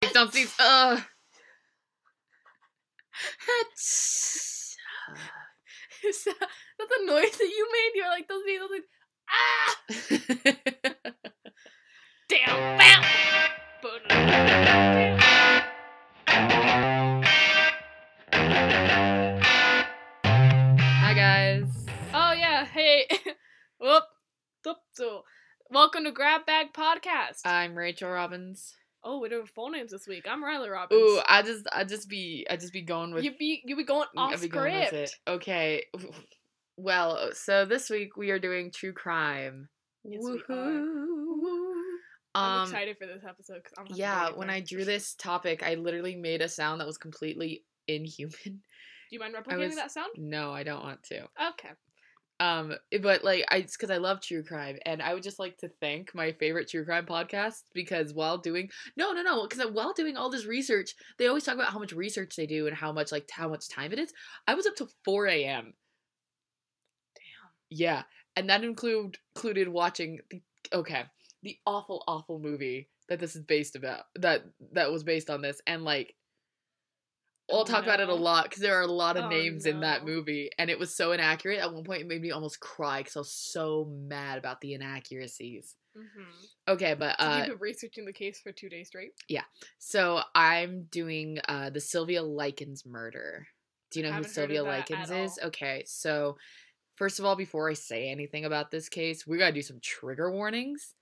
Don't 0.00 0.32
see. 0.32 0.46
Uh. 0.58 0.98
Is 6.02 6.24
that, 6.24 6.34
that's 6.78 6.90
the 6.90 7.04
noise 7.04 7.36
that 7.36 7.44
you 7.44 7.68
made? 7.70 7.90
You're 7.94 8.08
like, 8.08 8.26
those 8.26 8.42
those 8.58 8.70
things. 8.70 8.86
Ah! 9.30 9.76
Damn! 12.28 12.78
Bam! 12.78 13.02
Hi 21.02 21.14
guys. 21.14 21.86
Oh, 22.14 22.32
yeah. 22.32 22.64
Hey. 22.64 23.06
Whoop. 23.78 24.04
Welcome 25.70 26.04
to 26.04 26.10
Grab 26.10 26.46
Bag 26.46 26.72
Podcast. 26.72 27.42
I'm 27.44 27.76
Rachel 27.76 28.10
Robbins. 28.10 28.74
Oh, 29.04 29.20
we're 29.20 29.28
doing 29.28 29.46
full 29.46 29.70
names 29.70 29.90
this 29.92 30.06
week. 30.06 30.26
I'm 30.28 30.42
Riley 30.44 30.68
Robbins. 30.68 31.00
Ooh, 31.00 31.20
I 31.26 31.42
just, 31.42 31.66
I 31.72 31.84
just 31.84 32.08
be, 32.08 32.46
I 32.50 32.56
just 32.56 32.72
be 32.72 32.82
going 32.82 33.12
with. 33.14 33.24
you 33.24 33.32
be 33.38 33.62
you 33.64 33.76
be 33.76 33.84
going 33.84 34.06
off 34.16 34.40
be 34.40 34.48
going 34.48 34.74
with 34.74 34.86
script. 34.88 35.14
it. 35.26 35.30
Okay. 35.30 35.84
Well, 36.76 37.30
so 37.34 37.64
this 37.66 37.90
week 37.90 38.16
we 38.16 38.30
are 38.30 38.38
doing 38.38 38.70
true 38.72 38.92
crime. 38.92 39.68
Yes, 40.04 40.22
we 40.24 40.32
are. 40.32 40.56
Woohoo. 40.56 41.72
I'm 42.34 42.60
Um, 42.60 42.68
excited 42.68 42.96
for 42.96 43.06
this 43.06 43.22
episode 43.28 43.56
because 43.56 43.72
I'm. 43.76 43.84
gonna 43.86 44.02
have 44.06 44.28
to 44.28 44.32
yeah, 44.32 44.38
when. 44.38 44.48
I 44.50 44.60
drew 44.60 44.84
this 44.84 45.14
topic, 45.14 45.62
I 45.62 45.74
literally 45.74 46.16
made 46.16 46.40
a 46.42 46.48
sound 46.48 46.80
that 46.80 46.86
was 46.86 46.96
completely 46.96 47.64
inhuman. 47.88 48.32
Do 48.44 48.60
you 49.10 49.18
mind 49.18 49.34
replicating 49.38 49.66
was- 49.66 49.74
that 49.76 49.90
sound? 49.90 50.10
No, 50.16 50.52
I 50.52 50.62
don't 50.62 50.82
want 50.82 51.02
to. 51.04 51.22
Okay. 51.50 51.70
Um, 52.40 52.74
but 53.02 53.22
like 53.22 53.44
I, 53.50 53.58
it's 53.58 53.76
because 53.76 53.90
I 53.90 53.98
love 53.98 54.22
true 54.22 54.42
crime, 54.42 54.78
and 54.86 55.02
I 55.02 55.12
would 55.12 55.22
just 55.22 55.38
like 55.38 55.58
to 55.58 55.68
thank 55.80 56.14
my 56.14 56.32
favorite 56.32 56.70
true 56.70 56.86
crime 56.86 57.04
podcast 57.04 57.64
because 57.74 58.14
while 58.14 58.38
doing 58.38 58.70
no, 58.96 59.12
no, 59.12 59.22
no, 59.22 59.46
because 59.46 59.64
while 59.72 59.92
doing 59.92 60.16
all 60.16 60.30
this 60.30 60.46
research, 60.46 60.94
they 61.18 61.26
always 61.26 61.44
talk 61.44 61.54
about 61.54 61.70
how 61.72 61.78
much 61.78 61.92
research 61.92 62.34
they 62.36 62.46
do 62.46 62.66
and 62.66 62.74
how 62.74 62.92
much 62.92 63.12
like 63.12 63.28
how 63.30 63.48
much 63.48 63.68
time 63.68 63.92
it 63.92 63.98
is. 63.98 64.12
I 64.48 64.54
was 64.54 64.66
up 64.66 64.74
till 64.74 64.88
four 65.04 65.26
a.m. 65.26 65.74
Damn. 67.14 67.50
Yeah, 67.68 68.02
and 68.36 68.48
that 68.48 68.64
include 68.64 69.18
included 69.36 69.68
watching 69.68 70.20
the 70.30 70.42
okay 70.72 71.04
the 71.42 71.58
awful 71.66 72.02
awful 72.08 72.38
movie 72.38 72.88
that 73.08 73.18
this 73.18 73.36
is 73.36 73.42
based 73.42 73.76
about 73.76 74.04
that 74.16 74.44
that 74.72 74.90
was 74.90 75.04
based 75.04 75.28
on 75.28 75.42
this, 75.42 75.60
and 75.66 75.84
like 75.84 76.14
I'll 77.52 77.60
Oh, 77.60 77.64
talk 77.64 77.82
about 77.84 78.00
it 78.00 78.08
a 78.08 78.14
lot 78.14 78.44
because 78.44 78.62
there 78.62 78.78
are 78.78 78.82
a 78.82 78.86
lot 78.86 79.16
of 79.16 79.24
Oh, 79.24 79.28
names 79.28 79.66
in 79.66 79.80
that 79.80 80.04
movie, 80.04 80.50
and 80.58 80.70
it 80.70 80.78
was 80.78 80.94
so 80.94 81.12
inaccurate. 81.12 81.58
At 81.58 81.72
one 81.72 81.84
point, 81.84 82.02
it 82.02 82.06
made 82.06 82.22
me 82.22 82.30
almost 82.30 82.60
cry 82.60 83.00
because 83.00 83.16
I 83.16 83.20
was 83.20 83.32
so 83.32 83.86
mad 83.90 84.38
about 84.38 84.60
the 84.60 84.74
inaccuracies. 84.74 85.76
Mm-hmm. 85.96 86.72
Okay, 86.72 86.94
but 86.94 87.16
uh, 87.18 87.42
you 87.44 87.52
been 87.52 87.60
researching 87.60 88.04
the 88.04 88.12
case 88.12 88.40
for 88.40 88.52
two 88.52 88.68
days 88.68 88.88
straight? 88.88 89.12
Yeah, 89.28 89.44
so 89.78 90.20
I'm 90.34 90.84
doing 90.84 91.38
uh 91.48 91.70
the 91.70 91.80
Sylvia 91.80 92.22
Likens 92.22 92.86
murder. 92.86 93.46
Do 93.90 94.00
you 94.00 94.06
know 94.06 94.12
who 94.12 94.24
Sylvia 94.24 94.62
Likens 94.62 95.10
is? 95.10 95.38
all. 95.38 95.48
Okay, 95.48 95.82
so 95.86 96.36
first 96.96 97.18
of 97.18 97.24
all, 97.24 97.34
before 97.36 97.68
I 97.68 97.74
say 97.74 98.08
anything 98.08 98.44
about 98.44 98.70
this 98.70 98.88
case, 98.88 99.26
we 99.26 99.38
gotta 99.38 99.52
do 99.52 99.62
some 99.62 99.80
trigger 99.80 100.30
warnings. 100.30 100.94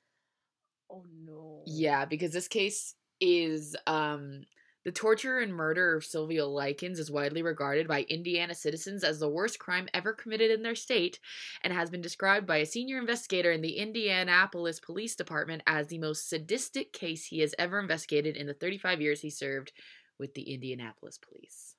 Oh 0.91 1.05
no. 1.25 1.63
Yeah, 1.67 2.05
because 2.05 2.33
this 2.33 2.49
case 2.49 2.95
is 3.21 3.77
um 3.87 4.43
the 4.89 4.93
torture 4.93 5.39
and 5.39 5.53
murder 5.53 5.95
of 5.95 6.03
Sylvia 6.03 6.47
Likens 6.47 6.99
is 6.99 7.11
widely 7.11 7.43
regarded 7.43 7.87
by 7.87 8.05
Indiana 8.05 8.55
citizens 8.55 9.05
as 9.05 9.19
the 9.19 9.29
worst 9.29 9.59
crime 9.59 9.87
ever 9.93 10.15
committed 10.15 10.51
in 10.51 10.63
their 10.63 10.75
state 10.75 11.21
and 11.63 11.75
has 11.75 11.91
been 11.91 12.01
described 12.01 12.47
by 12.47 12.57
a 12.57 12.65
senior 12.65 12.97
investigator 12.97 13.53
in 13.53 13.61
the 13.61 13.77
Indianapolis 13.77 14.81
Police 14.81 15.15
Department 15.15 15.63
as 15.67 15.89
the 15.89 15.99
most 15.99 16.31
sadistic 16.31 16.95
case 16.95 17.27
he 17.27 17.41
has 17.41 17.55
ever 17.59 17.79
investigated 17.79 18.35
in 18.35 18.47
the 18.47 18.55
35 18.55 19.03
years 19.03 19.21
he 19.21 19.29
served 19.29 19.73
with 20.19 20.33
the 20.33 20.55
Indianapolis 20.55 21.19
Police. 21.19 21.75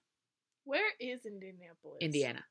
Where 0.63 0.91
is 0.99 1.25
Indianapolis? 1.25 1.97
Indiana. 2.01 2.43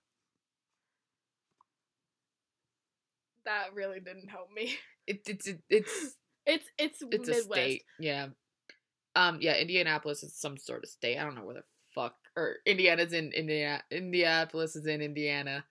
That 3.45 3.75
really 3.75 4.01
didn't 4.01 4.29
help 4.29 4.49
me. 4.53 4.75
It, 5.07 5.23
it's 5.27 5.47
it, 5.47 5.63
it's 5.71 6.17
It's 6.49 6.67
it's, 6.79 7.03
it's 7.03 7.29
Midwest. 7.29 7.51
a 7.51 7.53
state. 7.53 7.83
Yeah. 8.01 8.29
Um 9.19 9.39
yeah, 9.41 9.57
Indianapolis 9.57 10.23
is 10.23 10.35
some 10.35 10.57
sort 10.57 10.85
of 10.85 10.91
state. 10.91 11.19
I 11.19 11.25
don't 11.25 11.35
know 11.35 11.45
where 11.45 11.57
the 11.57 11.65
fuck 11.95 12.15
or 12.37 12.57
Indiana's 12.67 13.13
in 13.13 13.33
Indiana 13.33 13.83
Indianapolis 13.91 14.77
is 14.77 14.87
in 14.87 15.03
Indiana. 15.03 15.65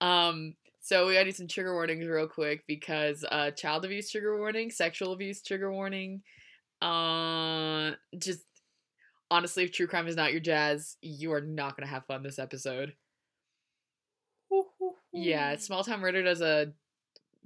Um 0.00 0.54
so 0.80 1.08
we 1.08 1.14
gotta 1.14 1.24
do 1.26 1.32
some 1.32 1.48
trigger 1.48 1.74
warnings 1.74 2.06
real 2.06 2.28
quick 2.28 2.62
because 2.68 3.24
uh 3.30 3.50
child 3.50 3.84
abuse 3.84 4.10
trigger 4.10 4.38
warning, 4.38 4.70
sexual 4.70 5.12
abuse 5.12 5.42
trigger 5.42 5.72
warning, 5.72 6.22
uh 6.80 7.92
just 8.16 8.42
honestly 9.32 9.64
if 9.64 9.72
true 9.72 9.88
crime 9.88 10.06
is 10.06 10.16
not 10.16 10.30
your 10.30 10.40
jazz, 10.40 10.96
you 11.02 11.32
are 11.32 11.40
not 11.40 11.76
gonna 11.76 11.90
have 11.90 12.06
fun 12.06 12.22
this 12.22 12.38
episode. 12.38 12.94
Yeah, 15.12 15.56
Small 15.56 15.84
Town 15.84 16.00
Murder 16.00 16.22
does 16.22 16.40
a 16.40 16.72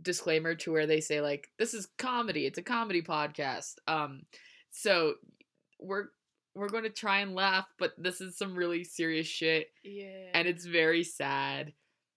disclaimer 0.02 0.54
to 0.56 0.72
where 0.72 0.86
they 0.86 1.00
say 1.00 1.20
like 1.20 1.50
this 1.58 1.74
is 1.74 1.88
comedy. 1.98 2.46
It's 2.46 2.58
a 2.58 2.62
comedy 2.62 3.02
podcast. 3.02 3.74
Um 3.86 4.22
so 4.70 5.14
we're 5.80 6.06
we're 6.54 6.68
going 6.68 6.82
to 6.84 6.90
try 6.90 7.20
and 7.20 7.34
laugh, 7.34 7.66
but 7.78 7.92
this 7.96 8.20
is 8.20 8.36
some 8.36 8.54
really 8.56 8.82
serious 8.84 9.26
shit 9.26 9.70
Yeah. 9.84 10.30
and 10.34 10.48
it's 10.48 10.64
very 10.64 11.04
sad. 11.04 11.72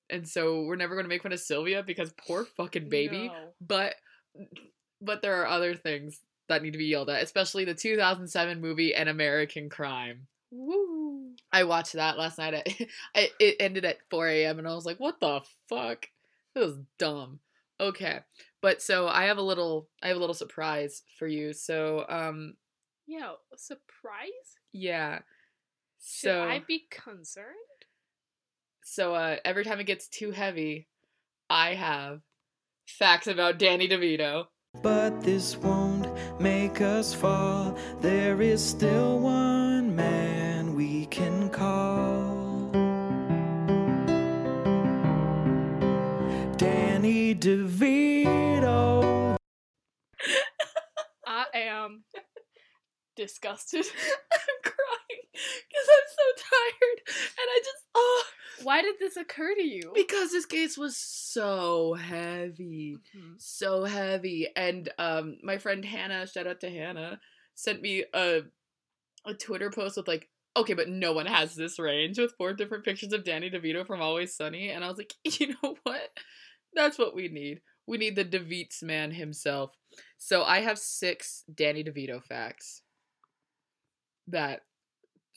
And 0.09 0.27
so 0.27 0.63
we're 0.63 0.75
never 0.75 0.95
going 0.95 1.05
to 1.05 1.09
make 1.09 1.23
fun 1.23 1.33
of 1.33 1.39
Sylvia 1.39 1.83
because 1.83 2.13
poor 2.27 2.43
fucking 2.45 2.89
baby, 2.89 3.27
No. 3.27 3.49
but 3.61 3.95
but 5.01 5.21
there 5.21 5.41
are 5.41 5.47
other 5.47 5.75
things 5.75 6.19
that 6.49 6.61
need 6.63 6.71
to 6.71 6.77
be 6.77 6.85
yelled 6.85 7.09
at, 7.09 7.23
especially 7.23 7.65
the 7.65 7.73
2007 7.73 8.59
movie 8.59 8.93
An 8.95 9.07
American 9.07 9.69
Crime. 9.69 10.27
Woo. 10.51 11.31
I 11.51 11.63
watched 11.63 11.93
that 11.93 12.17
last 12.17 12.37
night. 12.37 12.53
At, 12.53 12.67
I, 13.15 13.29
it 13.39 13.55
ended 13.59 13.85
at 13.85 13.97
4 14.09 14.27
a.m. 14.27 14.59
and 14.59 14.67
I 14.67 14.73
was 14.73 14.85
like, 14.85 14.99
what 14.99 15.19
the 15.19 15.41
fuck? 15.69 16.07
This 16.55 16.71
is 16.71 16.77
dumb. 16.97 17.39
Okay. 17.79 18.19
But 18.61 18.81
so 18.81 19.07
I 19.07 19.25
have 19.25 19.37
a 19.37 19.41
little 19.43 19.87
I 20.01 20.07
have 20.07 20.17
a 20.17 20.19
little 20.19 20.33
surprise 20.35 21.01
for 21.17 21.27
you. 21.27 21.53
So 21.53 22.05
um 22.07 22.55
Yeah. 23.07 23.33
a 23.53 23.57
Surprise? 23.57 24.57
yeah. 24.71 25.19
Should 26.05 26.29
So 26.29 26.43
I 26.43 26.61
be 26.67 26.85
concerned? 26.89 27.47
so 28.85 29.15
uh 29.15 29.37
every 29.45 29.63
time 29.63 29.79
it 29.79 29.85
gets 29.85 30.07
too 30.07 30.31
heavy, 30.31 30.87
I 31.49 31.73
have 31.75 32.21
facts 32.87 33.27
about 33.27 33.57
Danny 33.59 33.87
DeVito. 33.87 34.47
But 34.81 35.21
this 35.21 35.55
won't 35.57 36.07
make 36.41 36.81
us 36.81 37.13
fall. 37.13 37.77
There 38.01 38.41
is 38.41 38.61
still 38.63 39.19
one 39.19 39.95
man 39.95 40.75
we 40.75 41.05
can 41.07 41.49
call. 41.49 42.71
Danny 46.57 47.35
DeVito. 47.35 47.72
Disgusted. 53.15 53.85
I'm 54.33 54.61
crying 54.63 55.23
because 55.33 55.87
I'm 55.89 56.09
so 56.09 56.43
tired 56.49 56.99
and 57.07 57.47
I 57.49 57.59
just 57.59 57.83
oh 57.95 58.23
Why 58.63 58.81
did 58.81 58.95
this 58.99 59.17
occur 59.17 59.55
to 59.55 59.63
you? 59.63 59.91
because 59.95 60.31
this 60.31 60.45
case 60.45 60.77
was 60.77 60.95
so 60.97 61.95
heavy. 61.95 62.97
Mhm. 63.15 63.35
so 63.41 63.83
heavy 63.83 64.47
and 64.55 64.89
um 64.99 65.37
my 65.43 65.57
friend 65.57 65.83
hannah 65.83 66.27
shout 66.27 66.45
out 66.47 66.59
to 66.61 66.69
hannah 66.69 67.19
sent 67.55 67.81
me 67.81 68.05
a 68.13 68.41
a 69.25 69.33
twitter 69.33 69.69
post 69.71 69.97
with 69.97 70.07
like 70.07 70.29
okay 70.55 70.73
but 70.73 70.87
no 70.89 71.13
one 71.13 71.25
has 71.25 71.55
this 71.55 71.79
range 71.79 72.19
with 72.19 72.33
four 72.37 72.53
different 72.53 72.85
pictures 72.85 73.11
of 73.13 73.23
danny 73.23 73.49
devito 73.49 73.85
from 73.85 74.01
always 74.01 74.35
sunny 74.35 74.69
and 74.69 74.83
i 74.83 74.87
was 74.87 74.97
like 74.99 75.13
you 75.39 75.47
know 75.63 75.75
what 75.83 76.09
that's 76.75 76.99
what 76.99 77.15
we 77.15 77.27
need 77.27 77.61
we 77.87 77.97
need 77.97 78.15
the 78.15 78.23
devites 78.23 78.83
man 78.83 79.09
himself 79.11 79.75
so 80.19 80.43
i 80.43 80.59
have 80.59 80.77
six 80.77 81.43
danny 81.53 81.83
devito 81.83 82.23
facts 82.23 82.82
that 84.27 84.61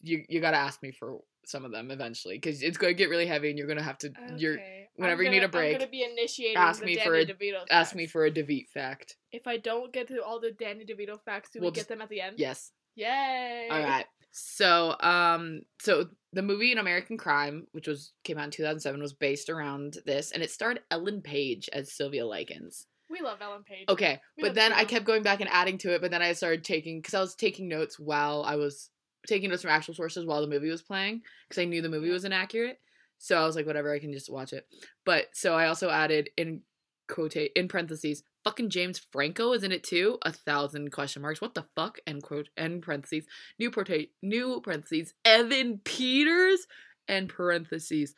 you 0.03 0.25
you 0.29 0.41
gotta 0.41 0.57
ask 0.57 0.83
me 0.83 0.93
for 0.93 1.21
some 1.45 1.65
of 1.65 1.71
them 1.73 1.91
eventually 1.91 2.37
because 2.37 2.63
it's 2.63 2.77
gonna 2.77 2.93
get 2.93 3.09
really 3.09 3.27
heavy 3.27 3.51
and 3.51 3.59
you're 3.59 3.69
gonna 3.69 3.83
have 3.83 3.99
to 3.99 4.11
you're 4.37 4.59
whenever 4.97 5.23
I'm 5.23 5.27
you 5.27 5.31
need 5.31 5.43
a 5.45 5.49
break, 5.49 5.75
I'm 5.75 5.79
gonna 5.81 5.91
be 5.91 6.03
initiating 6.03 6.57
ask 6.57 6.83
me 6.83 6.97
Danny 6.97 7.07
for 7.07 7.15
a- 7.15 7.25
DeVito 7.27 7.65
ask 7.71 7.95
me 7.95 8.07
for 8.07 8.25
a 8.27 8.31
devite 8.31 8.69
fact 8.69 9.17
If 9.33 9.47
I 9.47 9.57
don't 9.57 9.93
get 9.93 10.09
to 10.09 10.23
all 10.25 10.41
the 10.41 10.51
Danny 10.53 10.85
DeVito 10.85 11.21
facts, 11.25 11.51
do 11.53 11.61
We'll 11.61 11.71
we 11.71 11.75
get 11.75 11.81
just- 11.81 11.89
them 11.89 12.03
at 12.03 12.09
the 12.09 12.21
end? 12.21 12.39
yes 12.39 12.73
Yay! 12.99 13.69
All 13.71 13.79
right. 13.79 14.07
So, 14.31 14.97
um, 15.01 15.61
so 15.83 16.09
the 16.33 16.41
movie 16.41 16.73
An 16.73 16.79
American 16.79 17.19
Crime, 17.19 17.67
which 17.73 17.87
was 17.87 18.15
came 18.25 18.39
out 18.39 18.47
in 18.47 18.51
2007, 18.53 19.03
was 19.03 19.13
based 19.13 19.51
around 19.51 19.99
this, 20.07 20.33
and 20.33 20.43
it 20.43 20.51
starred 20.51 20.81
Ellen 20.91 21.21
Page 21.21 21.69
as 21.75 21.93
Sylvia 21.93 22.25
Likens. 22.27 22.87
We 23.09 23.21
love 23.21 23.39
Ellen 23.41 23.63
Page. 23.63 23.87
Okay, 23.89 24.21
We 24.37 24.43
but 24.43 24.55
then 24.55 24.73
I 24.73 24.85
kept 24.85 25.05
going 25.05 25.23
back 25.23 25.41
and 25.41 25.51
adding 25.51 25.79
to 25.79 25.95
it, 25.95 26.01
but 26.01 26.11
then 26.11 26.23
I 26.23 26.33
started 26.33 26.65
taking 26.65 26.99
because 27.01 27.15
I 27.15 27.21
was 27.21 27.35
taking 27.35 27.69
notes 27.69 27.99
while 27.99 28.43
I 28.45 28.57
was 28.57 28.91
taking 29.27 29.51
notes 29.51 29.63
from 29.63 29.71
actual 29.71 29.95
sources 29.95 30.25
while 30.25 30.41
the 30.41 30.47
movie 30.49 30.71
was 30.71 30.83
playing 30.83 31.23
because 31.49 31.61
I 31.61 31.65
knew 31.67 31.83
the 31.83 31.89
movie 31.89 32.11
was 32.11 32.25
inaccurate. 32.25 32.81
So 33.19 33.37
I 33.37 33.47
was 33.47 33.57
like, 33.57 33.67
whatever, 33.67 33.93
I 33.95 33.99
can 33.99 34.13
just 34.13 34.31
watch 34.31 34.53
it. 34.53 34.67
But 35.05 35.27
so 35.33 35.55
I 35.55 35.69
also 35.69 35.89
added 35.89 36.31
in 36.37 36.63
quote 37.09 37.37
in 37.37 37.69
parentheses 37.69 38.25
fucking 38.47 38.71
James 38.71 39.01
Franco 39.11 39.53
is 39.53 39.65
in 39.65 39.73
it 39.73 39.83
too. 39.83 40.19
A 40.23 40.33
thousand 40.33 40.93
question 40.93 41.21
marks. 41.23 41.41
What 41.41 41.55
the 41.55 41.65
fuck? 41.75 41.99
End 42.07 42.23
quote. 42.23 42.49
End 42.57 42.83
parentheses. 42.83 43.27
New 43.59 43.71
porta- 43.73 44.07
New 44.23 44.61
parentheses. 44.61 45.15
Evan 45.25 45.81
Peters. 45.85 46.67
End 47.09 47.29
parentheses. 47.29 48.15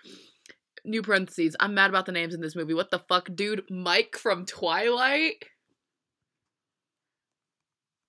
New 0.84 1.02
parentheses. 1.02 1.56
I'm 1.60 1.74
mad 1.74 1.90
about 1.90 2.06
the 2.06 2.12
names 2.12 2.34
in 2.34 2.40
this 2.40 2.56
movie. 2.56 2.74
What 2.74 2.90
the 2.90 2.98
fuck, 2.98 3.28
dude? 3.34 3.64
Mike 3.70 4.16
from 4.16 4.46
Twilight. 4.46 5.44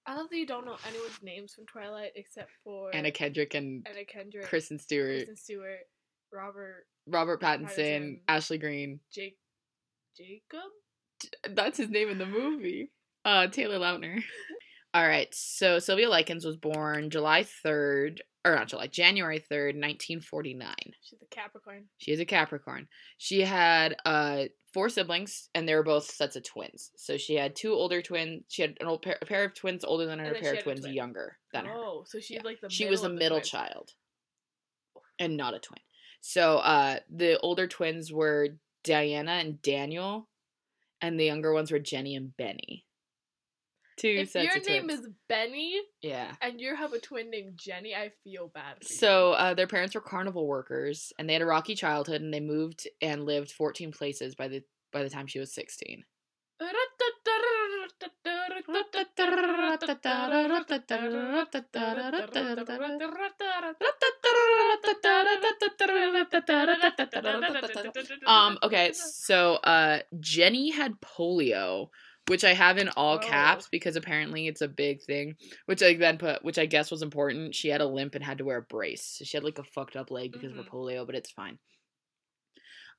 I 0.06 0.16
love 0.16 0.30
that 0.32 0.38
you 0.38 0.48
don't 0.48 0.66
know 0.66 0.78
anyone's 0.88 1.22
names 1.22 1.54
from 1.54 1.68
Twilight 1.68 2.14
except 2.16 2.50
for 2.64 2.94
Anna 2.96 3.12
Kendrick 3.12 3.54
and 3.54 3.86
Anna 3.88 4.06
Kendrick, 4.06 4.46
Kristen 4.46 4.80
Stewart. 4.80 5.18
Kristen 5.18 5.36
Stewart, 5.36 5.88
Robert, 6.34 6.88
Robert 7.06 7.40
Pattinson, 7.40 7.70
Pattinson. 7.78 8.20
Ashley 8.28 8.58
Greene. 8.58 9.00
Jake, 9.14 9.38
Jacob. 10.18 10.72
That's 11.56 11.78
his 11.78 11.90
name 11.90 12.10
in 12.10 12.18
the 12.18 12.26
movie. 12.26 12.92
Uh, 13.24 13.48
Taylor 13.48 13.78
Lautner. 13.78 14.24
All 14.96 15.08
right, 15.08 15.28
so 15.32 15.78
Sylvia 15.78 16.10
Likens 16.10 16.44
was 16.44 16.58
born 16.58 17.12
July 17.12 17.44
3rd, 17.44 18.20
or 18.46 18.56
not 18.56 18.68
July, 18.70 18.88
January 18.88 19.40
3rd, 19.40 19.76
1949. 19.76 20.74
She's 21.02 21.20
a 21.22 21.26
Capricorn. 21.26 21.86
She 21.98 22.12
is 22.12 22.20
a 22.20 22.26
Capricorn. 22.26 22.88
She 23.18 23.42
had 23.42 23.96
uh 24.06 24.46
four 24.74 24.88
siblings, 24.90 25.50
and 25.56 25.68
they 25.68 25.76
were 25.76 25.84
both 25.84 26.06
sets 26.06 26.36
of 26.36 26.44
twins. 26.44 26.92
So 26.96 27.18
she 27.18 27.36
had 27.36 27.56
two 27.56 27.74
older 27.74 28.02
twins. 28.02 28.44
She 28.48 28.62
had 28.62 28.78
an 28.80 28.88
old 28.88 29.02
pair, 29.02 29.18
a 29.22 29.26
pair 29.26 29.44
of 29.44 29.54
twins 29.56 29.84
older 29.84 30.06
than 30.06 30.20
her, 30.20 30.32
a 30.34 30.40
pair 30.40 30.54
of 30.54 30.64
twins 30.64 30.82
twin. 30.82 30.94
younger 30.94 31.38
than 31.54 31.66
her. 31.66 31.74
Oh, 31.76 32.04
so 32.08 32.20
she's 32.20 32.38
Yeah. 32.38 32.44
like 32.44 32.62
the. 32.62 32.70
She 32.70 32.86
was 32.88 33.02
the 33.02 33.10
middle 33.10 33.42
child, 33.42 33.94
and 35.18 35.36
not 35.38 35.54
a 35.54 35.60
twin. 35.60 35.80
So 36.22 36.58
uh 36.58 37.00
the 37.10 37.40
older 37.40 37.68
twins 37.68 38.12
were 38.12 38.50
Diana 38.84 39.32
and 39.34 39.62
Daniel, 39.62 40.30
and 41.02 41.20
the 41.20 41.26
younger 41.26 41.54
ones 41.54 41.72
were 41.72 41.80
Jenny 41.80 42.16
and 42.16 42.36
Benny. 42.38 42.86
Two 44.00 44.08
If 44.08 44.30
sets 44.32 44.46
your 44.46 44.64
name 44.64 44.86
twins. 44.86 45.02
is 45.02 45.10
Benny 45.28 45.76
yeah. 46.02 46.32
and 46.42 46.62
you 46.62 46.74
have 46.74 46.94
a 46.94 47.00
twin 47.00 47.30
named 47.30 47.58
Jenny, 47.58 47.94
I 47.94 48.12
feel 48.24 48.48
bad. 48.48 48.78
For 48.82 48.94
So 48.94 49.32
uh, 49.34 49.54
their 49.54 49.68
parents 49.68 49.94
were 49.94 50.02
carnival 50.02 50.48
workers, 50.48 51.12
and 51.20 51.28
they 51.28 51.34
had 51.34 51.42
a 51.42 51.46
rocky 51.46 51.76
childhood, 51.76 52.22
and 52.22 52.34
they 52.34 52.40
moved 52.40 52.88
and 53.02 53.26
lived 53.26 53.52
14 53.52 53.92
places 53.92 54.36
by 54.36 54.48
the 54.48 54.64
by 54.92 55.04
the 55.04 55.10
time 55.10 55.28
she 55.28 55.40
was 55.40 55.54
16. 55.54 56.04
Um. 68.26 68.58
Okay. 68.64 68.92
So, 68.94 69.56
uh, 69.56 70.00
Jenny 70.20 70.72
had 70.72 71.00
polio, 71.02 71.90
which 72.30 72.44
I 72.46 72.54
have 72.54 72.78
in 72.78 72.88
all 72.90 73.16
Oh. 73.16 73.20
caps 73.20 73.68
because 73.70 73.96
apparently 73.96 74.48
it's 74.48 74.62
a 74.62 74.68
big 74.68 75.02
thing. 75.04 75.36
Which 75.66 75.84
I 75.84 75.96
then 75.96 76.18
put, 76.18 76.44
which 76.44 76.58
I 76.58 76.66
guess 76.66 76.90
was 76.92 77.02
important. 77.02 77.54
She 77.56 77.68
had 77.70 77.82
a 77.82 77.86
limp 77.88 78.16
and 78.16 78.24
had 78.24 78.38
to 78.38 78.46
wear 78.46 78.58
a 78.58 78.62
brace. 78.62 79.04
So 79.04 79.26
she 79.26 79.36
had 79.36 79.44
like 79.44 79.60
a 79.60 79.64
fucked 79.64 79.96
up 79.96 80.12
leg 80.12 80.32
because 80.32 80.52
of 80.52 80.58
Mhm. 80.58 80.64
her 80.66 80.70
polio, 80.72 81.06
but 81.06 81.16
it's 81.16 81.32
fine. 81.32 81.60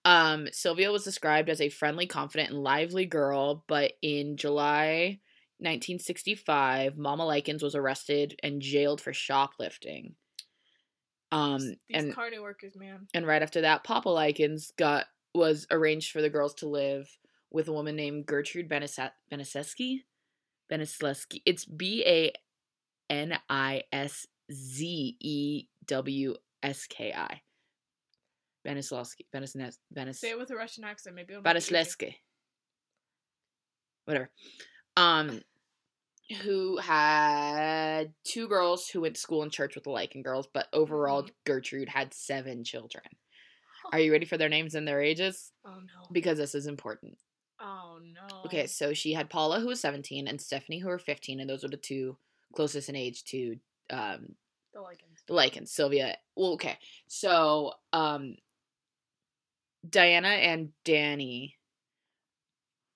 Um, 0.04 0.48
Sylvia 0.52 0.90
was 0.90 1.04
described 1.04 1.48
as 1.50 1.60
a 1.60 1.68
friendly, 1.68 2.06
confident, 2.06 2.50
and 2.50 2.62
lively 2.62 3.04
girl, 3.06 3.64
but 3.68 3.92
in 4.02 4.36
July 4.36 5.20
1965, 5.58 6.96
Mama 6.96 7.26
Likens 7.26 7.62
was 7.62 7.74
arrested 7.74 8.38
and 8.42 8.62
jailed 8.62 9.00
for 9.00 9.12
shoplifting. 9.12 10.16
Um, 11.32 11.58
These 11.60 11.76
and 11.92 12.14
carny 12.14 12.38
workers, 12.38 12.74
man. 12.76 13.06
and 13.14 13.26
right 13.26 13.42
after 13.42 13.60
that, 13.60 13.84
Papa 13.84 14.08
Likens 14.08 14.72
got 14.72 15.06
was 15.32 15.66
arranged 15.70 16.10
for 16.10 16.20
the 16.22 16.30
girls 16.30 16.54
to 16.54 16.68
live 16.68 17.08
with 17.50 17.68
a 17.68 17.72
woman 17.72 17.96
named 17.96 18.26
Gertrude 18.26 18.68
Beniseski. 18.68 19.98
Benisleski. 20.70 21.42
It's 21.44 21.64
B 21.64 22.04
A 22.06 22.32
N 23.08 23.38
I 23.48 23.82
S 23.92 24.26
Z 24.52 25.16
E 25.20 25.64
W 25.86 26.34
S 26.62 26.86
K 26.86 27.12
I. 27.12 27.42
Benisleski. 28.66 29.26
Benisnes. 29.34 29.78
Benis. 29.94 30.16
Say 30.16 30.30
it 30.30 30.38
with 30.38 30.50
a 30.50 30.54
Russian 30.56 30.84
accent, 30.84 31.16
maybe. 31.16 31.32
it'll 31.32 31.42
make 31.42 31.54
it 31.56 31.58
easier. 31.58 31.78
Benisleski. 31.78 32.14
Whatever. 34.04 34.30
Um, 34.96 35.40
who 36.42 36.76
had 36.76 38.12
two 38.24 38.46
girls 38.48 38.88
who 38.88 39.00
went 39.00 39.14
to 39.14 39.20
school 39.20 39.42
and 39.42 39.50
church 39.50 39.74
with 39.74 39.84
the 39.84 39.90
Lycan 39.90 40.22
girls, 40.22 40.46
but 40.52 40.68
overall, 40.72 41.24
Mhm. 41.24 41.30
Gertrude 41.44 41.88
had 41.88 42.14
seven 42.14 42.62
children. 42.64 43.04
Are 43.92 43.98
you 43.98 44.12
ready 44.12 44.26
for 44.26 44.36
their 44.36 44.48
names 44.48 44.74
and 44.74 44.86
their 44.86 45.00
ages? 45.02 45.52
Oh 45.64 45.80
no. 45.80 46.06
Because 46.12 46.38
this 46.38 46.54
is 46.54 46.66
important. 46.66 47.18
Oh 47.60 47.98
no. 48.02 48.42
Okay, 48.46 48.66
so 48.66 48.94
she 48.94 49.12
had 49.12 49.28
Paula, 49.30 49.60
who 49.60 49.66
was 49.66 49.80
17, 49.80 50.26
and 50.26 50.40
Stephanie, 50.40 50.78
who 50.78 50.88
were 50.88 50.98
15, 50.98 51.40
and 51.40 51.48
those 51.50 51.62
were 51.62 51.68
the 51.68 51.76
two 51.76 52.16
closest 52.54 52.88
in 52.88 52.96
age 52.96 53.24
to 53.24 53.56
um, 53.90 54.34
The 54.72 54.80
Likens. 54.80 55.18
the 55.26 55.34
Likens. 55.34 55.70
Sylvia. 55.72 56.16
Well, 56.36 56.52
okay. 56.54 56.78
So, 57.08 57.72
um, 57.92 58.36
Diana 59.88 60.28
and 60.28 60.70
Danny 60.84 61.56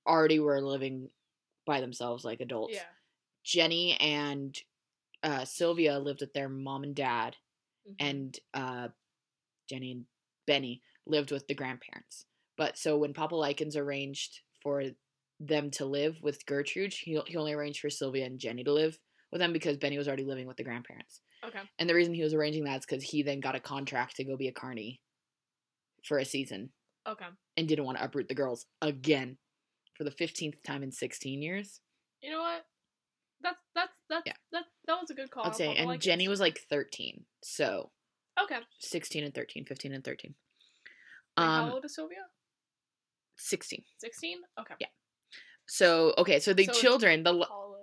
already 0.07 0.39
were 0.39 0.61
living 0.61 1.09
by 1.67 1.81
themselves 1.81 2.25
like 2.25 2.41
adults. 2.41 2.75
Yeah. 2.75 2.83
Jenny 3.43 3.95
and 4.01 4.59
uh, 5.23 5.45
Sylvia 5.45 5.99
lived 5.99 6.21
with 6.21 6.33
their 6.35 6.49
mom 6.49 6.85
and 6.85 6.95
dad, 6.95 7.37
Mhm. 7.89 7.97
and 8.01 8.39
uh, 8.55 8.89
Jenny 9.69 9.93
and 9.93 10.07
Benny 10.47 10.83
lived 11.07 11.31
with 11.31 11.47
the 11.47 11.55
grandparents. 11.55 12.27
But 12.57 12.79
so 12.79 12.97
when 12.99 13.15
Papa 13.15 13.35
Likens 13.35 13.77
arranged 13.77 14.41
for 14.65 14.83
them 15.39 15.71
to 15.73 15.85
live 15.85 16.17
with 16.23 16.45
Gertrude, 16.47 16.93
he, 16.93 17.21
he 17.27 17.37
only 17.37 17.53
arranged 17.53 17.81
for 17.81 17.91
Sylvia 17.91 18.25
and 18.27 18.41
Jenny 18.41 18.65
to 18.65 18.73
live 18.73 18.99
with 19.31 19.41
them 19.41 19.53
because 19.53 19.77
Benny 19.77 19.99
was 19.99 20.09
already 20.09 20.25
living 20.25 20.47
with 20.49 20.57
the 20.57 20.65
grandparents. 20.65 21.21
Okay. 21.47 21.61
And 21.79 21.89
the 21.89 21.95
reason 21.95 22.15
he 22.15 22.23
was 22.23 22.35
arranging 22.35 22.65
that 22.65 22.79
is 22.81 22.87
because 22.87 23.05
he 23.05 23.23
then 23.23 23.39
got 23.41 23.55
a 23.55 23.61
contract 23.61 24.17
to 24.17 24.25
go 24.25 24.37
be 24.37 24.49
a 24.49 24.53
carny 24.53 25.01
for 26.05 26.19
a 26.19 26.25
season 26.25 26.71
Okay. 27.07 27.27
and 27.57 27.69
didn't 27.69 27.85
want 27.85 27.99
to 27.99 28.05
uproot 28.05 28.29
the 28.29 28.35
girls 28.35 28.67
again 28.83 29.37
for 29.97 30.05
the 30.05 30.11
15th 30.11 30.63
time 30.67 30.83
in 30.83 30.91
16 30.91 31.43
years. 31.43 31.81
You 32.23 32.31
know 32.31 32.41
what? 32.41 32.65
That's 33.43 33.61
that's 33.75 33.93
that's 34.09 34.23
Yeah. 34.27 34.33
that 34.53 34.65
that 34.87 34.99
was 35.01 35.11
a 35.11 35.15
good 35.15 35.31
call. 35.31 35.45
I'd 35.47 35.55
say. 35.55 35.75
And 35.77 35.87
Likens. 35.87 36.05
Jenny 36.05 36.29
was 36.29 36.41
like 36.41 36.59
13. 36.71 37.25
So 37.43 37.91
Okay. 38.43 38.59
16 38.81 39.23
and 39.25 39.35
13, 39.35 39.65
15 39.67 39.93
and 39.93 40.03
13. 40.03 40.35
Wait, 41.37 41.45
Um, 41.45 41.69
how 41.69 41.75
old 41.75 41.85
is 41.85 41.95
Sylvia? 41.95 42.19
16. 43.37 43.83
Sixteen. 43.99 44.39
Okay. 44.61 44.75
Yeah. 44.81 44.87
So, 45.67 46.15
okay, 46.19 46.41
so 46.41 46.53
the 46.53 46.65
So 46.65 46.71
it's 46.73 46.81
children, 46.81 47.23
the 47.23 47.33
l- 47.35 47.47
Paula. 47.47 47.79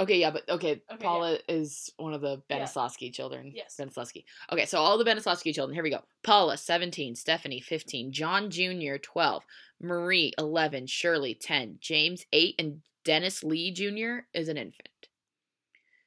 Okay, 0.00 0.18
yeah, 0.18 0.30
but 0.30 0.48
okay, 0.48 0.82
yeah. 0.90 0.96
Paula 0.96 1.38
is 1.48 1.88
one 1.98 2.14
of 2.14 2.20
the 2.20 2.42
Yeah. 2.50 2.58
Benislavsky 2.58 3.12
children. 3.12 3.52
Yes. 3.54 3.76
Benislavsky. 3.80 4.24
Okay, 4.52 4.66
so 4.66 4.78
all 4.78 4.98
the 4.98 5.04
Benislavsky 5.04 5.54
children, 5.54 5.74
here 5.74 5.84
we 5.84 5.90
go. 5.90 6.02
Paula, 6.24 6.56
17, 6.56 7.14
Stephanie, 7.14 7.60
15, 7.60 8.10
John 8.12 8.50
Jr., 8.50 8.96
12, 9.00 9.44
Marie, 9.80 10.32
11, 10.36 10.86
Shirley, 10.88 11.34
10, 11.34 11.78
James, 11.80 12.26
8, 12.32 12.56
and 12.58 12.80
Dennis 13.04 13.44
Lee 13.44 13.70
Jr. 13.70 14.26
is 14.34 14.48
an 14.48 14.56
infant. 14.56 14.88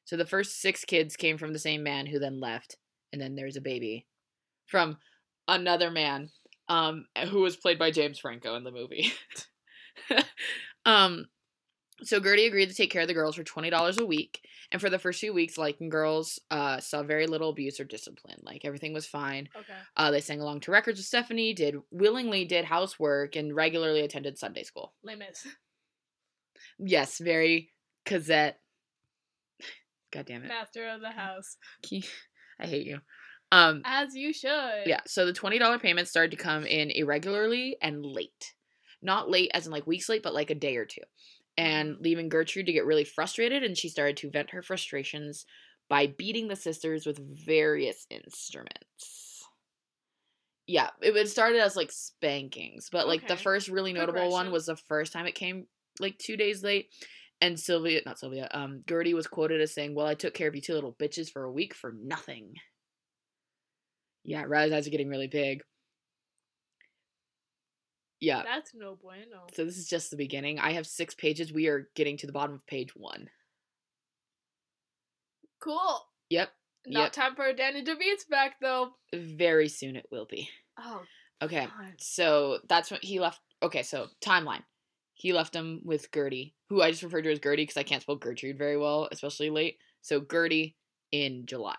So 0.03 0.17
the 0.17 0.25
first 0.25 0.60
six 0.62 0.83
kids 0.83 1.15
came 1.15 1.38
from 1.38 1.53
the 1.53 1.60
same 1.60 1.81
man 1.83 2.05
who 2.07 2.19
then 2.19 2.39
left, 2.39 2.77
and 3.13 3.22
then 3.22 3.36
there's 3.36 3.55
a 3.57 3.62
baby 3.62 4.05
from 4.65 4.98
another 5.48 5.91
man 5.91 6.29
um, 6.69 7.05
who 7.29 7.41
was 7.41 7.55
played 7.55 7.79
by 7.79 7.91
James 7.91 8.19
Franco 8.19 8.55
in 8.55 8.63
the 8.63 8.71
movie. 8.71 9.12
um, 10.86 11.25
so 12.03 12.19
Gertie 12.19 12.45
agreed 12.45 12.69
to 12.69 12.75
take 12.75 12.91
care 12.91 13.01
of 13.01 13.07
the 13.07 13.13
girls 13.13 13.36
for 13.36 13.43
twenty 13.43 13.69
dollars 13.69 13.97
a 13.97 14.05
week, 14.05 14.41
and 14.71 14.79
for 14.79 14.89
the 14.89 15.00
first 15.00 15.19
few 15.19 15.33
weeks, 15.33 15.57
Lycan 15.57 15.89
girls 15.89 16.39
uh, 16.51 16.79
saw 16.79 17.03
very 17.03 17.25
little 17.25 17.50
abuse 17.50 17.79
or 17.79 17.86
discipline. 17.86 18.39
Like 18.43 18.65
everything 18.65 18.93
was 18.93 19.07
fine. 19.07 19.50
Okay. 19.55 19.74
Uh, 19.95 20.12
they 20.12 20.21
sang 20.21 20.41
along 20.41 20.62
to 20.62 20.71
records 20.71 21.00
with 21.00 21.07
Stephanie, 21.07 21.53
did 21.53 21.77
willingly 21.91 22.45
did 22.45 22.65
housework, 22.65 23.36
and 23.36 23.55
regularly 23.55 24.01
attended 24.01 24.38
Sunday 24.38 24.63
school. 24.63 24.93
Les 25.03 25.15
Mis. 25.15 25.47
Yes, 26.79 27.17
very 27.17 27.71
Cosette. 28.05 28.59
God 30.12 30.25
damn 30.25 30.43
it! 30.43 30.47
Master 30.47 30.88
of 30.88 31.01
the 31.01 31.12
house. 31.12 31.57
I 32.59 32.65
hate 32.65 32.86
you. 32.86 33.00
Um, 33.51 33.82
As 33.86 34.13
you 34.16 34.34
should. 34.34 34.84
yeah. 34.86 35.01
So 35.06 35.25
the 35.25 35.34
twenty 35.34 35.58
dollar 35.60 35.80
payments 35.80 36.10
started 36.12 36.32
to 36.32 36.44
come 36.44 36.66
in 36.66 36.92
irregularly 36.92 37.77
and 37.82 38.06
late, 38.06 38.54
not 39.01 39.30
late 39.30 39.51
as 39.54 39.66
in 39.66 39.72
like 39.72 39.88
weeks 39.88 40.10
late, 40.10 40.24
but 40.24 40.34
like 40.34 40.50
a 40.50 40.56
day 40.56 40.75
or 40.75 40.86
two, 40.86 41.01
and 41.58 41.96
Mhm. 41.96 42.01
leaving 42.01 42.30
Gertrude 42.30 42.66
to 42.66 42.74
get 42.74 42.86
really 42.86 43.06
frustrated, 43.06 43.63
and 43.63 43.77
she 43.77 43.89
started 43.89 44.18
to 44.18 44.30
vent 44.30 44.50
her 44.50 44.62
frustrations 44.62 45.46
by 45.89 46.08
beating 46.08 46.50
the 46.50 46.56
sisters 46.58 47.06
with 47.06 47.20
various 47.46 48.06
instruments. 48.10 49.46
Yeah, 50.66 50.89
it 51.01 51.16
it 51.16 51.30
started 51.30 51.62
as 51.62 51.77
like 51.77 51.92
spankings, 51.94 52.89
but 52.92 53.08
like 53.08 53.22
the 53.27 53.38
first 53.38 53.70
really 53.70 53.94
notable 53.94 54.30
one 54.30 54.51
was 54.51 54.66
the 54.66 54.75
first 54.75 55.13
time 55.13 55.25
it 55.25 55.36
came 55.36 55.68
like 56.00 56.18
two 56.18 56.36
days 56.36 56.62
late. 56.63 56.89
And 57.39 57.58
Sylvia, 57.60 58.01
not 58.06 58.20
Sylvia, 58.20 58.50
um, 58.51 58.84
Gertie 58.89 59.13
was 59.13 59.27
quoted 59.27 59.62
as 59.62 59.74
saying, 59.74 59.94
Well, 59.96 60.08
I 60.08 60.16
took 60.16 60.34
care 60.34 60.48
of 60.48 60.56
you 60.56 60.62
two 60.62 60.74
little 60.74 60.94
bitches 60.94 61.32
for 61.32 61.44
a 61.44 61.51
week 61.51 61.74
for 61.75 61.94
nothing. 61.94 62.56
Yeah, 64.27 64.43
Riley's 64.46 64.74
eyes 64.74 64.86
are 64.88 64.91
getting 64.91 65.10
really 65.10 65.27
big. 65.27 65.62
Yeah. 68.19 68.43
That's 68.43 68.74
no 68.75 68.96
bueno. 69.01 69.48
So 69.53 69.63
this 69.63 69.77
is 69.77 69.88
just 69.88 70.12
the 70.12 70.17
beginning. 70.17 70.60
I 70.60 70.74
have 70.74 70.86
six 70.86 71.15
pages. 71.15 71.53
We 71.53 71.67
are 71.67 71.89
getting 71.96 72.17
to 72.17 72.27
the 72.27 72.34
bottom 72.34 72.55
of 72.55 72.65
page 72.67 72.96
one. 72.96 73.29
Cool. 75.62 76.01
Yep. 76.29 76.50
Not 76.88 77.01
Yep. 77.03 77.12
time 77.13 77.36
for 77.36 77.53
Danny 77.53 77.84
DeVito's 77.84 78.25
back 78.29 78.60
though. 78.62 78.96
Very 79.13 79.69
soon 79.69 79.96
it 79.96 80.05
will 80.12 80.25
be. 80.25 80.50
Oh, 80.77 81.03
Okay. 81.41 81.65
God. 81.67 81.93
So 82.00 82.60
that's 82.67 82.91
when 82.91 83.00
he 83.01 83.19
left. 83.19 83.39
Okay, 83.63 83.84
so 83.84 84.07
timeline. 84.22 84.63
He 85.13 85.34
left 85.34 85.55
him 85.55 85.81
with 85.84 86.12
Gertie, 86.12 86.55
who 86.69 86.81
I 86.81 86.91
just 86.91 87.01
referred 87.03 87.24
to 87.24 87.31
as 87.31 87.39
Gertie 87.39 87.63
because 87.63 87.77
I 87.77 87.84
can't 87.84 88.01
spell 88.03 88.15
Gertrude 88.17 88.57
very 88.57 88.77
well, 88.77 89.07
especially 89.12 89.50
late. 89.50 89.77
So 90.01 90.19
Gertie 90.22 90.75
in 91.12 91.46
July. 91.46 91.77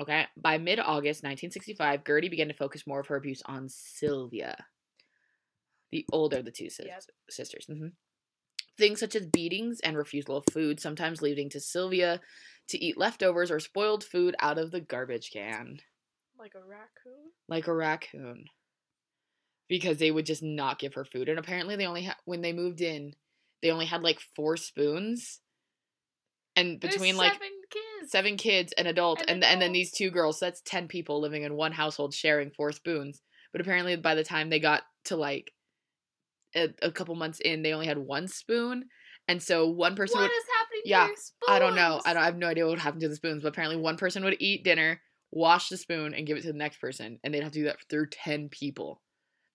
Okay. 0.00 0.26
By 0.36 0.58
mid 0.58 0.78
August 0.80 1.22
1965, 1.22 2.04
Gertie 2.04 2.28
began 2.28 2.48
to 2.48 2.54
focus 2.54 2.86
more 2.86 3.00
of 3.00 3.06
her 3.06 3.16
abuse 3.16 3.42
on 3.46 3.68
Sylvia, 3.68 4.66
the 5.92 6.04
older 6.12 6.38
of 6.38 6.44
the 6.44 6.50
two 6.50 6.68
sis- 6.70 6.86
Yep. 6.86 7.02
sisters. 7.30 7.66
hmm 7.66 7.88
Things 8.76 8.98
such 8.98 9.14
as 9.14 9.26
beatings 9.26 9.78
and 9.80 9.96
refusal 9.96 10.38
of 10.38 10.44
food, 10.52 10.80
sometimes 10.80 11.22
leading 11.22 11.48
to 11.50 11.60
Sylvia 11.60 12.20
to 12.68 12.78
eat 12.84 12.96
leftovers 12.96 13.52
or 13.52 13.60
spoiled 13.60 14.02
food 14.02 14.34
out 14.40 14.58
of 14.58 14.72
the 14.72 14.80
garbage 14.80 15.30
can, 15.30 15.80
Like 16.36 16.56
a 16.56 16.64
raccoon. 16.64 17.30
like 17.46 17.68
a 17.68 17.74
raccoon. 17.74 18.46
Because 19.68 19.98
they 19.98 20.10
would 20.10 20.26
just 20.26 20.42
not 20.42 20.80
give 20.80 20.94
her 20.94 21.04
food. 21.04 21.28
And 21.28 21.38
apparently, 21.38 21.76
they 21.76 21.86
only 21.86 22.02
had, 22.02 22.16
when 22.24 22.42
they 22.42 22.52
moved 22.52 22.80
in, 22.80 23.14
they 23.62 23.70
only 23.70 23.86
had 23.86 24.02
like 24.02 24.18
four 24.34 24.56
spoons. 24.56 25.40
And 26.56 26.80
between 26.80 27.16
like 27.16 27.40
seven 28.06 28.36
kids. 28.36 28.72
an 28.78 28.86
adult, 28.86 29.20
An 29.22 29.28
and 29.28 29.44
and 29.44 29.62
then 29.62 29.72
these 29.72 29.92
two 29.92 30.10
girls. 30.10 30.38
So 30.38 30.46
that's 30.46 30.60
ten 30.62 30.88
people 30.88 31.20
living 31.20 31.42
in 31.42 31.54
one 31.54 31.72
household 31.72 32.14
sharing 32.14 32.50
four 32.50 32.72
spoons. 32.72 33.22
But 33.52 33.60
apparently, 33.60 33.96
by 33.96 34.14
the 34.14 34.24
time 34.24 34.50
they 34.50 34.60
got 34.60 34.82
to 35.06 35.16
like 35.16 35.52
a, 36.56 36.70
a 36.82 36.90
couple 36.92 37.14
months 37.14 37.40
in, 37.40 37.62
they 37.62 37.72
only 37.72 37.86
had 37.86 37.98
one 37.98 38.28
spoon, 38.28 38.84
and 39.28 39.42
so 39.42 39.68
one 39.68 39.96
person 39.96 40.18
What 40.20 40.30
would. 40.30 40.30
is 40.36 40.44
happening 40.56 40.82
to 40.84 40.88
yeah, 40.88 41.08
I 41.48 41.58
don't 41.58 41.74
know. 41.74 42.00
I 42.04 42.14
don't. 42.14 42.22
I 42.22 42.26
have 42.26 42.36
no 42.36 42.48
idea 42.48 42.64
what 42.64 42.70
would 42.70 42.78
happen 42.80 43.00
to 43.00 43.08
the 43.08 43.16
spoons. 43.16 43.42
But 43.42 43.48
apparently, 43.48 43.76
one 43.80 43.96
person 43.96 44.24
would 44.24 44.36
eat 44.40 44.64
dinner, 44.64 45.00
wash 45.30 45.68
the 45.68 45.76
spoon, 45.76 46.14
and 46.14 46.26
give 46.26 46.36
it 46.36 46.42
to 46.42 46.52
the 46.52 46.58
next 46.58 46.80
person, 46.80 47.18
and 47.24 47.32
they'd 47.34 47.42
have 47.42 47.52
to 47.52 47.58
do 47.60 47.64
that 47.64 47.78
through 47.88 48.08
ten 48.10 48.48
people. 48.48 49.00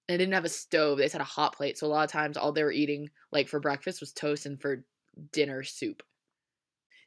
And 0.07 0.15
they 0.15 0.17
didn't 0.23 0.33
have 0.33 0.45
a 0.45 0.49
stove; 0.49 0.97
they 0.97 1.03
just 1.05 1.13
had 1.13 1.21
a 1.21 1.25
hot 1.25 1.55
plate. 1.55 1.77
So 1.77 1.87
a 1.87 1.89
lot 1.89 2.03
of 2.03 2.11
times, 2.11 2.35
all 2.37 2.51
they 2.51 2.63
were 2.63 2.71
eating, 2.71 3.09
like 3.31 3.47
for 3.47 3.59
breakfast, 3.59 3.99
was 4.01 4.11
toast, 4.11 4.45
and 4.45 4.59
for 4.59 4.83
dinner, 5.31 5.63
soup. 5.63 6.03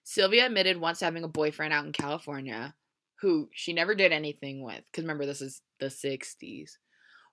Sylvia 0.05 0.47
admitted 0.47 0.79
once 0.79 1.01
having 1.01 1.25
a 1.25 1.29
boyfriend 1.29 1.73
out 1.73 1.87
in 1.87 1.93
California 1.93 2.75
who 3.21 3.49
she 3.53 3.73
never 3.73 3.95
did 3.95 4.13
anything 4.13 4.63
with. 4.63 4.83
Because 4.91 5.05
remember, 5.05 5.27
this 5.27 5.41
is 5.41 5.63
the 5.79 5.87
60s. 5.87 6.73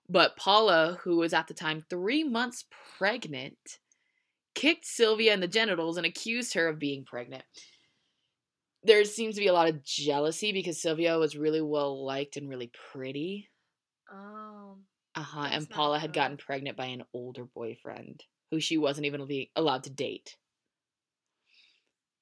But 0.08 0.36
Paula, 0.36 0.98
who 1.02 1.16
was 1.16 1.32
at 1.32 1.48
the 1.48 1.54
time 1.54 1.84
three 1.88 2.24
months 2.24 2.64
pregnant, 2.98 3.78
kicked 4.54 4.84
Sylvia 4.84 5.34
in 5.34 5.40
the 5.40 5.48
genitals 5.48 5.96
and 5.96 6.06
accused 6.06 6.54
her 6.54 6.68
of 6.68 6.78
being 6.78 7.04
pregnant. 7.04 7.44
There 8.82 9.04
seems 9.04 9.34
to 9.34 9.40
be 9.40 9.48
a 9.48 9.52
lot 9.52 9.68
of 9.68 9.84
jealousy 9.84 10.52
because 10.52 10.80
Sylvia 10.80 11.18
was 11.18 11.36
really 11.36 11.60
well 11.60 12.04
liked 12.04 12.36
and 12.36 12.48
really 12.48 12.72
pretty. 12.92 13.50
Um. 14.10 14.84
Uh 15.14 15.22
huh. 15.22 15.48
And 15.50 15.68
Paula 15.68 15.98
had 15.98 16.12
gotten 16.12 16.36
pregnant 16.36 16.76
by 16.76 16.86
an 16.86 17.04
older 17.12 17.44
boyfriend 17.44 18.22
who 18.50 18.60
she 18.60 18.78
wasn't 18.78 19.06
even 19.06 19.46
allowed 19.56 19.84
to 19.84 19.90
date. 19.90 20.36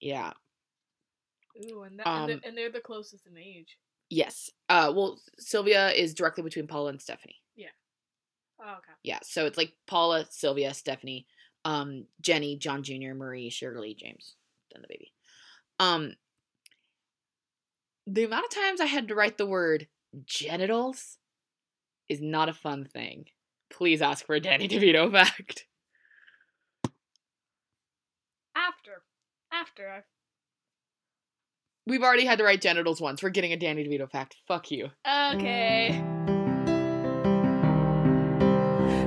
Yeah. 0.01 0.33
Ooh, 1.71 1.83
and, 1.83 1.99
that, 1.99 2.07
and, 2.07 2.23
Um, 2.23 2.27
they're, 2.29 2.41
and 2.45 2.57
they're 2.59 2.71
the 2.71 2.81
closest 2.81 3.27
in 3.27 3.37
age. 3.37 3.79
Yes. 4.11 4.51
Uh 4.69 4.93
well 4.95 5.21
Sylvia 5.39 5.91
is 5.91 6.15
directly 6.15 6.43
between 6.43 6.67
Paula 6.67 6.91
and 6.91 7.01
Stephanie. 7.03 7.37
Yeah. 7.57 7.69
Oh, 8.61 8.73
okay. 8.79 8.93
Yeah. 9.03 9.19
So 9.23 9.45
it's 9.47 9.59
like 9.59 9.75
Paula, 9.87 10.27
Sylvia, 10.31 10.73
Stephanie, 10.73 11.27
um, 11.65 12.07
Jenny, 12.21 12.57
John 12.57 12.83
Jr., 12.83 13.15
Marie, 13.15 13.51
Shirley, 13.51 13.95
James, 13.95 14.35
then 14.73 14.83
the 14.83 14.89
baby. 14.89 15.13
Um 15.79 16.15
the 18.07 18.25
amount 18.25 18.45
of 18.47 18.51
times 18.51 18.81
I 18.81 18.87
had 18.87 19.09
to 19.09 19.15
write 19.15 19.37
the 19.37 19.47
word 19.47 19.87
genitals 20.25 21.19
is 22.09 22.23
not 22.23 22.49
a 22.49 22.55
fun 22.55 22.87
thing. 22.87 23.27
Please 23.71 24.01
ask 24.01 24.25
for 24.25 24.35
a 24.35 24.41
Danny 24.41 24.67
DeVito 24.71 25.13
fact. 25.13 25.67
After, 29.53 29.87
after 29.87 29.89
I. 29.89 30.03
We've 31.87 32.03
already 32.03 32.27
had 32.27 32.39
to 32.39 32.45
write 32.45 32.61
genitals 32.61 33.01
once. 33.01 33.23
We're 33.23 33.31
getting 33.31 33.53
a 33.53 33.57
Danny 33.57 33.85
DeVito 33.85 34.11
fact. 34.11 34.37
Fuck 34.47 34.71
you. 34.71 34.91
Okay. 35.07 36.03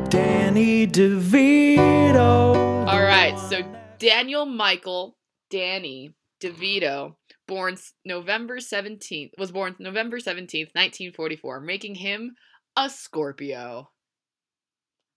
Danny 0.10 0.88
DeVito. 0.88 2.88
All 2.88 3.02
right, 3.02 3.38
so 3.38 3.62
Daniel 4.00 4.46
Michael 4.46 5.16
Danny 5.50 6.16
DeVito, 6.42 7.16
born 7.48 7.78
November 8.04 8.58
17th, 8.58 9.32
was 9.38 9.52
born 9.52 9.76
November 9.80 10.18
17th, 10.18 10.74
1944, 10.74 11.62
making 11.62 11.96
him 11.96 12.36
a 12.76 12.90
Scorpio. 12.90 13.92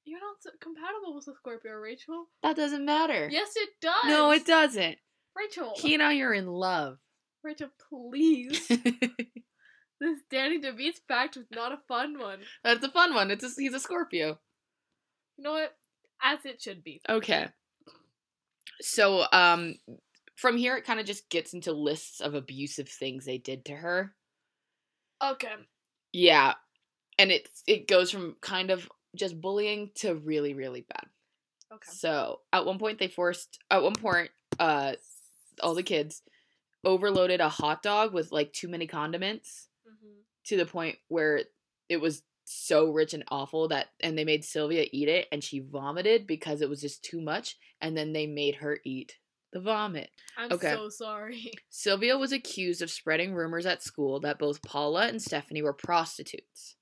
You're 0.04 0.20
not 0.20 0.36
so 0.40 0.50
compatible 0.60 1.14
with 1.14 1.26
a 1.28 1.32
Scorpio, 1.38 1.72
Rachel. 1.72 2.26
That 2.42 2.56
doesn't 2.56 2.84
matter. 2.84 3.28
Yes, 3.30 3.52
it 3.56 3.70
does. 3.80 4.04
No, 4.04 4.32
it 4.32 4.44
doesn't. 4.44 4.98
Rachel. 5.36 5.72
He 5.76 5.94
and 5.94 6.02
I 6.02 6.18
are 6.20 6.32
in 6.32 6.46
love. 6.46 6.98
Rachel, 7.42 7.68
please. 7.90 8.66
this 8.68 10.20
Danny 10.30 10.60
DeVito's 10.60 11.00
fact 11.08 11.36
was 11.36 11.46
not 11.50 11.72
a 11.72 11.78
fun 11.88 12.18
one. 12.18 12.40
That's 12.62 12.84
a 12.84 12.90
fun 12.90 13.14
one. 13.14 13.30
It's 13.30 13.44
a, 13.44 13.50
he's 13.56 13.74
a 13.74 13.80
Scorpio. 13.80 14.38
You 15.36 15.44
know 15.44 15.52
what? 15.52 15.74
As 16.22 16.44
it 16.44 16.62
should 16.62 16.82
be. 16.82 17.00
Okay. 17.08 17.48
So, 18.80 19.24
um, 19.32 19.74
from 20.36 20.56
here 20.56 20.76
it 20.76 20.84
kind 20.84 21.00
of 21.00 21.06
just 21.06 21.28
gets 21.30 21.54
into 21.54 21.72
lists 21.72 22.20
of 22.20 22.34
abusive 22.34 22.88
things 22.88 23.24
they 23.24 23.38
did 23.38 23.64
to 23.66 23.72
her. 23.72 24.14
Okay. 25.22 25.54
Yeah. 26.12 26.54
And 27.18 27.30
it's 27.30 27.62
it 27.66 27.86
goes 27.86 28.10
from 28.10 28.36
kind 28.40 28.70
of 28.70 28.88
just 29.14 29.40
bullying 29.40 29.90
to 29.96 30.14
really, 30.14 30.54
really 30.54 30.84
bad. 30.88 31.06
Okay. 31.72 31.90
So 31.92 32.40
at 32.52 32.66
one 32.66 32.78
point 32.78 32.98
they 32.98 33.08
forced 33.08 33.58
at 33.70 33.82
one 33.82 33.94
point, 33.94 34.30
uh 34.58 34.94
all 35.62 35.74
the 35.74 35.82
kids 35.82 36.22
overloaded 36.84 37.40
a 37.40 37.48
hot 37.48 37.82
dog 37.82 38.12
with 38.12 38.32
like 38.32 38.52
too 38.52 38.68
many 38.68 38.86
condiments 38.86 39.68
hmm 39.86 40.20
to 40.44 40.56
the 40.56 40.66
point 40.66 40.98
where 41.08 41.42
it 41.88 41.96
was 41.98 42.22
so 42.44 42.90
rich 42.90 43.14
and 43.14 43.24
awful 43.30 43.68
that 43.68 43.88
and 44.00 44.18
they 44.18 44.24
made 44.24 44.44
Sylvia 44.44 44.86
eat 44.92 45.08
it 45.08 45.26
and 45.32 45.42
she 45.42 45.60
vomited 45.60 46.26
because 46.26 46.60
it 46.60 46.68
was 46.68 46.80
just 46.80 47.02
too 47.02 47.20
much 47.20 47.56
and 47.80 47.96
then 47.96 48.12
they 48.12 48.26
made 48.26 48.56
her 48.56 48.78
eat 48.84 49.18
the 49.52 49.60
vomit. 49.60 50.10
I'm 50.36 50.50
Okay. 50.50 50.72
so 50.72 50.88
sorry. 50.90 51.52
Sylvia 51.70 52.18
was 52.18 52.32
accused 52.32 52.82
of 52.82 52.90
spreading 52.90 53.34
rumors 53.34 53.66
at 53.66 53.82
school 53.82 54.20
that 54.20 54.38
both 54.38 54.62
Paula 54.62 55.06
and 55.06 55.22
Stephanie 55.22 55.62
were 55.62 55.72
prostitutes. 55.72 56.76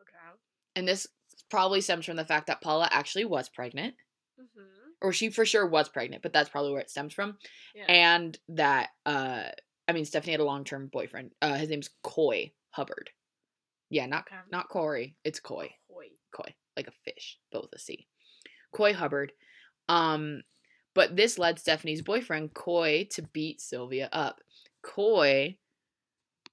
Okay. 0.00 0.38
And 0.76 0.86
this 0.86 1.06
probably 1.50 1.80
stems 1.80 2.06
from 2.06 2.16
the 2.16 2.24
fact 2.24 2.46
that 2.46 2.60
Paula 2.60 2.88
actually 2.90 3.24
was 3.24 3.48
pregnant, 3.48 3.94
hmm 4.36 4.73
or 5.04 5.12
she 5.12 5.28
for 5.30 5.44
sure 5.44 5.66
was 5.66 5.88
pregnant, 5.88 6.22
but 6.22 6.32
that's 6.32 6.48
probably 6.48 6.72
where 6.72 6.80
it 6.80 6.90
stems 6.90 7.12
from. 7.12 7.36
Yeah. 7.74 7.84
And 7.88 8.38
that, 8.48 8.88
uh, 9.06 9.44
I 9.86 9.92
mean, 9.92 10.04
Stephanie 10.04 10.32
had 10.32 10.40
a 10.40 10.44
long 10.44 10.64
term 10.64 10.88
boyfriend. 10.92 11.32
Uh, 11.42 11.54
his 11.54 11.68
name's 11.68 11.90
Coy 12.02 12.52
Hubbard. 12.70 13.10
Yeah, 13.90 14.06
not 14.06 14.24
Okay. 14.26 14.40
not 14.50 14.68
Corey. 14.68 15.16
It's 15.24 15.40
Coy. 15.40 15.70
Hoy. 15.90 16.06
Coy, 16.34 16.54
like 16.76 16.88
a 16.88 16.92
fish, 17.04 17.38
but 17.52 17.62
with 17.62 17.72
a 17.74 17.78
C. 17.78 18.06
Coy 18.72 18.92
Hubbard. 18.94 19.32
Um, 19.88 20.42
but 20.94 21.14
this 21.16 21.38
led 21.38 21.58
Stephanie's 21.58 22.02
boyfriend 22.02 22.54
Coy 22.54 23.06
to 23.12 23.22
beat 23.22 23.60
Sylvia 23.60 24.08
up. 24.12 24.40
Coy, 24.82 25.58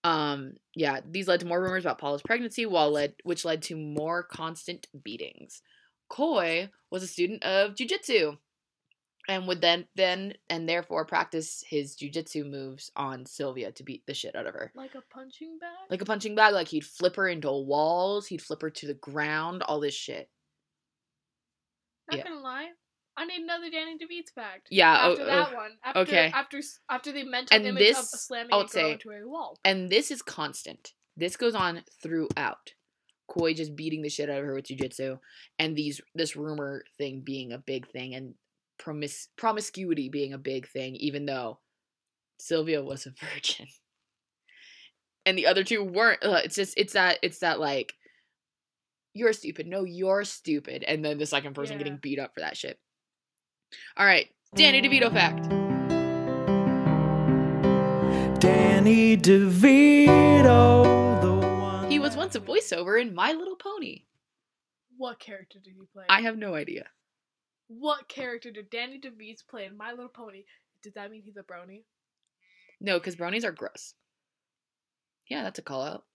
um, 0.04 0.54
yeah, 0.76 1.00
these 1.10 1.28
led 1.28 1.40
to 1.40 1.46
more 1.46 1.62
rumors 1.62 1.86
about 1.86 2.00
Paula's 2.00 2.22
pregnancy, 2.22 2.66
while 2.66 2.92
led 2.92 3.14
which 3.24 3.46
led 3.46 3.62
to 3.64 3.76
more 3.78 4.24
constant 4.24 4.88
beatings. 5.04 5.62
Coy 6.12 6.70
was 6.92 7.04
a 7.04 7.08
student 7.08 7.42
of 7.44 7.74
jujitsu, 7.74 8.38
and 9.30 9.48
would 9.48 9.62
then 9.62 9.86
then 9.96 10.34
and 10.50 10.68
therefore 10.68 11.06
practice 11.06 11.64
his 11.66 11.96
jujitsu 11.96 12.46
moves 12.50 12.92
on 12.98 13.26
Sylvia 13.26 13.72
to 13.72 13.84
beat 13.84 14.06
the 14.06 14.14
shit 14.14 14.36
out 14.36 14.46
of 14.46 14.54
her 14.54 14.72
Like 14.76 14.94
a 14.96 15.02
punching 15.14 15.58
bag? 15.60 15.90
like 15.90 16.02
a 16.02 16.06
punching 16.06 16.36
bag. 16.36 16.54
Like 16.54 16.68
he'd 16.68 16.84
flip 16.86 17.16
her 17.16 17.30
into 17.30 17.50
walls, 17.50 18.28
he'd 18.28 18.42
flip 18.42 18.62
her 18.62 18.70
to 18.70 18.88
the 18.88 18.94
ground, 18.96 19.64
all 19.64 19.80
this 19.80 19.94
shit. 19.94 20.30
Not 22.10 22.18
yeah. 22.18 22.24
gonna 22.26 22.42
lie. 22.42 22.70
I 23.16 23.26
need 23.26 23.42
another 23.44 23.70
Danny 23.70 23.98
DeVito's 23.98 24.32
fact. 24.34 24.68
Yeah, 24.70 24.98
oh, 25.02 25.12
After 25.12 25.24
oh, 25.24 25.26
that 25.26 25.54
one. 25.54 25.72
After, 25.84 26.00
okay. 26.00 26.32
After 26.34 26.60
after 26.90 27.12
the 27.14 27.24
mental 27.24 27.56
And 27.56 27.66
image 27.66 27.90
of 27.92 27.96
this, 27.96 28.12
slamming 28.12 28.54
I 28.54 28.58
a 28.58 28.60
girl 28.62 28.68
say- 28.68 28.92
into 28.94 29.12
a 29.12 29.28
wall. 29.30 29.58
And 29.64 29.90
this 29.90 30.12
is 30.12 30.22
constant. 30.22 30.94
This 31.16 31.38
goes 31.38 31.56
on 31.56 31.84
throughout. 32.02 32.74
Coy 33.32 33.54
just 33.54 33.76
beating 33.78 34.02
the 34.02 34.10
shit 34.10 34.30
out 34.30 34.40
of 34.40 34.46
her 34.46 34.54
with 34.54 34.66
jujitsu, 34.66 35.18
and 35.58 35.74
these 35.76 36.02
this 36.16 36.36
rumor 36.36 36.84
thing 36.98 37.22
being 37.22 37.54
a 37.54 37.58
big 37.58 37.88
thing, 37.88 38.14
and 38.14 38.34
promis- 38.78 39.30
promiscuity 39.38 40.10
being 40.10 40.34
a 40.34 40.38
big 40.38 40.68
thing, 40.68 40.96
even 40.98 41.26
though 41.26 41.60
Sylvia 42.40 42.84
was 42.84 43.06
a 43.06 43.12
virgin, 43.34 43.68
and 45.26 45.38
the 45.38 45.48
other 45.48 45.64
two 45.64 45.82
weren't. 45.84 46.22
Uh, 46.24 46.42
it's 46.44 46.56
just 46.56 46.74
it's 46.78 46.94
that 46.94 47.20
it's 47.22 47.40
that 47.40 47.60
like 47.60 47.94
you're 49.14 49.34
stupid. 49.34 49.66
No, 49.68 49.84
you're 49.86 50.26
stupid. 50.26 50.84
And 50.86 51.04
then 51.04 51.18
the 51.18 51.26
second 51.26 51.54
person 51.54 51.74
Yeah. 51.78 51.84
getting 51.84 52.00
beat 52.02 52.20
up 52.20 52.34
for 52.34 52.42
that 52.42 52.58
shit. 52.58 52.80
All 53.96 54.06
right, 54.06 54.28
Danny 54.56 54.82
DeVito 54.82 55.12
fact. 55.12 55.48
Danny 58.42 59.16
DeVito, 59.16 60.84
the 60.84 60.90
one. 60.90 60.98
He 60.98 61.01
was 62.02 62.18
once 62.18 62.34
a 62.34 62.40
voiceover 62.40 63.00
in 63.00 63.14
My 63.14 63.32
Little 63.32 63.56
Pony. 63.56 64.06
What 64.98 65.20
character 65.20 65.60
did 65.64 65.76
he 65.78 65.86
play? 65.94 66.06
I 66.10 66.22
have 66.22 66.36
no 66.36 66.56
idea. 66.56 66.86
What 67.68 68.10
character 68.10 68.50
did 68.50 68.72
Danny 68.72 69.00
DeVito 69.00 69.48
play 69.48 69.66
in 69.66 69.78
My 69.78 69.92
Little 69.92 70.10
Pony? 70.10 70.46
Does 70.82 70.94
that 70.96 71.12
mean 71.12 71.22
he's 71.24 71.38
a 71.38 71.44
brony? 71.44 71.84
No, 72.80 72.98
because 72.98 73.16
brownies 73.16 73.46
are 73.46 73.52
gross. 73.52 73.94
Yeah, 75.30 75.44
that's 75.44 75.60
a 75.60 75.62
call 75.62 75.84
out. 75.84 76.06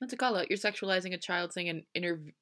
That's 0.00 0.12
a 0.12 0.18
call 0.18 0.36
out. 0.36 0.50
You're 0.50 0.58
sexualizing 0.58 1.14
a 1.14 1.18
child 1.18 1.54
saying 1.54 1.70
and 1.70 1.82
inter- 1.94 2.34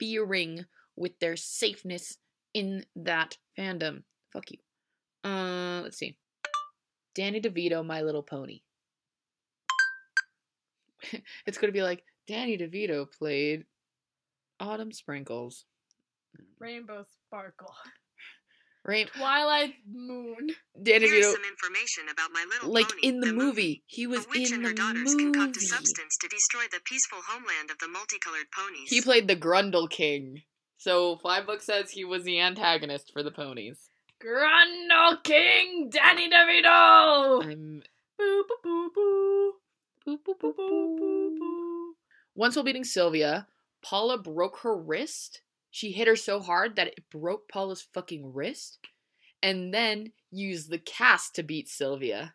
interfering 0.00 0.64
with 0.96 1.16
their 1.20 1.36
safeness 1.36 2.16
in 2.52 2.84
that 2.96 3.38
fandom. 3.56 4.02
Fuck 4.32 4.50
you. 4.50 4.58
Uh, 5.22 5.82
let's 5.82 5.98
see. 5.98 6.16
Danny 7.14 7.40
DeVito, 7.40 7.86
My 7.86 8.02
Little 8.02 8.24
Pony. 8.24 8.62
it's 11.46 11.58
gonna 11.58 11.72
be 11.72 11.82
like 11.82 12.02
Danny 12.26 12.56
DeVito 12.58 13.06
played 13.10 13.64
Autumn 14.60 14.92
Sprinkles. 14.92 15.64
Mm. 16.38 16.44
Rainbow 16.58 17.04
Sparkle. 17.26 17.74
Right? 18.84 19.06
Twilight 19.16 19.74
Moon. 19.88 20.48
Danny 20.82 21.06
Here 21.06 21.14
is 21.14 21.26
DeVito, 21.26 21.32
some 21.34 21.44
information 21.44 22.04
about 22.10 22.32
My 22.32 22.44
Little 22.50 22.72
like 22.72 22.88
Pony. 22.88 23.00
in 23.06 23.20
the, 23.20 23.32
movie. 23.32 23.84
He 23.86 24.08
was 24.08 24.24
a 24.26 24.28
witch 24.28 24.48
in 24.48 24.54
and 24.56 24.64
the 24.64 24.70
her 24.70 24.74
daughters 24.74 25.14
concoct 25.14 25.54
a 25.56 25.60
movie. 25.60 25.66
substance 25.66 26.16
to 26.20 26.26
destroy 26.26 26.62
the 26.72 26.80
peaceful 26.84 27.20
homeland 27.28 27.70
of 27.70 27.78
the 27.78 27.86
multicolored 27.86 28.50
ponies. 28.50 28.90
He 28.90 29.00
played 29.00 29.28
the 29.28 29.36
Grundle 29.36 29.88
King. 29.88 30.42
So 30.78 31.16
Five 31.22 31.46
Book 31.46 31.62
says 31.62 31.90
he 31.92 32.04
was 32.04 32.24
the 32.24 32.40
antagonist 32.40 33.12
for 33.12 33.22
the 33.22 33.30
ponies. 33.30 33.78
Grundle 34.20 35.22
King 35.22 35.88
Danny 35.88 36.28
DeVito. 36.28 37.44
I'm 37.44 37.82
Boo 38.18 38.44
boo 38.48 38.56
boo 38.64 38.90
boo. 38.92 39.52
Boop, 40.06 40.18
boop, 40.26 40.40
Boo 40.40 40.52
boop, 40.52 40.56
boo 40.56 40.96
boo 40.98 41.38
boop. 41.40 41.92
Once 42.34 42.56
while 42.56 42.64
beating 42.64 42.84
Sylvia, 42.84 43.46
Paula 43.82 44.18
broke 44.18 44.58
her 44.60 44.76
wrist. 44.76 45.42
She 45.70 45.92
hit 45.92 46.08
her 46.08 46.16
so 46.16 46.40
hard 46.40 46.76
that 46.76 46.88
it 46.88 47.10
broke 47.10 47.48
Paula's 47.48 47.86
fucking 47.94 48.32
wrist, 48.32 48.78
and 49.42 49.72
then 49.72 50.12
used 50.30 50.70
the 50.70 50.78
cast 50.78 51.34
to 51.36 51.42
beat 51.42 51.68
Sylvia 51.68 52.34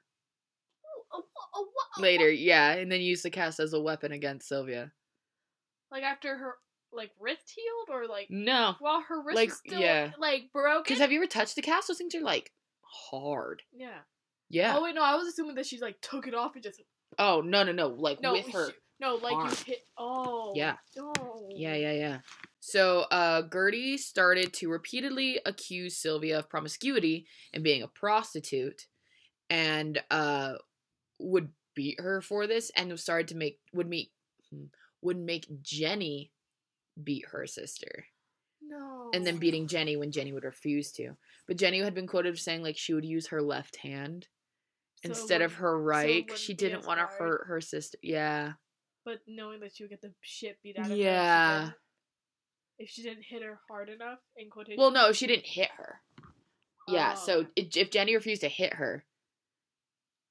Oh, 1.13 1.23
oh, 1.55 1.67
oh, 1.97 2.01
later. 2.01 2.29
Yeah, 2.29 2.73
and 2.73 2.91
then 2.91 3.01
used 3.01 3.23
the 3.23 3.29
cast 3.29 3.59
as 3.59 3.73
a 3.73 3.81
weapon 3.81 4.11
against 4.11 4.47
Sylvia. 4.47 4.91
Like 5.91 6.03
after 6.03 6.37
her 6.37 6.55
like 6.91 7.11
wrist 7.19 7.53
healed 7.55 7.89
or 7.97 8.07
like 8.07 8.27
No, 8.29 8.75
while 8.79 9.01
her 9.01 9.21
wrist 9.21 9.35
Like, 9.35 9.49
was 9.49 9.57
still 9.65 9.79
yeah. 9.79 10.11
like 10.19 10.51
broken. 10.53 10.83
because 10.83 10.99
have 10.99 11.11
you 11.11 11.19
ever 11.19 11.27
touched 11.27 11.55
the 11.55 11.61
cast? 11.61 11.87
Those 11.87 11.97
things 11.97 12.15
are 12.15 12.21
like 12.21 12.51
hard. 12.81 13.63
yeah. 13.73 13.99
Yeah. 14.49 14.75
Oh 14.77 14.83
wait, 14.83 14.95
no, 14.95 15.03
I 15.03 15.15
was 15.15 15.27
assuming 15.27 15.55
that 15.55 15.65
she 15.65 15.79
like 15.79 15.99
took 16.01 16.25
it 16.27 16.33
off 16.33 16.55
and 16.55 16.63
just 16.63 16.81
Oh 17.17 17.41
no 17.41 17.63
no 17.63 17.71
no! 17.71 17.87
Like 17.87 18.21
no 18.21 18.33
with 18.33 18.51
her. 18.53 18.69
no 18.99 19.15
like 19.15 19.33
arm. 19.35 19.49
you 19.49 19.55
hit. 19.65 19.79
Oh 19.97 20.53
Yeah. 20.55 20.75
No. 20.95 21.13
Yeah, 21.49 21.75
yeah, 21.75 21.93
yeah. 21.93 22.17
So, 22.59 23.05
uh, 23.11 23.43
Gertie 23.51 23.97
started 23.97 24.51
to 24.55 24.69
repeatedly 24.69 25.39
accuse 25.45 25.95
Sylvia 25.95 26.39
of 26.39 26.49
promiscuity 26.49 27.25
and 27.53 27.63
being 27.63 27.81
a 27.81 27.87
prostitute, 27.87 28.87
and 29.49 30.03
uh, 30.11 30.55
would 31.17 31.49
beat 31.75 31.99
her 32.01 32.19
for 32.21 32.45
this, 32.45 32.69
and 32.75 32.99
started 32.99 33.29
to 33.29 33.35
make 33.37 33.59
would 33.73 33.87
meet 33.87 34.11
hmm, 34.51 34.65
would 35.01 35.17
make 35.17 35.47
Jenny 35.61 36.31
beat 37.01 37.25
her 37.31 37.47
sister, 37.47 38.05
No. 38.61 39.11
and 39.13 39.25
then 39.25 39.37
beating 39.37 39.67
Jenny 39.67 39.95
when 39.95 40.11
Jenny 40.11 40.33
would 40.33 40.43
refuse 40.43 40.91
to. 40.93 41.15
But 41.47 41.57
Jenny 41.57 41.79
had 41.79 41.93
been 41.93 42.07
quoted 42.07 42.33
as 42.33 42.41
saying 42.41 42.63
like 42.63 42.75
she 42.77 42.93
would 42.93 43.05
use 43.05 43.27
her 43.27 43.41
left 43.41 43.77
hand 43.77 44.27
So 45.03 45.09
instead 45.09 45.41
of 45.41 45.53
her 45.55 45.79
right. 45.79 46.23
wouldn't 46.23 46.39
she 46.39 46.53
didn't 46.53 46.85
want 46.85 46.99
to 46.99 47.05
hurt 47.05 47.45
her 47.47 47.61
sister. 47.61 47.97
Yeah. 48.01 48.53
But 49.05 49.19
knowing 49.27 49.59
that 49.61 49.75
she 49.75 49.83
would 49.83 49.91
get 49.91 50.01
the 50.01 50.13
shit 50.21 50.57
beat 50.63 50.77
out 50.77 50.91
of 50.91 50.97
Yeah. 50.97 51.59
her. 51.59 51.65
Yeah. 51.65 51.71
If 52.79 52.89
she 52.89 53.03
didn't 53.03 53.23
hit 53.23 53.41
her 53.43 53.59
hard 53.69 53.89
enough, 53.89 54.19
in 54.35 54.49
quotation. 54.49 54.79
Well, 54.79 54.91
no, 54.91 55.11
she 55.11 55.27
didn't 55.27 55.45
hit 55.47 55.69
her. 55.77 56.01
Yeah, 56.87 57.15
Oh, 57.17 57.19
so 57.25 57.47
if 57.55 57.91
Jenny 57.91 58.15
refused 58.15 58.41
to 58.41 58.49
hit 58.49 58.75
her, 58.75 59.05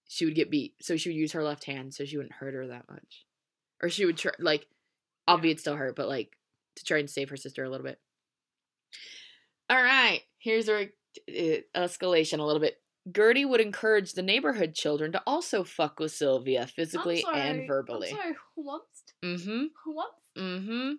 she 0.08 0.24
would 0.24 0.34
get 0.34 0.50
beat. 0.50 0.74
So 0.80 0.96
she 0.96 1.08
would 1.08 1.16
use 1.16 1.32
her 1.32 1.42
left 1.42 1.64
hand 1.64 1.92
so 1.94 2.04
she 2.04 2.16
wouldn't 2.16 2.34
hurt 2.36 2.54
her 2.54 2.66
that 2.68 2.88
much. 2.88 3.24
Or 3.82 3.88
she 3.88 4.06
would 4.06 4.16
try, 4.16 4.32
like, 4.38 4.66
albeit 5.28 5.60
still 5.60 5.76
hurt, 5.76 5.96
but 5.96 6.08
like 6.08 6.36
to 6.76 6.84
try 6.84 6.98
and 6.98 7.10
save 7.10 7.28
her 7.30 7.36
sister 7.36 7.64
a 7.64 7.68
little 7.70 7.84
bit. 7.86 8.00
All 9.68 9.82
right, 9.82 10.22
here's 10.38 10.68
our 10.68 10.82
uh, 11.28 11.56
escalation 11.74 12.38
a 12.38 12.44
little 12.44 12.60
bit. 12.60 12.80
Gertie 13.14 13.44
would 13.44 13.60
encourage 13.60 14.12
the 14.12 14.22
neighborhood 14.22 14.74
children 14.74 15.12
to 15.12 15.22
also 15.26 15.62
fuck 15.62 16.00
with 16.00 16.12
Sylvia 16.12 16.66
physically 16.66 17.24
and 17.32 17.66
verbally. 17.66 18.08
I'm 18.10 18.16
sorry, 18.16 18.34
who 18.54 18.62
wants? 18.64 19.02
Mm 19.24 19.44
hmm. 19.44 19.64
Who 19.84 19.94
wants? 19.94 20.30
Mm-hmm. 20.36 20.92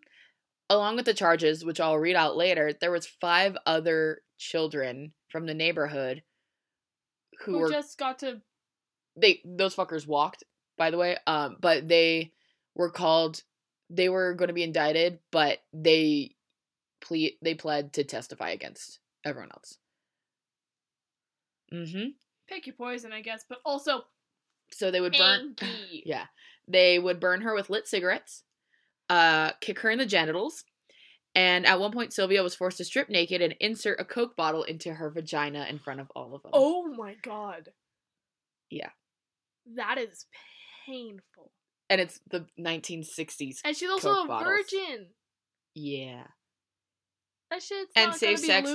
Along 0.69 0.95
with 0.95 1.05
the 1.05 1.13
charges, 1.13 1.65
which 1.65 1.79
I'll 1.79 1.97
read 1.97 2.15
out 2.15 2.37
later, 2.37 2.73
there 2.73 2.91
was 2.91 3.07
five 3.07 3.57
other 3.65 4.21
children 4.37 5.13
from 5.29 5.45
the 5.45 5.53
neighborhood 5.53 6.23
who, 7.41 7.53
Who, 7.53 7.59
were 7.59 7.71
just 7.71 7.97
got 7.97 8.19
to. 8.19 8.41
they 9.15 9.41
those 9.45 9.75
fuckers 9.75 10.07
walked, 10.07 10.43
by 10.77 10.91
the 10.91 10.97
way. 10.97 11.17
Um, 11.27 11.57
but 11.59 11.87
they 11.87 12.31
were 12.75 12.89
called 12.89 13.43
they 13.89 14.09
were 14.09 14.33
going 14.33 14.47
to 14.47 14.53
be 14.53 14.63
indicted, 14.63 15.19
but 15.31 15.59
they 15.73 16.35
ple 17.01 17.29
they 17.41 17.53
pled 17.53 17.93
to 17.93 18.03
testify 18.03 18.51
against 18.51 18.99
everyone 19.25 19.51
else. 19.51 19.77
Mm-hmm. 21.73 22.09
Pick 22.47 22.65
your 22.67 22.75
poison, 22.75 23.11
I 23.11 23.21
guess, 23.21 23.43
but 23.47 23.59
also 23.65 24.03
So 24.71 24.91
they 24.91 25.01
would 25.01 25.13
burn. 25.17 25.55
Yeah. 25.91 26.25
They 26.67 26.99
would 26.99 27.19
burn 27.19 27.41
her 27.41 27.53
with 27.53 27.69
lit 27.69 27.87
cigarettes, 27.87 28.43
uh, 29.09 29.51
kick 29.61 29.79
her 29.79 29.89
in 29.89 29.99
the 29.99 30.05
genitals, 30.05 30.65
and 31.33 31.65
at 31.65 31.79
one 31.79 31.91
point 31.91 32.11
Sylvia 32.11 32.43
was 32.43 32.55
forced 32.55 32.77
to 32.79 32.83
strip 32.83 33.09
naked 33.09 33.41
and 33.41 33.55
insert 33.59 34.01
a 34.01 34.05
Coke 34.05 34.35
bottle 34.35 34.63
into 34.63 34.93
her 34.93 35.09
vagina 35.09 35.65
in 35.69 35.79
front 35.79 36.01
of 36.01 36.11
all 36.15 36.35
of 36.35 36.41
them. 36.43 36.51
Oh 36.53 36.87
my 36.87 37.15
god. 37.21 37.69
Yeah. 38.69 38.89
That 39.75 39.97
is 39.97 40.25
painful. 40.85 41.51
And 41.89 42.01
it's 42.01 42.19
the 42.29 42.47
1960s. 42.59 43.59
And 43.63 43.77
she's 43.77 43.89
also 43.89 44.13
Coke 44.13 44.25
a 44.25 44.27
bottles. 44.27 44.65
virgin. 44.71 45.07
Yeah. 45.73 46.23
That 47.49 47.63
shit's 47.63 47.91
And 47.95 48.09
not 48.09 48.17
safe 48.17 48.39
sex. 48.39 48.69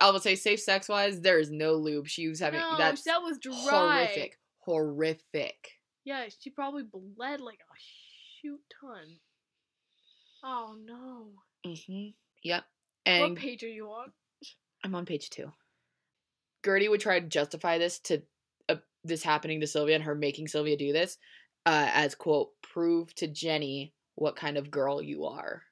I 0.00 0.10
would 0.10 0.22
say 0.22 0.36
safe 0.36 0.60
sex 0.60 0.88
wise, 0.88 1.20
there 1.20 1.40
is 1.40 1.50
no 1.50 1.74
lube. 1.74 2.06
She 2.06 2.28
was 2.28 2.40
having 2.40 2.60
no, 2.60 2.76
that's 2.78 3.02
that 3.04 3.22
was 3.22 3.38
dry. 3.38 3.52
horrific. 3.52 4.38
Horrific. 4.58 5.70
Yeah, 6.04 6.26
she 6.40 6.50
probably 6.50 6.84
bled 6.84 7.40
like 7.40 7.58
a 7.60 7.74
shoot 8.40 8.60
ton. 8.80 9.18
Oh 10.44 10.76
no. 10.84 11.28
Mm-hmm. 11.66 12.10
Yep. 12.44 12.64
what 13.04 13.12
And 13.12 13.36
page 13.36 13.62
are 13.64 13.68
you 13.68 13.86
on? 13.86 14.12
I'm 14.84 14.94
on 14.94 15.06
page 15.06 15.30
two. 15.30 15.52
Gertie 16.64 16.88
would 16.88 17.00
try 17.00 17.18
to 17.18 17.26
justify 17.26 17.78
this 17.78 17.98
to 18.00 18.22
uh, 18.68 18.76
this 19.04 19.22
happening 19.22 19.60
to 19.60 19.66
Sylvia 19.66 19.96
and 19.96 20.04
her 20.04 20.14
making 20.14 20.48
Sylvia 20.48 20.76
do 20.76 20.92
this 20.92 21.18
uh, 21.66 21.88
as 21.92 22.14
quote 22.14 22.50
prove 22.62 23.14
to 23.16 23.26
Jenny 23.26 23.94
what 24.14 24.36
kind 24.36 24.56
of 24.56 24.70
girl 24.70 25.02
you 25.02 25.24
are. 25.26 25.62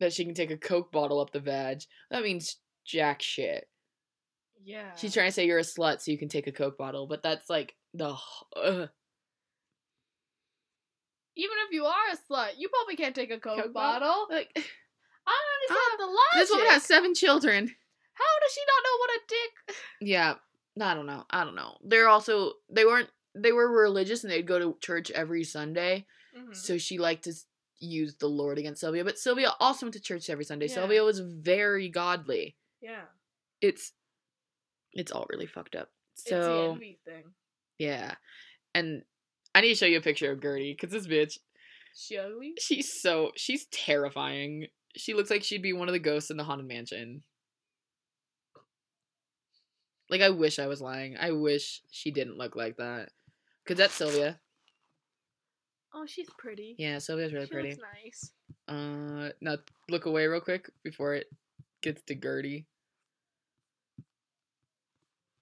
That 0.00 0.12
she 0.12 0.24
can 0.24 0.34
take 0.34 0.50
a 0.50 0.56
Coke 0.56 0.92
bottle 0.92 1.20
up 1.20 1.32
the 1.32 1.40
vag. 1.40 1.80
That 2.10 2.22
means 2.22 2.56
jack 2.84 3.22
shit. 3.22 3.68
Yeah. 4.64 4.94
She's 4.96 5.14
trying 5.14 5.28
to 5.28 5.32
say 5.32 5.46
you're 5.46 5.58
a 5.58 5.62
slut 5.62 6.00
so 6.00 6.10
you 6.10 6.18
can 6.18 6.28
take 6.28 6.46
a 6.46 6.52
Coke 6.52 6.76
bottle, 6.76 7.06
but 7.06 7.22
that's 7.22 7.48
like 7.48 7.74
the. 7.94 8.14
Uh, 8.54 8.86
Even 11.36 11.56
if 11.66 11.72
you 11.72 11.84
are 11.84 11.92
a 12.12 12.16
slut, 12.16 12.52
you 12.58 12.68
probably 12.68 12.96
can't 12.96 13.14
take 13.14 13.30
a 13.30 13.38
Coke, 13.38 13.62
Coke 13.62 13.72
bottle. 13.74 14.08
bottle? 14.08 14.26
like 14.30 14.50
I 15.26 15.32
don't 15.32 15.78
understand 15.78 16.00
the 16.00 16.06
logic. 16.06 16.34
this 16.36 16.50
woman 16.50 16.66
has 16.66 16.82
seven 16.84 17.14
children. 17.14 17.66
How 18.14 18.24
does 18.40 18.52
she 18.52 18.60
not 18.66 18.82
know 18.84 18.98
what 18.98 19.10
a 19.10 19.20
dick? 19.28 19.76
Yeah, 20.00 20.34
I 20.80 20.94
don't 20.94 21.06
know. 21.06 21.24
I 21.30 21.44
don't 21.44 21.54
know. 21.56 21.76
They're 21.84 22.08
also 22.08 22.52
they 22.70 22.84
weren't 22.84 23.08
they 23.34 23.52
were 23.52 23.70
religious 23.70 24.24
and 24.24 24.32
they'd 24.32 24.46
go 24.46 24.58
to 24.58 24.76
church 24.80 25.10
every 25.10 25.44
Sunday. 25.44 26.06
Mm-hmm. 26.36 26.52
So 26.52 26.76
she 26.78 26.98
liked 26.98 27.24
to 27.24 27.32
s- 27.76 27.82
use 27.82 28.14
the 28.16 28.28
Lord 28.28 28.58
against 28.58 28.80
Sylvia, 28.80 29.04
but 29.04 29.18
Sylvia 29.18 29.52
also 29.60 29.86
went 29.86 29.94
to 29.94 30.00
church 30.00 30.28
every 30.30 30.44
Sunday. 30.44 30.66
Yeah. 30.68 30.74
Sylvia 30.74 31.02
was 31.04 31.20
very 31.20 31.88
godly. 31.88 32.56
yeah. 32.80 33.02
It's 33.60 33.92
it's 34.92 35.10
all 35.12 35.26
really 35.30 35.46
fucked 35.46 35.74
up. 35.76 35.90
it's 36.14 36.24
the 36.24 36.30
So 36.30 36.78
yeah, 37.78 38.14
and 38.74 39.02
I 39.54 39.60
need 39.62 39.68
to 39.70 39.74
show 39.74 39.86
you 39.86 39.98
a 39.98 40.02
picture 40.02 40.30
of 40.30 40.40
Gertie 40.42 40.72
because 40.78 40.90
this 40.92 41.06
bitch, 41.06 41.38
She 41.94 42.18
ugly? 42.18 42.54
she's 42.58 42.92
so 43.00 43.32
she's 43.36 43.66
terrifying. 43.66 44.66
She 44.96 45.14
looks 45.14 45.30
like 45.30 45.42
she'd 45.42 45.62
be 45.62 45.72
one 45.72 45.88
of 45.88 45.92
the 45.94 45.98
ghosts 45.98 46.30
in 46.30 46.36
the 46.36 46.44
haunted 46.44 46.66
mansion. 46.68 47.22
Like 50.08 50.20
I 50.20 50.30
wish 50.30 50.58
I 50.58 50.66
was 50.68 50.80
lying. 50.80 51.16
I 51.18 51.32
wish 51.32 51.82
she 51.90 52.10
didn't 52.10 52.38
look 52.38 52.54
like 52.56 52.76
that. 52.76 53.10
Cause 53.66 53.76
that's 53.76 53.94
Sylvia. 53.94 54.38
Oh, 55.98 56.04
she's 56.06 56.28
pretty. 56.38 56.74
Yeah, 56.78 56.98
Sylvia's 56.98 57.32
really 57.32 57.46
she 57.46 57.52
pretty. 57.52 57.68
looks 57.70 57.82
nice. 58.04 58.30
Uh, 58.68 59.30
now 59.40 59.56
look 59.88 60.04
away 60.04 60.26
real 60.26 60.40
quick 60.42 60.70
before 60.82 61.14
it 61.14 61.26
gets 61.80 62.02
to 62.02 62.14
Gertie. 62.14 62.66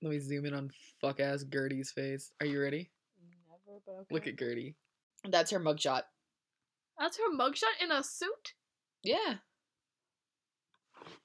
Let 0.00 0.10
me 0.10 0.18
zoom 0.20 0.46
in 0.46 0.54
on 0.54 0.70
fuck 1.00 1.18
ass 1.18 1.42
Gertie's 1.44 1.90
face. 1.90 2.30
Are 2.40 2.46
you 2.46 2.60
ready? 2.60 2.90
Never, 3.48 3.80
but 3.84 3.92
okay. 3.92 4.06
Look 4.14 4.26
at 4.28 4.38
Gertie. 4.38 4.76
That's 5.28 5.50
her 5.50 5.58
mugshot. 5.58 6.02
That's 6.98 7.16
her 7.16 7.34
mugshot 7.36 7.82
in 7.82 7.90
a 7.90 8.04
suit. 8.04 8.52
Yeah. 9.02 9.36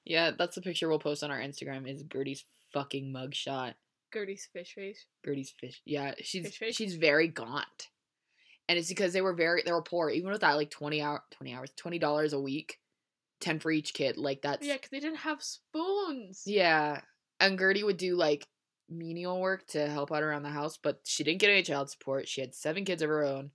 Yeah, 0.06 0.32
that's 0.36 0.56
the 0.56 0.62
picture 0.62 0.90
we'll 0.90 0.98
post 1.00 1.24
on 1.24 1.30
our 1.30 1.40
Instagram. 1.40 1.88
Is 1.88 2.02
Gertie's 2.04 2.46
fucking 2.74 3.14
mugshot. 3.14 3.74
Gertie's 4.12 4.48
fish 4.52 4.74
face. 4.74 5.06
Gertie's 5.24 5.52
fish. 5.60 5.82
Yeah, 5.86 6.16
she's 6.22 6.46
Fish 6.48 6.58
face? 6.58 6.76
she's 6.76 6.96
very 6.96 7.28
gaunt, 7.28 7.90
and 8.70 8.78
it's 8.78 8.90
because 8.90 9.14
they 9.14 9.22
were 9.22 9.34
very 9.34 9.64
they 9.66 9.74
were 9.74 9.82
poor. 9.84 10.10
Even 10.12 10.32
with 10.32 10.42
that, 10.42 10.56
like 10.56 10.70
twenty 10.72 11.02
hour 11.02 11.24
twenty 11.32 11.54
hours, 11.54 11.72
twenty 11.76 12.00
dollars 12.00 12.34
a 12.34 12.40
week, 12.40 12.78
ten 13.42 13.60
for 13.60 13.72
each 13.72 13.94
kid. 13.94 14.18
Like 14.18 14.42
that's 14.44 14.66
Yeah, 14.66 14.76
because 14.76 14.92
they 14.92 15.02
didn't 15.02 15.18
have 15.20 15.44
spoons. 15.44 16.44
Yeah. 16.46 17.02
And 17.42 17.60
Gertie 17.60 17.84
would 17.84 17.98
do 17.98 18.16
like 18.16 18.48
menial 18.90 19.42
work 19.42 19.68
to 19.68 19.90
help 19.90 20.12
out 20.12 20.24
around 20.24 20.44
the 20.44 20.50
house, 20.50 20.78
but 20.82 21.02
she 21.06 21.24
didn't 21.24 21.40
get 21.42 21.50
any 21.50 21.64
child 21.64 21.90
support. 21.90 22.28
She 22.28 22.42
had 22.42 22.56
seven 22.56 22.86
kids 22.86 23.02
of 23.02 23.10
her 23.10 23.24
own. 23.26 23.52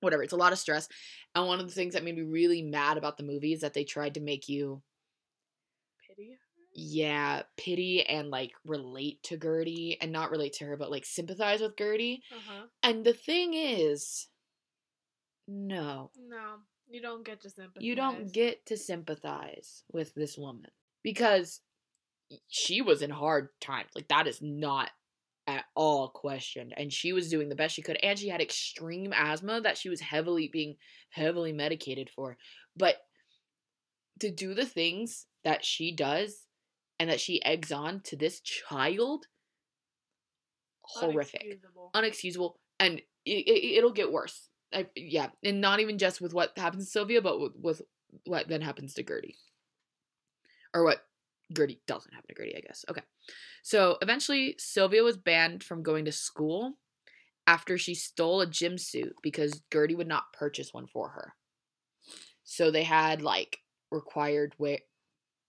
Whatever. 0.00 0.22
It's 0.22 0.32
a 0.32 0.36
lot 0.36 0.52
of 0.52 0.58
stress. 0.58 0.88
And 1.34 1.46
one 1.46 1.60
of 1.60 1.66
the 1.66 1.74
things 1.74 1.94
that 1.94 2.04
made 2.04 2.16
me 2.16 2.22
really 2.22 2.62
mad 2.62 2.98
about 2.98 3.16
the 3.16 3.24
movie 3.24 3.52
is 3.54 3.60
that 3.62 3.74
they 3.74 3.84
tried 3.84 4.14
to 4.14 4.20
make 4.20 4.48
you, 4.48 4.82
Pity. 6.06 6.36
Yeah, 6.74 7.42
pity 7.56 8.04
and 8.04 8.30
like 8.30 8.52
relate 8.66 9.22
to 9.24 9.36
Gertie 9.36 9.96
and 10.00 10.10
not 10.10 10.30
relate 10.30 10.54
to 10.54 10.64
her, 10.64 10.76
but 10.76 10.90
like 10.90 11.04
sympathize 11.04 11.60
with 11.60 11.76
Gertie. 11.76 12.22
Uh 12.32 12.40
huh. 12.46 12.66
And 12.82 13.04
the 13.04 13.12
thing 13.12 13.54
is, 13.54 14.28
no. 15.46 16.10
No, 16.28 16.56
you 16.88 17.00
don't 17.00 17.24
get 17.24 17.42
to 17.42 17.50
sympathize. 17.50 17.82
You 17.84 17.94
don't 17.94 18.32
get 18.32 18.66
to 18.66 18.76
sympathize 18.76 19.84
with 19.92 20.14
this 20.14 20.36
woman 20.36 20.70
because 21.02 21.60
she 22.48 22.82
was 22.82 23.02
in 23.02 23.10
hard 23.10 23.48
times. 23.60 23.90
Like 23.94 24.08
that 24.08 24.26
is 24.26 24.40
not 24.42 24.90
at 25.46 25.64
all 25.74 26.08
questioned. 26.08 26.74
And 26.76 26.92
she 26.92 27.12
was 27.12 27.30
doing 27.30 27.48
the 27.48 27.54
best 27.54 27.74
she 27.74 27.82
could. 27.82 27.98
And 28.02 28.18
she 28.18 28.28
had 28.28 28.40
extreme 28.40 29.12
asthma 29.14 29.60
that 29.60 29.78
she 29.78 29.88
was 29.88 30.00
heavily 30.00 30.48
being 30.52 30.76
heavily 31.10 31.52
medicated 31.52 32.10
for. 32.10 32.36
But 32.76 32.96
to 34.20 34.30
do 34.30 34.54
the 34.54 34.66
things 34.66 35.26
that 35.44 35.64
she 35.64 35.94
does 35.94 36.43
and 36.98 37.10
that 37.10 37.20
she 37.20 37.44
eggs 37.44 37.72
on 37.72 38.00
to 38.00 38.16
this 38.16 38.40
child, 38.40 39.26
horrific. 40.82 41.42
Unexcusable. 41.42 41.92
unexcusable 41.92 42.54
and 42.78 42.98
it, 43.24 43.30
it, 43.30 43.78
it'll 43.78 43.92
get 43.92 44.12
worse. 44.12 44.48
I, 44.72 44.86
yeah 44.96 45.28
and 45.44 45.60
not 45.60 45.78
even 45.78 45.98
just 45.98 46.20
with 46.20 46.34
what 46.34 46.52
happens 46.56 46.86
to 46.86 46.90
sylvia 46.90 47.22
but 47.22 47.40
with, 47.40 47.52
with 47.60 47.82
what 48.24 48.48
then 48.48 48.60
happens 48.60 48.94
to 48.94 49.02
gertie. 49.04 49.36
Or 50.74 50.82
what 50.82 51.06
gertie 51.56 51.80
doesn't 51.86 52.12
happen 52.12 52.34
to 52.34 52.42
gertie 52.42 52.56
i 52.56 52.60
guess. 52.60 52.84
Okay. 52.90 53.02
So 53.62 53.98
eventually 54.02 54.56
sylvia 54.58 55.04
was 55.04 55.16
banned 55.16 55.62
from 55.62 55.82
going 55.82 56.04
to 56.06 56.12
school 56.12 56.74
after 57.46 57.78
she 57.78 57.94
stole 57.94 58.40
a 58.40 58.46
gym 58.46 58.78
suit 58.78 59.14
because 59.22 59.62
gertie 59.72 59.94
would 59.94 60.08
not 60.08 60.32
purchase 60.32 60.72
one 60.72 60.86
for 60.86 61.10
her. 61.10 61.34
So 62.42 62.70
they 62.70 62.82
had 62.82 63.22
like 63.22 63.58
required 63.90 64.54
wear 64.58 64.78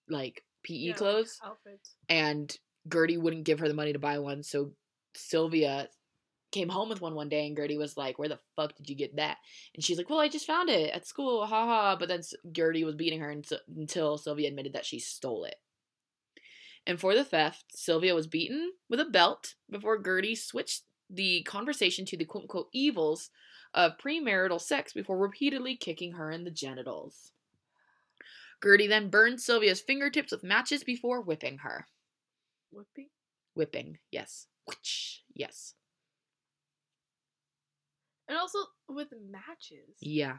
like 0.07 0.43
pe 0.65 0.73
Yeah, 0.73 0.93
clothes 0.93 1.39
Outfits. 1.43 1.95
and 2.09 2.57
Gertie 2.91 3.17
wouldn't 3.17 3.45
give 3.45 3.59
her 3.59 3.67
the 3.67 3.73
money 3.73 3.93
to 3.93 3.99
buy 3.99 4.19
one, 4.19 4.43
so 4.43 4.71
Sylvia 5.15 5.89
came 6.51 6.69
home 6.69 6.89
with 6.89 7.01
one 7.01 7.15
one 7.15 7.29
day, 7.29 7.45
and 7.47 7.55
Gertie 7.55 7.77
was 7.77 7.97
like, 7.97 8.17
"Where 8.17 8.29
the 8.29 8.39
fuck 8.55 8.75
did 8.75 8.89
you 8.89 8.95
get 8.95 9.15
that?" 9.17 9.37
And 9.73 9.83
she's 9.83 9.97
like, 9.97 10.09
"Well, 10.09 10.19
I 10.19 10.29
just 10.29 10.47
found 10.47 10.69
it 10.69 10.91
at 10.93 11.05
school, 11.07 11.45
haha." 11.45 11.95
But 11.97 12.07
then 12.09 12.21
Gertie 12.51 12.83
was 12.83 12.95
beating 12.95 13.19
her 13.19 13.29
until, 13.29 13.59
until 13.67 14.17
Sylvia 14.17 14.47
admitted 14.47 14.73
that 14.73 14.85
she 14.85 14.99
stole 14.99 15.45
it. 15.45 15.55
And 16.87 16.99
for 16.99 17.15
the 17.15 17.25
theft, 17.25 17.65
Sylvia 17.75 18.13
was 18.13 18.27
beaten 18.27 18.73
with 18.89 18.99
a 18.99 19.05
belt 19.05 19.55
before 19.69 20.01
Gertie 20.01 20.35
switched 20.35 20.83
the 21.09 21.43
conversation 21.43 22.05
to 22.05 22.17
the 22.17 22.25
quote 22.25 22.43
unquote 22.43 22.69
evils 22.71 23.31
of 23.73 23.97
premarital 23.97 24.61
sex 24.61 24.93
before 24.93 25.17
repeatedly 25.17 25.75
kicking 25.75 26.13
her 26.13 26.31
in 26.31 26.43
the 26.43 26.51
genitals. 26.51 27.31
Gertie 28.63 28.87
then 28.87 29.09
burned 29.09 29.39
Sylvia's 29.41 29.81
fingertips 29.81 30.31
with 30.31 30.43
matches 30.43 30.83
before 30.83 31.21
whipping 31.21 31.59
her. 31.59 31.85
Whippy. 32.73 33.09
Whipping, 33.55 33.99
yes. 34.11 34.47
Whoosh, 34.67 35.19
Yes. 35.33 35.73
And 38.27 38.37
also 38.37 38.57
with 38.89 39.09
matches. 39.29 39.95
Yeah. 40.01 40.37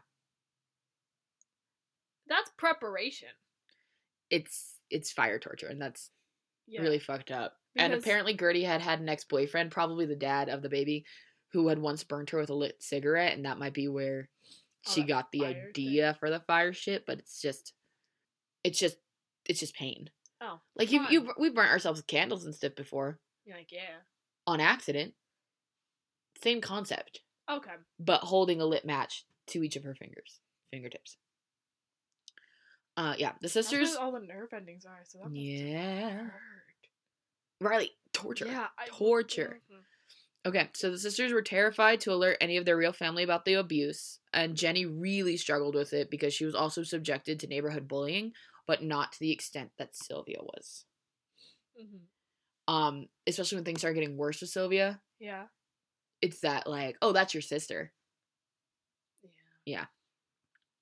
That's 2.27 2.51
preparation. 2.59 3.29
It's 4.31 4.75
it's 4.91 5.13
fire 5.13 5.39
torture 5.39 5.69
and 5.69 5.81
that's 5.81 6.11
Yeah. 6.67 6.81
really 6.83 6.99
fucked 6.99 7.31
up. 7.31 7.57
and 7.77 7.93
apparently 7.93 8.35
Gertie 8.35 8.65
had 8.65 8.81
had 8.81 9.01
an 9.01 9.09
ex-boyfriend, 9.09 9.71
probably 9.71 10.07
the 10.07 10.17
dad 10.17 10.49
of 10.49 10.63
the 10.63 10.69
baby, 10.71 11.05
who 11.53 11.69
had 11.69 11.79
once 11.79 12.03
burnt 12.05 12.31
her 12.31 12.39
with 12.39 12.51
a 12.51 12.55
lit 12.55 12.83
cigarette 12.83 13.35
and 13.35 13.45
that 13.45 13.59
might 13.59 13.75
be 13.75 13.87
where 13.87 14.29
oh, 14.89 14.91
she 14.93 15.03
got 15.05 15.31
the 15.31 15.41
fire 15.41 15.53
thing. 15.53 15.69
idea 15.69 16.17
for 16.19 16.31
the 16.31 16.41
fire 16.41 16.73
shit, 16.73 17.05
but 17.07 17.19
it's 17.19 17.41
just 17.41 17.73
it's 18.67 18.79
just 18.79 18.97
it's 19.47 19.61
just 19.61 19.75
pain. 19.75 20.11
Oh. 20.41 20.61
Like 20.75 20.91
you 20.93 21.07
you 21.09 21.33
we've 21.39 21.55
burnt 21.55 21.71
ourselves 21.71 21.99
with 22.01 22.07
candles 22.07 22.45
and 22.45 22.55
stuff 22.55 22.75
before 22.75 23.19
You're 23.45 23.57
like, 23.57 23.71
yeah. 23.73 24.01
on 24.47 24.61
accident. 24.61 25.15
Same 26.43 26.61
concept. 26.61 27.21
Okay. 27.49 27.71
but 28.01 28.23
holding 28.23 28.61
a 28.61 28.67
lit 28.67 28.85
match 28.85 29.25
to 29.47 29.63
each 29.63 29.77
of 29.77 29.85
her 29.85 29.95
fingers, 29.95 30.41
fingertips. 30.73 31.17
Uh, 32.97 33.15
yeah, 33.19 33.33
the 33.41 33.49
sisters. 33.49 33.95
all 33.95 34.11
the 34.11 34.19
nerve 34.21 34.53
endings 34.53 34.85
are. 34.85 35.01
So 35.05 35.19
that 35.23 35.31
Yeah. 35.37 36.11
hurt. 36.25 36.33
Riley, 37.61 37.93
torture. 38.13 38.47
Yeah. 38.47 38.67
I, 38.79 38.87
Torture. 38.87 39.61
Mhm. 39.71 39.83
Okay, 40.49 40.71
so 40.75 40.91
the 40.91 40.99
sisters 40.99 41.33
were 41.33 41.43
terrified 41.43 42.01
to 42.01 42.13
alert 42.13 42.37
any 42.41 42.57
of 42.57 42.65
their 42.65 42.77
real 42.77 42.93
family 42.93 43.23
about 43.23 43.45
the 43.45 43.55
abuse, 43.55 44.21
and 44.33 44.57
Jenny 44.57 44.87
really 44.87 45.37
struggled 45.37 45.75
with 45.75 45.93
it 45.93 46.11
because 46.11 46.35
she 46.35 46.45
was 46.45 46.55
also 46.55 46.83
subjected 46.85 47.39
to 47.41 47.47
neighborhood 47.49 47.87
bullying, 47.89 48.33
but 48.67 48.83
not 48.83 49.13
to 49.13 49.21
the 49.21 49.33
extent 49.33 49.73
that 49.79 49.97
Sylvia 49.97 50.39
was. 50.43 50.87
Mhm. 51.75 52.07
Um, 52.69 53.09
especially 53.27 53.57
when 53.57 53.65
things 53.65 53.81
started 53.81 54.01
getting 54.01 54.17
worse 54.17 54.41
with 54.41 54.51
Sylvia, 54.51 55.01
Yeah. 55.19 55.49
it's 56.21 56.41
that 56.41 56.67
like, 56.67 56.97
oh, 57.03 57.13
that's 57.13 57.35
your 57.35 57.41
sister. 57.43 57.93
Yeah. 59.23 59.31
Yeah. 59.67 59.87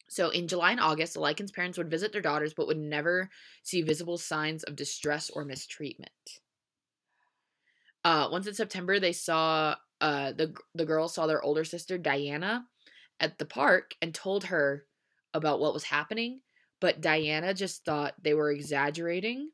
So 0.09 0.31
in 0.31 0.49
July 0.49 0.71
and 0.73 0.81
August, 0.81 1.13
the 1.15 1.21
Likens' 1.21 1.51
parents 1.53 1.77
would 1.79 1.91
visit 1.91 2.11
their 2.13 2.23
daughters 2.23 2.55
but 2.55 2.67
would 2.67 2.79
never 2.79 3.31
see 3.63 3.83
visible 3.83 4.17
signs 4.19 4.63
of 4.65 4.77
distress 4.77 5.29
or 5.31 5.45
mistreatment. 5.45 6.41
Uh, 8.05 8.29
once 8.31 8.47
in 8.47 8.55
September, 8.55 9.01
they 9.01 9.13
saw 9.13 9.77
uh, 10.01 10.33
the 10.33 10.55
the 10.75 10.85
girls 10.85 11.15
saw 11.15 11.27
their 11.27 11.43
older 11.43 11.65
sister 11.65 11.97
Diana 11.97 12.69
at 13.21 13.39
the 13.39 13.47
park 13.47 13.95
and 14.03 14.15
told 14.15 14.45
her 14.45 14.87
about 15.33 15.61
what 15.61 15.73
was 15.73 15.85
happening, 15.85 16.43
but 16.85 17.01
Diana 17.01 17.55
just 17.55 17.83
thought 17.87 18.13
they 18.23 18.35
were 18.35 18.51
exaggerating 18.51 19.49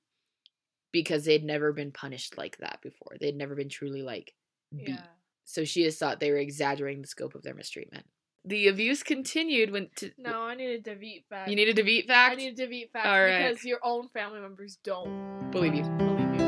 because 0.90 1.24
they'd 1.24 1.44
never 1.44 1.72
been 1.72 1.92
punished 1.92 2.36
like 2.36 2.56
that 2.58 2.80
before. 2.82 3.12
They'd 3.20 3.36
never 3.36 3.54
been 3.54 3.68
truly 3.68 4.02
like 4.02 4.34
beat. 4.76 4.88
Yeah. 4.88 5.02
So 5.44 5.64
she 5.64 5.84
just 5.84 6.00
thought 6.00 6.18
they 6.18 6.32
were 6.32 6.38
exaggerating 6.38 7.02
the 7.02 7.06
scope 7.06 7.36
of 7.36 7.44
their 7.44 7.54
mistreatment. 7.54 8.04
The 8.44 8.66
abuse 8.66 9.04
continued 9.04 9.70
when 9.70 9.90
to, 9.98 10.10
No, 10.18 10.42
I 10.42 10.56
need 10.56 10.70
a 10.70 10.80
Devite 10.80 11.26
fact. 11.30 11.48
you 11.50 11.54
needed 11.54 11.76
to 11.76 11.84
beat 11.84 12.06
I 12.10 12.30
fact. 12.30 12.36
need 12.38 12.58
a 12.58 12.66
Devite 12.66 12.90
fact 12.90 13.06
All 13.06 13.22
right. 13.22 13.48
because 13.48 13.64
your 13.64 13.78
own 13.84 14.08
family 14.08 14.40
members 14.40 14.78
don't 14.82 15.52
Believe 15.52 15.76
you. 15.76 15.84
believe 15.84 16.34
you. 16.34 16.40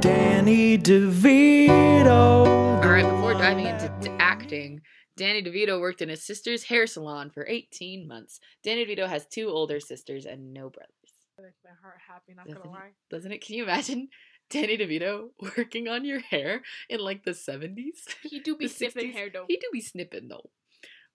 Danny 0.00 0.78
DeVito. 0.78 2.08
All 2.10 2.80
right, 2.90 3.04
before 3.04 3.34
diving 3.34 3.66
into 3.66 3.88
to 4.00 4.10
acting, 4.20 4.80
Danny 5.16 5.42
DeVito 5.42 5.80
worked 5.80 6.02
in 6.02 6.08
his 6.08 6.24
sister's 6.24 6.64
hair 6.64 6.86
salon 6.86 7.30
for 7.30 7.46
18 7.46 8.08
months. 8.08 8.40
Danny 8.62 8.84
DeVito 8.86 9.08
has 9.08 9.26
two 9.26 9.48
older 9.48 9.78
sisters 9.80 10.24
and 10.26 10.52
no 10.52 10.70
brothers. 10.70 10.90
That 11.36 11.44
makes 11.44 11.58
my 11.64 11.70
heart 11.82 11.98
happy. 12.06 12.34
Not 12.34 12.46
Doesn't 12.46 12.62
gonna 12.62 12.78
it? 12.86 12.94
Doesn't 13.10 13.32
it? 13.32 13.44
Can 13.44 13.56
you 13.56 13.64
imagine 13.64 14.08
Danny 14.50 14.78
DeVito 14.78 15.28
working 15.56 15.88
on 15.88 16.04
your 16.04 16.20
hair 16.20 16.62
in 16.88 17.00
like 17.00 17.24
the 17.24 17.32
70s? 17.32 18.14
He 18.22 18.40
do 18.40 18.56
be 18.58 18.68
snipping 18.68 18.92
sniffing 18.92 19.10
60s? 19.10 19.14
hair 19.14 19.30
though. 19.32 19.44
He 19.48 19.56
do 19.56 19.68
be 19.72 19.80
snipping 19.80 20.28
though. 20.28 20.50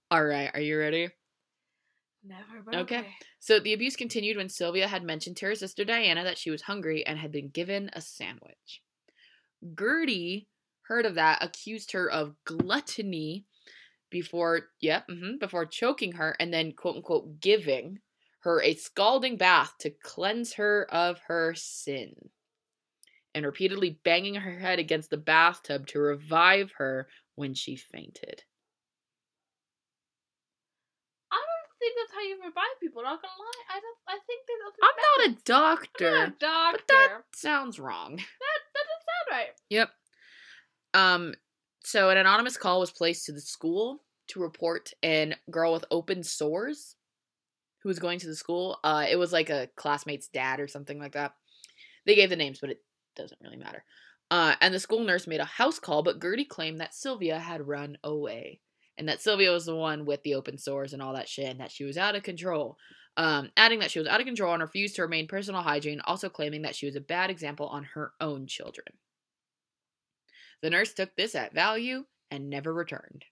All 0.10 0.24
right, 0.24 0.52
are 0.54 0.62
you 0.62 0.78
ready? 0.78 1.10
Never. 2.24 2.62
But 2.66 2.76
Okay. 2.76 3.00
okay. 3.00 3.08
So 3.40 3.60
the 3.60 3.74
abuse 3.74 3.96
continued 3.96 4.38
when 4.38 4.50
Sylvia 4.50 4.88
had 4.88 5.04
mentioned 5.04 5.38
to 5.38 5.46
her 5.48 5.56
sister 5.56 5.86
Diana 5.86 6.24
that 6.24 6.38
she 6.38 6.50
was 6.50 6.64
hungry 6.64 7.06
and 7.06 7.18
had 7.20 7.32
been 7.32 7.50
given 7.50 7.90
a 7.94 8.02
sandwich. 8.02 8.82
Gertie 9.78 10.48
heard 10.84 11.06
of 11.06 11.16
that, 11.16 11.44
accused 11.44 11.92
her 11.92 12.10
of 12.10 12.36
gluttony 12.46 13.46
before, 14.10 14.70
yeah, 14.80 15.02
mm-hmm, 15.10 15.38
before 15.40 15.66
choking 15.66 16.14
her 16.14 16.36
and 16.40 16.54
then 16.54 16.72
quote 16.72 16.98
unquote 16.98 17.40
giving 17.40 18.00
her 18.42 18.62
a 18.62 18.76
scalding 18.76 19.38
bath 19.38 19.74
to 19.80 19.90
cleanse 19.90 20.54
her 20.54 20.88
of 20.92 21.20
her 21.28 21.54
sin, 21.56 22.14
and 23.34 23.46
repeatedly 23.46 24.00
banging 24.04 24.36
her 24.36 24.60
head 24.60 24.80
against 24.80 25.10
the 25.10 25.18
bathtub 25.18 25.88
to 25.88 26.00
revive 26.00 26.72
her 26.78 27.08
when 27.36 27.54
she 27.54 27.76
fainted. 27.76 28.44
think 31.80 31.96
that's 31.98 32.14
how 32.14 32.26
you 32.26 32.38
revive 32.44 32.76
people. 32.80 33.04
Not 33.04 33.22
gonna 33.22 33.34
lie, 33.38 33.64
I 33.70 33.80
don't. 33.80 33.98
I 34.08 34.18
think 34.26 34.42
there's 34.48 34.64
other. 34.66 34.82
I'm 34.84 34.96
methods. 34.98 35.44
not 35.48 35.68
a 35.68 35.78
doctor. 35.78 36.08
I'm 36.08 36.20
not 36.20 36.30
a 36.30 36.40
doctor. 36.40 36.84
But 36.88 36.88
that 36.88 37.22
sounds 37.36 37.80
wrong. 37.80 38.16
That 38.18 38.60
that 38.74 38.86
doesn't 38.88 39.04
sound 39.08 39.28
right. 39.32 39.54
Yep. 39.70 39.90
Um, 40.94 41.34
so 41.84 42.10
an 42.10 42.18
anonymous 42.18 42.58
call 42.58 42.80
was 42.80 42.92
placed 42.92 43.26
to 43.26 43.32
the 43.32 43.42
school 43.42 44.04
to 44.30 44.42
report 44.42 44.92
an 45.04 45.36
girl 45.50 45.74
with 45.74 45.86
open 45.92 46.24
sores 46.24 46.96
who 47.82 47.90
was 47.90 48.00
going 48.00 48.20
to 48.20 48.28
the 48.28 48.36
school. 48.36 48.80
Uh, 48.84 49.06
it 49.10 49.16
was 49.16 49.32
like 49.32 49.50
a 49.50 49.70
classmate's 49.76 50.28
dad 50.28 50.60
or 50.60 50.68
something 50.68 51.00
like 51.00 51.14
that. 51.14 51.34
They 52.06 52.16
gave 52.16 52.30
the 52.30 52.36
names, 52.36 52.60
but 52.60 52.70
it 52.70 52.82
doesn't 53.16 53.40
really 53.42 53.58
matter. 53.58 53.84
Uh, 54.30 54.56
and 54.60 54.74
the 54.74 54.80
school 54.80 55.02
nurse 55.02 55.28
made 55.28 55.40
a 55.40 55.46
house 55.46 55.80
call, 55.80 56.04
but 56.04 56.22
Gertie 56.22 56.46
claimed 56.46 56.80
that 56.80 56.94
Sylvia 56.94 57.40
had 57.40 57.68
run 57.68 57.98
away. 58.04 58.60
And 58.98 59.08
that 59.08 59.22
Sylvia 59.22 59.52
was 59.52 59.66
the 59.66 59.76
one 59.76 60.06
with 60.06 60.24
the 60.24 60.34
open 60.34 60.58
sores 60.58 60.94
and 60.94 61.02
all 61.02 61.14
that 61.14 61.30
shit, 61.30 61.50
and 61.50 61.60
that 61.60 61.72
she 61.72 61.84
was 61.84 61.98
out 61.98 62.16
of 62.16 62.24
control. 62.24 62.78
Um, 63.16 63.52
adding 63.56 63.80
that 63.80 63.92
she 63.92 64.00
was 64.00 64.08
out 64.08 64.20
of 64.20 64.26
control 64.26 64.54
and 64.54 64.62
refused 64.62 64.96
to 64.96 65.04
remain 65.04 65.28
personal 65.28 65.62
hygiene, 65.62 66.02
also 66.02 66.30
claiming 66.30 66.64
that 66.64 66.76
she 66.76 66.88
was 66.88 66.96
a 66.96 67.02
bad 67.02 67.30
example 67.30 67.68
on 67.68 67.84
her 67.84 68.12
own 68.20 68.48
children. 68.48 68.88
The 70.62 70.70
nurse 70.70 70.94
took 70.94 71.16
this 71.16 71.36
at 71.36 71.54
value 71.54 72.06
and 72.32 72.50
never 72.50 72.74
returned. 72.74 73.26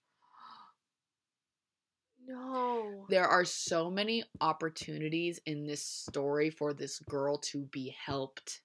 No. 2.28 3.06
There 3.10 3.28
are 3.28 3.46
so 3.46 3.92
many 3.92 4.24
opportunities 4.42 5.40
in 5.46 5.66
this 5.68 5.84
story 5.84 6.50
for 6.50 6.74
this 6.74 7.00
girl 7.00 7.38
to 7.52 7.66
be 7.66 7.96
helped, 8.04 8.62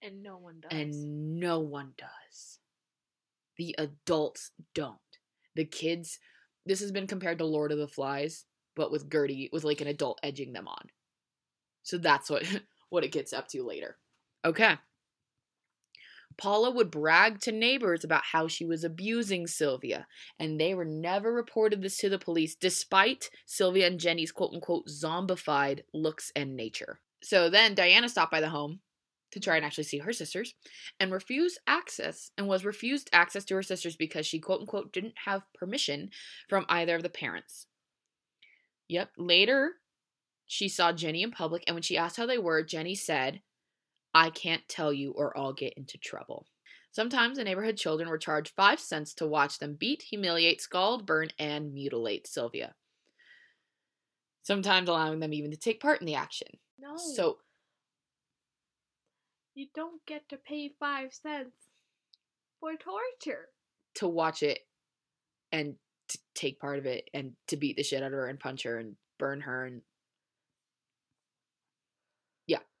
And 0.00 0.22
no 0.22 0.38
one 0.38 0.60
does. 0.60 0.70
and 0.72 1.38
no 1.40 1.60
one 1.60 1.92
does. 1.98 2.58
The 3.58 3.74
adults 3.78 4.50
don't. 4.74 4.98
The 5.54 5.66
kids, 5.66 6.18
this 6.64 6.80
has 6.80 6.90
been 6.90 7.06
compared 7.06 7.38
to 7.38 7.44
Lord 7.44 7.70
of 7.70 7.78
the 7.78 7.88
Flies, 7.88 8.46
but 8.74 8.90
with 8.90 9.10
Gertie, 9.10 9.50
with 9.52 9.64
like 9.64 9.82
an 9.82 9.88
adult 9.88 10.18
edging 10.22 10.54
them 10.54 10.66
on. 10.66 10.88
So 11.82 11.98
that's 11.98 12.30
what 12.30 12.44
what 12.88 13.04
it 13.04 13.12
gets 13.12 13.32
up 13.34 13.48
to 13.48 13.62
later. 13.62 13.98
Okay. 14.44 14.76
Paula 16.36 16.70
would 16.70 16.90
brag 16.90 17.40
to 17.40 17.52
neighbors 17.52 18.04
about 18.04 18.24
how 18.24 18.48
she 18.48 18.64
was 18.64 18.84
abusing 18.84 19.46
Sylvia, 19.46 20.06
and 20.38 20.60
they 20.60 20.74
were 20.74 20.84
never 20.84 21.32
reported 21.32 21.82
this 21.82 21.98
to 21.98 22.08
the 22.08 22.18
police, 22.18 22.54
despite 22.54 23.30
Sylvia 23.46 23.86
and 23.86 24.00
Jenny's 24.00 24.32
quote 24.32 24.52
unquote 24.54 24.88
zombified 24.88 25.80
looks 25.92 26.32
and 26.36 26.56
nature. 26.56 27.00
So 27.22 27.48
then 27.48 27.74
Diana 27.74 28.08
stopped 28.08 28.32
by 28.32 28.40
the 28.40 28.48
home 28.48 28.80
to 29.32 29.40
try 29.40 29.56
and 29.56 29.64
actually 29.64 29.84
see 29.84 29.98
her 29.98 30.12
sisters 30.12 30.54
and 31.00 31.10
refused 31.10 31.58
access 31.66 32.30
and 32.36 32.46
was 32.46 32.64
refused 32.64 33.08
access 33.12 33.44
to 33.46 33.54
her 33.54 33.62
sisters 33.62 33.96
because 33.96 34.26
she 34.26 34.38
quote 34.38 34.60
unquote 34.60 34.92
didn't 34.92 35.14
have 35.24 35.42
permission 35.54 36.10
from 36.48 36.66
either 36.68 36.96
of 36.96 37.02
the 37.02 37.08
parents. 37.08 37.66
Yep, 38.88 39.10
later 39.16 39.72
she 40.46 40.68
saw 40.68 40.92
Jenny 40.92 41.22
in 41.22 41.30
public, 41.30 41.64
and 41.66 41.74
when 41.74 41.82
she 41.82 41.96
asked 41.96 42.18
how 42.18 42.26
they 42.26 42.36
were, 42.36 42.62
Jenny 42.62 42.94
said, 42.94 43.40
I 44.14 44.30
can't 44.30 44.66
tell 44.68 44.92
you 44.92 45.12
or 45.12 45.36
I'll 45.36 45.52
get 45.52 45.74
into 45.74 45.98
trouble. 45.98 46.46
Sometimes 46.90 47.38
the 47.38 47.44
neighborhood 47.44 47.78
children 47.78 48.08
were 48.08 48.18
charged 48.18 48.52
five 48.54 48.78
cents 48.78 49.14
to 49.14 49.26
watch 49.26 49.58
them 49.58 49.74
beat, 49.74 50.02
humiliate, 50.02 50.60
scald, 50.60 51.06
burn, 51.06 51.28
and 51.38 51.72
mutilate 51.72 52.26
Sylvia. 52.26 52.74
Sometimes 54.42 54.88
allowing 54.88 55.20
them 55.20 55.32
even 55.32 55.50
to 55.52 55.56
take 55.56 55.80
part 55.80 56.00
in 56.00 56.06
the 56.06 56.16
action. 56.16 56.48
no. 56.78 56.96
So, 56.96 57.38
you 59.54 59.68
don't 59.74 60.04
get 60.06 60.28
to 60.30 60.36
pay 60.36 60.72
five 60.80 61.12
cents 61.14 61.54
for 62.60 62.72
torture. 62.76 63.48
to 63.94 64.08
watch 64.08 64.42
it 64.42 64.60
and 65.50 65.76
to 66.08 66.18
take 66.34 66.58
part 66.58 66.78
of 66.78 66.86
it 66.86 67.08
and 67.14 67.32
to 67.48 67.56
beat 67.56 67.76
the 67.76 67.82
shit 67.82 68.02
out 68.02 68.06
of 68.06 68.12
her 68.12 68.26
and 68.26 68.40
punch 68.40 68.64
her 68.64 68.78
and 68.78 68.96
burn 69.18 69.40
her 69.42 69.64
and 69.66 69.82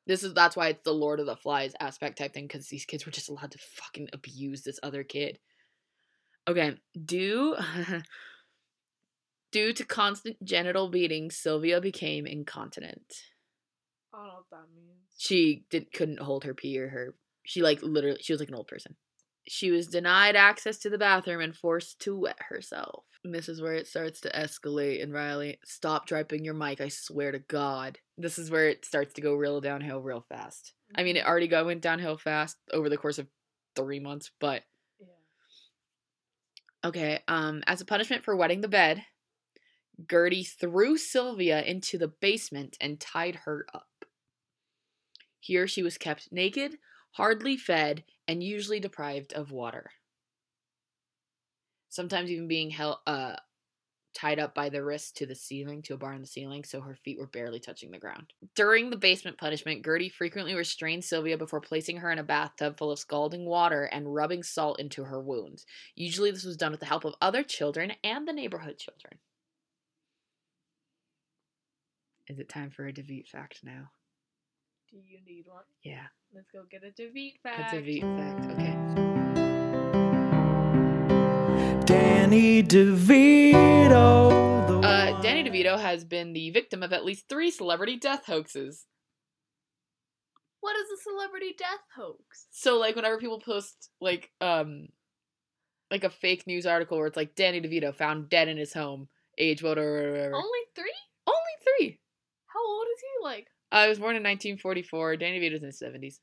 this 0.06 0.22
is 0.22 0.34
that's 0.34 0.56
why 0.56 0.68
it's 0.68 0.82
the 0.82 0.92
lord 0.92 1.20
of 1.20 1.26
the 1.26 1.36
flies 1.36 1.74
aspect 1.80 2.18
type 2.18 2.32
thing 2.34 2.46
because 2.46 2.68
these 2.68 2.84
kids 2.84 3.06
were 3.06 3.12
just 3.12 3.28
allowed 3.28 3.50
to 3.52 3.58
fucking 3.58 4.08
abuse 4.12 4.62
this 4.62 4.80
other 4.82 5.04
kid. 5.04 5.38
Okay 6.48 6.76
due 7.04 7.56
due 9.52 9.72
to 9.72 9.84
constant 9.84 10.42
genital 10.42 10.88
beating 10.88 11.30
sylvia 11.30 11.80
became 11.80 12.26
incontinent. 12.26 13.14
I 14.12 14.18
don't 14.18 14.26
know 14.26 14.34
what 14.34 14.50
that 14.50 14.74
means. 14.74 14.98
she 15.16 15.64
did 15.70 15.92
couldn't 15.92 16.20
hold 16.20 16.44
her 16.44 16.54
pee 16.54 16.78
or 16.78 16.88
her 16.88 17.14
she 17.44 17.62
like 17.62 17.80
literally 17.82 18.18
she 18.20 18.32
was 18.32 18.40
like 18.40 18.48
an 18.48 18.54
old 18.54 18.68
person. 18.68 18.96
She 19.48 19.70
was 19.72 19.88
denied 19.88 20.36
access 20.36 20.78
to 20.78 20.90
the 20.90 20.98
bathroom 20.98 21.40
and 21.40 21.54
forced 21.54 21.98
to 22.00 22.16
wet 22.16 22.38
herself. 22.48 23.04
And 23.24 23.34
this 23.34 23.48
is 23.48 23.60
where 23.60 23.74
it 23.74 23.88
starts 23.88 24.20
to 24.22 24.30
escalate 24.30 25.02
and 25.02 25.12
riley 25.12 25.58
stop 25.64 26.06
dropping 26.06 26.44
your 26.44 26.54
mic 26.54 26.80
i 26.80 26.88
swear 26.88 27.30
to 27.30 27.38
god 27.38 27.98
this 28.22 28.38
is 28.38 28.50
where 28.50 28.68
it 28.68 28.84
starts 28.84 29.14
to 29.14 29.20
go 29.20 29.34
real 29.34 29.60
downhill 29.60 30.00
real 30.00 30.24
fast 30.28 30.74
i 30.94 31.02
mean 31.02 31.16
it 31.16 31.26
already 31.26 31.48
go 31.48 31.66
went 31.66 31.82
downhill 31.82 32.16
fast 32.16 32.56
over 32.72 32.88
the 32.88 32.96
course 32.96 33.18
of 33.18 33.26
three 33.76 34.00
months 34.00 34.30
but 34.40 34.62
Yeah. 35.00 35.06
Okay, 36.84 37.20
um, 37.28 37.62
as 37.66 37.80
a 37.80 37.84
punishment 37.84 38.24
for 38.24 38.34
wetting 38.34 38.60
the 38.60 38.68
bed, 38.68 39.04
Gertie 40.10 40.44
threw 40.44 40.96
Sylvia 40.96 41.62
into 41.62 41.98
the 41.98 42.08
basement 42.08 42.76
and 42.80 42.98
tied 42.98 43.36
her 43.44 43.66
up. 43.72 44.04
Here 45.38 45.66
she 45.66 45.82
was 45.82 45.98
kept 45.98 46.32
naked, 46.32 46.78
hardly 47.12 47.56
fed, 47.56 48.04
and 48.26 48.42
usually 48.42 48.80
deprived 48.80 49.32
of 49.32 49.50
water. 49.52 49.90
Sometimes 51.88 52.30
even 52.30 52.48
being 52.48 52.70
held, 52.70 52.98
uh, 53.06 53.36
tied 54.14 54.38
up 54.38 54.54
by 54.54 54.68
the 54.68 54.82
wrist 54.84 55.16
to 55.16 55.26
the 55.26 55.34
ceiling, 55.34 55.82
to 55.82 55.94
a 55.94 55.96
bar 55.96 56.12
in 56.14 56.20
the 56.20 56.26
ceiling, 56.26 56.64
so 56.64 56.80
her 56.80 56.94
feet 56.94 57.18
were 57.18 57.26
barely 57.26 57.60
touching 57.60 57.90
the 57.90 57.98
ground. 57.98 58.32
During 58.54 58.90
the 58.90 58.96
basement 58.96 59.38
punishment, 59.38 59.84
Gertie 59.84 60.08
frequently 60.08 60.54
restrained 60.54 61.04
Sylvia 61.04 61.36
before 61.36 61.60
placing 61.60 61.98
her 61.98 62.10
in 62.10 62.18
a 62.18 62.24
bathtub 62.24 62.76
full 62.76 62.90
of 62.90 62.98
scalding 62.98 63.46
water 63.46 63.84
and 63.84 64.14
rubbing 64.14 64.42
salt 64.42 64.80
into 64.80 65.04
her 65.04 65.20
wounds. 65.20 65.66
Usually, 65.94 66.30
this 66.30 66.44
was 66.44 66.56
done 66.56 66.70
with 66.70 66.80
the 66.80 66.86
help 66.86 67.04
of 67.04 67.14
other 67.20 67.42
children 67.42 67.92
and 68.04 68.26
the 68.26 68.32
neighborhood 68.32 68.78
children. 68.78 69.18
Is 72.28 72.38
it 72.38 72.48
time 72.48 72.70
for 72.70 72.86
a 72.86 72.92
DeVite 72.92 73.28
fact 73.28 73.60
now? 73.62 73.90
Do 74.90 74.98
you 74.98 75.18
need 75.26 75.46
one? 75.46 75.64
Yeah, 75.82 76.06
Let's 76.34 76.50
go 76.50 76.62
get 76.70 76.82
a 76.82 76.90
Devite 76.90 77.34
a 77.34 77.48
fact. 77.48 77.72
Fact. 77.72 78.52
Okay. 78.52 79.41
Danny 81.84 82.62
DeVito. 82.62 83.90
The 84.68 84.86
Uh, 84.86 85.20
Danny 85.20 85.42
DeVito 85.48 85.78
has 85.78 86.04
been 86.04 86.32
the 86.32 86.50
victim 86.50 86.82
of 86.82 86.92
at 86.92 87.04
least 87.04 87.28
three 87.28 87.50
celebrity 87.50 87.96
death 87.96 88.26
hoaxes. 88.26 88.86
What 90.60 90.76
is 90.76 90.86
a 90.90 91.02
celebrity 91.02 91.54
death 91.58 91.80
hoax? 91.96 92.46
So, 92.50 92.78
like, 92.78 92.94
whenever 92.94 93.18
people 93.18 93.40
post, 93.40 93.90
like, 94.00 94.30
um, 94.40 94.88
like 95.90 96.04
a 96.04 96.10
fake 96.10 96.46
news 96.46 96.66
article 96.66 96.98
where 96.98 97.08
it's 97.08 97.16
like 97.16 97.34
Danny 97.34 97.60
DeVito 97.60 97.94
found 97.94 98.28
dead 98.28 98.48
in 98.48 98.56
his 98.56 98.72
home, 98.72 99.08
age 99.36 99.62
whatever, 99.62 100.10
whatever. 100.12 100.34
Only 100.36 100.60
three? 100.76 100.94
Only 101.26 101.38
three. 101.64 102.00
How 102.46 102.64
old 102.64 102.86
is 102.94 103.00
he? 103.00 103.24
Like 103.24 103.48
I 103.72 103.88
was 103.88 103.98
born 103.98 104.14
in 104.16 104.22
1944. 104.22 105.16
Danny 105.16 105.40
DeVito's 105.40 105.60
in 105.62 105.66
his 105.66 105.82
70s. 105.82 106.20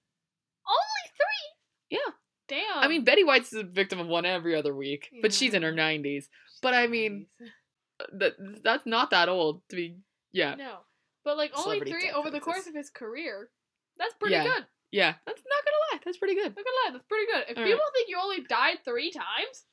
Yeah. 2.49 2.57
Damn. 2.57 2.83
I 2.83 2.87
mean, 2.87 3.03
Betty 3.03 3.23
White's 3.23 3.53
a 3.53 3.63
victim 3.63 3.99
of 3.99 4.07
one 4.07 4.25
every 4.25 4.55
other 4.55 4.75
week, 4.75 5.09
but 5.21 5.33
she's 5.33 5.53
in 5.53 5.63
her 5.63 5.71
90s. 5.73 6.25
But 6.61 6.73
I 6.73 6.87
mean, 6.87 7.27
uh, 7.41 8.05
that 8.19 8.33
that's 8.63 8.85
not 8.85 9.11
that 9.11 9.29
old 9.29 9.61
to 9.69 9.75
be. 9.75 9.97
Yeah, 10.31 10.55
no, 10.55 10.77
but 11.23 11.37
like 11.37 11.51
only 11.55 11.77
Celebrity 11.79 11.91
three 11.91 12.11
over 12.11 12.29
the 12.29 12.39
course 12.39 12.67
of 12.67 12.75
his 12.75 12.89
career. 12.89 13.49
That's 13.97 14.13
pretty 14.15 14.35
Yeah. 14.35 14.43
good. 14.43 14.65
yeah. 14.91 15.13
That's 15.25 15.41
not 15.47 15.65
gonna 15.65 15.77
lie. 15.93 16.01
That's 16.05 16.17
pretty 16.17 16.35
good. 16.35 16.55
Not 16.55 16.55
gonna 16.55 16.77
lie, 16.85 16.91
that's 16.93 17.05
pretty 17.07 17.25
good. 17.31 17.43
If 17.49 17.57
All 17.57 17.63
people 17.63 17.79
think 17.93 18.09
you 18.09 18.17
only 18.21 18.41
died 18.47 18.77
three 18.85 19.11
times, 19.11 19.65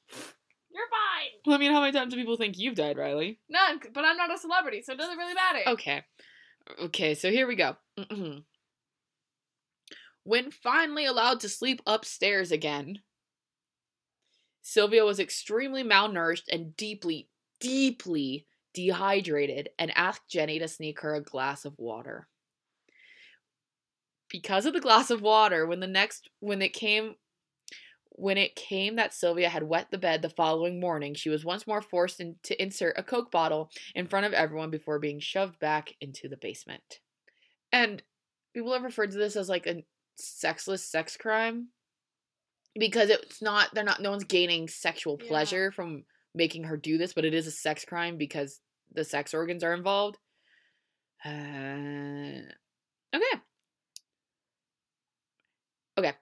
you're 0.71 0.89
fine. 0.89 1.31
Well, 1.45 1.57
I 1.57 1.59
mean, 1.59 1.73
how 1.73 1.81
many 1.81 1.93
times 1.93 2.13
do 2.13 2.19
people 2.21 2.37
think 2.37 2.59
you've 2.59 2.75
died, 2.75 2.97
Riley? 2.97 3.39
None, 3.49 3.81
but 3.93 4.05
I'm 4.05 4.17
not 4.17 4.33
a 4.35 4.39
celebrity, 4.39 4.83
so 4.83 4.93
it 4.93 4.99
doesn't 4.99 5.19
really 5.19 5.35
matter. 5.35 5.61
Okay. 5.69 6.05
Okay, 6.81 7.15
so 7.15 7.31
here 7.31 7.47
we 7.47 7.55
go. 7.57 7.77
when 10.27 10.51
finally 10.51 11.07
allowed 11.07 11.39
to 11.39 11.49
sleep 11.49 11.81
upstairs 11.87 12.51
again, 12.51 12.99
Sylvia 14.61 15.05
was 15.05 15.21
extremely 15.21 15.85
malnourished 15.85 16.49
and 16.51 16.77
deeply, 16.77 17.29
deeply 17.61 18.45
dehydrated 18.75 19.69
and 19.79 19.97
asked 19.97 20.29
Jenny 20.29 20.59
to 20.59 20.67
sneak 20.67 21.01
her 21.01 21.15
a 21.15 21.23
glass 21.23 21.65
of 21.65 21.79
water. 21.79 22.27
Because 24.29 24.67
of 24.67 24.73
the 24.73 24.81
glass 24.81 25.11
of 25.11 25.23
water, 25.23 25.65
when 25.65 25.79
the 25.79 25.87
next 25.87 26.29
when 26.41 26.61
it 26.61 26.73
came 26.73 27.15
when 28.11 28.37
it 28.37 28.57
came 28.57 28.97
that 28.97 29.15
Sylvia 29.15 29.49
had 29.49 29.63
wet 29.63 29.93
the 29.93 29.99
bed 29.99 30.23
the 30.23 30.29
following 30.29 30.81
morning, 30.81 31.15
she 31.15 31.31
was 31.31 31.45
once 31.45 31.69
more 31.69 31.83
forced 31.83 32.19
in, 32.19 32.35
to 32.43 32.61
insert 32.61 32.99
a 32.99 33.05
Coke 33.05 33.31
bottle 33.31 33.71
in 33.95 34.09
front 34.09 34.27
of 34.27 34.33
everyone 34.33 34.71
before 34.71 34.99
being 34.99 35.21
shoved 35.21 35.61
back 35.61 35.93
into 36.01 36.29
the 36.29 36.37
basement. 36.37 36.99
And 37.71 38.03
people 38.55 38.73
have 38.73 38.83
referred 38.83 39.13
to 39.13 39.19
this 39.19 39.37
as 39.37 39.49
like 39.49 39.69
a 39.69 39.85
sexless 40.17 40.85
sex 40.85 41.17
crime 41.17 41.69
because 42.79 43.11
it's 43.11 43.41
not 43.41 43.75
they're 43.75 43.85
not 43.85 44.01
no 44.01 44.11
one's 44.11 44.25
gaining 44.25 44.69
sexual 44.69 45.19
Yeah. 45.21 45.29
pleasure 45.29 45.73
from 45.73 46.05
making 46.35 46.65
her 46.65 46.77
do 46.77 46.99
this, 46.99 47.15
but 47.15 47.25
it 47.25 47.35
is 47.35 47.47
a 47.47 47.51
sex 47.51 47.85
crime 47.85 48.19
because 48.19 48.61
the 48.93 49.05
sex 49.05 49.33
organs 49.35 49.65
are 49.65 49.73
involved. 49.75 50.19
Uh, 51.25 52.43
okay. 53.15 53.41
Okay. 55.99 56.13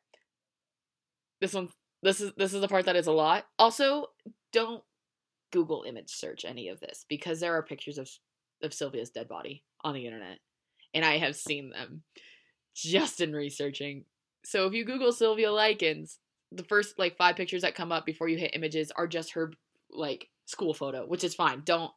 This 1.40 1.52
one 1.52 1.68
this 2.02 2.20
is 2.20 2.32
this 2.36 2.54
is 2.54 2.60
the 2.60 2.68
part 2.68 2.84
that 2.86 2.96
is 2.96 3.06
a 3.06 3.12
lot. 3.12 3.46
Also, 3.58 4.08
don't 4.52 4.84
Google 5.52 5.84
image 5.84 6.10
search 6.10 6.44
any 6.44 6.68
of 6.68 6.80
this 6.80 7.04
because 7.08 7.40
there 7.40 7.54
are 7.54 7.62
pictures 7.62 7.98
of 7.98 8.08
of 8.62 8.72
Sylvia's 8.72 9.10
dead 9.10 9.28
body 9.28 9.64
on 9.82 9.94
the 9.94 10.06
internet. 10.06 10.38
And 10.94 11.04
I 11.04 11.18
have 11.18 11.34
seen 11.34 11.70
them 11.70 12.02
just 12.74 13.20
in 13.20 13.32
researching. 13.32 14.04
So 14.44 14.66
if 14.66 14.74
you 14.74 14.84
Google 14.84 15.12
Sylvia 15.12 15.50
Likens, 15.50 16.18
the 16.52 16.64
first 16.64 16.98
like 16.98 17.16
five 17.16 17.36
pictures 17.36 17.62
that 17.62 17.74
come 17.74 17.92
up 17.92 18.04
before 18.04 18.28
you 18.28 18.36
hit 18.36 18.54
images 18.54 18.92
are 18.94 19.06
just 19.06 19.32
her 19.32 19.52
like 19.90 20.28
school 20.46 20.74
photo, 20.74 21.06
which 21.06 21.24
is 21.24 21.34
fine. 21.34 21.62
Don't 21.64 21.92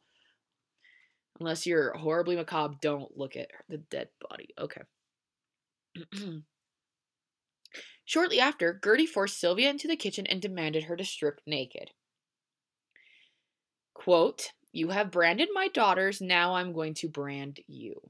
unless 1.40 1.66
you're 1.66 1.92
horribly 1.96 2.36
macabre, 2.36 2.76
don't 2.80 3.16
look 3.16 3.36
at 3.36 3.50
the 3.68 3.78
dead 3.78 4.08
body. 4.28 4.48
Okay. 4.58 4.82
Shortly 8.04 8.40
after, 8.40 8.80
Gertie 8.82 9.06
forced 9.06 9.38
Sylvia 9.38 9.68
into 9.70 9.86
the 9.86 9.96
kitchen 9.96 10.26
and 10.26 10.40
demanded 10.40 10.84
her 10.84 10.96
to 10.96 11.04
strip 11.04 11.40
naked. 11.46 11.90
Quote, 13.94 14.52
You 14.72 14.88
have 14.88 15.10
branded 15.10 15.50
my 15.52 15.68
daughters, 15.68 16.20
now 16.20 16.54
I'm 16.54 16.72
going 16.72 16.94
to 16.94 17.08
brand 17.08 17.60
you. 17.66 18.00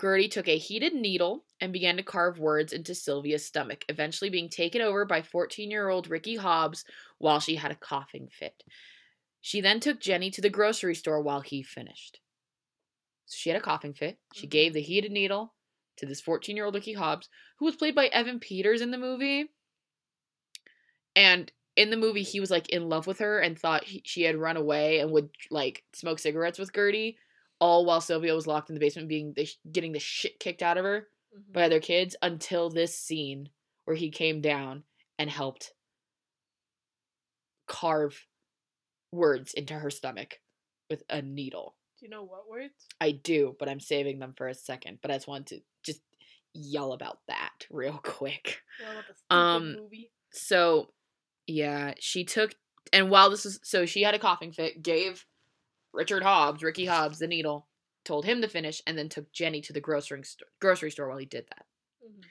Gertie 0.00 0.28
took 0.28 0.48
a 0.48 0.56
heated 0.58 0.94
needle 0.94 1.44
and 1.60 1.72
began 1.74 1.96
to 1.98 2.02
carve 2.02 2.38
words 2.38 2.72
into 2.72 2.94
Sylvia's 2.94 3.44
stomach, 3.46 3.84
eventually 3.88 4.30
being 4.30 4.48
taken 4.48 4.80
over 4.80 5.04
by 5.04 5.20
14 5.22 5.70
year 5.70 5.88
old 5.90 6.08
Ricky 6.08 6.36
Hobbs 6.36 6.84
while 7.18 7.38
she 7.40 7.56
had 7.56 7.70
a 7.70 7.76
coughing 7.76 8.28
fit. 8.28 8.64
She 9.40 9.60
then 9.60 9.80
took 9.80 10.00
Jenny 10.00 10.30
to 10.32 10.40
the 10.40 10.50
grocery 10.50 10.94
store 10.94 11.22
while 11.22 11.42
he 11.42 11.62
finished. 11.62 12.20
So 13.26 13.36
she 13.36 13.50
had 13.50 13.56
a 13.58 13.62
coughing 13.62 13.94
fit. 13.94 14.18
She 14.32 14.46
Mhm. 14.46 14.48
gave 14.48 14.72
the 14.72 14.80
heated 14.82 15.12
needle 15.12 15.54
to 15.98 16.06
this 16.06 16.20
14 16.20 16.56
year 16.56 16.64
old 16.64 16.74
Ricky 16.74 16.94
Hobbs, 16.94 17.28
who 17.58 17.64
was 17.64 17.76
played 17.76 17.94
by 17.94 18.08
Evan 18.08 18.40
Peters 18.40 18.80
in 18.80 18.90
the 18.90 18.98
movie. 18.98 19.52
And 21.16 21.52
in 21.76 21.90
the 21.90 21.96
movie, 21.96 22.22
he 22.22 22.40
was 22.40 22.50
like 22.50 22.68
in 22.70 22.88
love 22.88 23.06
with 23.06 23.18
her 23.18 23.38
and 23.40 23.58
thought 23.58 23.84
he, 23.84 24.02
she 24.04 24.22
had 24.22 24.36
run 24.36 24.56
away 24.56 25.00
and 25.00 25.10
would 25.12 25.30
like 25.50 25.84
smoke 25.94 26.18
cigarettes 26.18 26.58
with 26.58 26.72
Gertie, 26.74 27.18
all 27.60 27.84
while 27.84 28.00
Sylvia 28.00 28.34
was 28.34 28.46
locked 28.46 28.70
in 28.70 28.74
the 28.74 28.80
basement, 28.80 29.08
being 29.08 29.32
the, 29.34 29.48
getting 29.72 29.92
the 29.92 29.98
shit 29.98 30.38
kicked 30.40 30.62
out 30.62 30.78
of 30.78 30.84
her 30.84 31.08
Mhm. 31.36 31.52
by 31.52 31.64
other 31.64 31.80
kids 31.80 32.16
until 32.22 32.70
this 32.70 32.98
scene 32.98 33.50
where 33.84 33.96
he 33.96 34.10
came 34.10 34.40
down 34.40 34.84
and 35.18 35.28
helped 35.30 35.72
carve 37.66 38.26
words 39.12 39.54
into 39.54 39.74
her 39.74 39.90
stomach 39.90 40.40
with 40.90 41.02
a 41.10 41.20
needle. 41.22 41.76
Do 41.98 42.06
you 42.06 42.10
know 42.10 42.22
what 42.22 42.48
words? 42.48 42.86
I 43.00 43.10
do, 43.12 43.56
but 43.58 43.68
I'm 43.68 43.80
saving 43.80 44.18
them 44.20 44.34
for 44.36 44.48
a 44.48 44.54
second. 44.54 44.98
But 45.02 45.10
I 45.10 45.14
just 45.14 45.26
want 45.28 45.48
to 45.48 45.60
just 45.82 46.00
yell 46.54 46.92
about 46.92 47.18
that 47.28 47.66
real 47.70 47.98
quick. 48.02 48.62
What 48.80 48.92
about 48.92 49.04
the 49.30 49.34
Um, 49.36 49.72
movie? 49.74 50.12
So, 50.32 50.92
yeah, 51.46 51.94
she 51.98 52.24
took, 52.24 52.54
and 52.92 53.10
while 53.10 53.30
this 53.30 53.44
was, 53.44 53.58
so 53.62 53.86
she 53.86 54.02
had 54.02 54.14
a 54.14 54.18
coughing 54.18 54.52
fit, 54.52 54.82
gave 54.82 55.26
Richard 55.92 56.22
Hobbs, 56.22 56.62
Ricky 56.62 56.86
Hobbs, 56.86 57.18
the 57.18 57.26
needle, 57.26 57.68
told 58.04 58.24
him 58.24 58.40
to 58.42 58.48
finish, 58.48 58.80
and 58.86 58.96
then 58.96 59.08
took 59.08 59.32
Jenny 59.32 59.60
to 59.62 59.72
the 59.72 59.80
grocery 59.80 60.22
store, 60.24 60.48
grocery 60.60 60.90
store 60.90 61.08
while 61.08 61.18
he 61.18 61.26
did 61.26 61.46
that. 61.48 61.66
Mhm. 62.04 62.24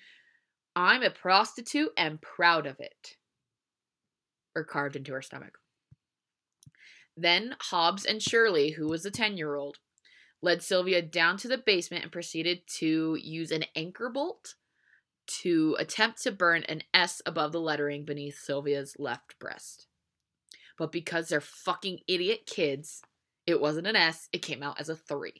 I'm 0.76 1.04
a 1.04 1.10
prostitute 1.10 1.92
and 1.98 2.22
proud 2.22 2.66
of 2.66 2.80
it. 2.80 3.18
Or 4.56 4.64
carved 4.64 4.96
into 4.96 5.14
her 5.14 5.22
stomach. 5.22 5.60
Then 7.16 7.58
Hobbs 7.60 8.06
and 8.06 8.22
Shirley, 8.22 8.72
who 8.72 8.88
was 8.88 9.04
the 9.04 9.12
10 9.12 9.38
year 9.38 9.56
old, 9.56 9.80
led 10.42 10.62
Sylvia 10.62 11.02
down 11.02 11.38
to 11.38 11.48
the 11.48 11.58
basement 11.58 12.04
and 12.04 12.12
proceeded 12.12 12.68
to 12.68 13.16
use 13.16 13.52
an 13.52 13.66
anchor 13.76 14.10
bolt 14.10 14.56
to 15.26 15.76
attempt 15.80 16.22
to 16.24 16.32
burn 16.32 16.64
an 16.64 16.84
S 16.94 17.22
above 17.26 17.52
the 17.52 17.60
lettering 17.60 18.06
beneath 18.06 18.38
Sylvia's 18.40 18.96
left 19.00 19.38
breast. 19.40 19.88
But 20.78 20.92
because 20.92 21.30
they're 21.30 21.42
fucking 21.42 22.02
idiot 22.08 22.46
kids, 22.46 23.02
it 23.48 23.62
wasn't 23.62 23.88
an 23.88 23.96
S, 23.96 24.28
it 24.34 24.44
came 24.44 24.62
out 24.62 24.80
as 24.80 24.90
a 24.90 24.96
3. 24.96 25.34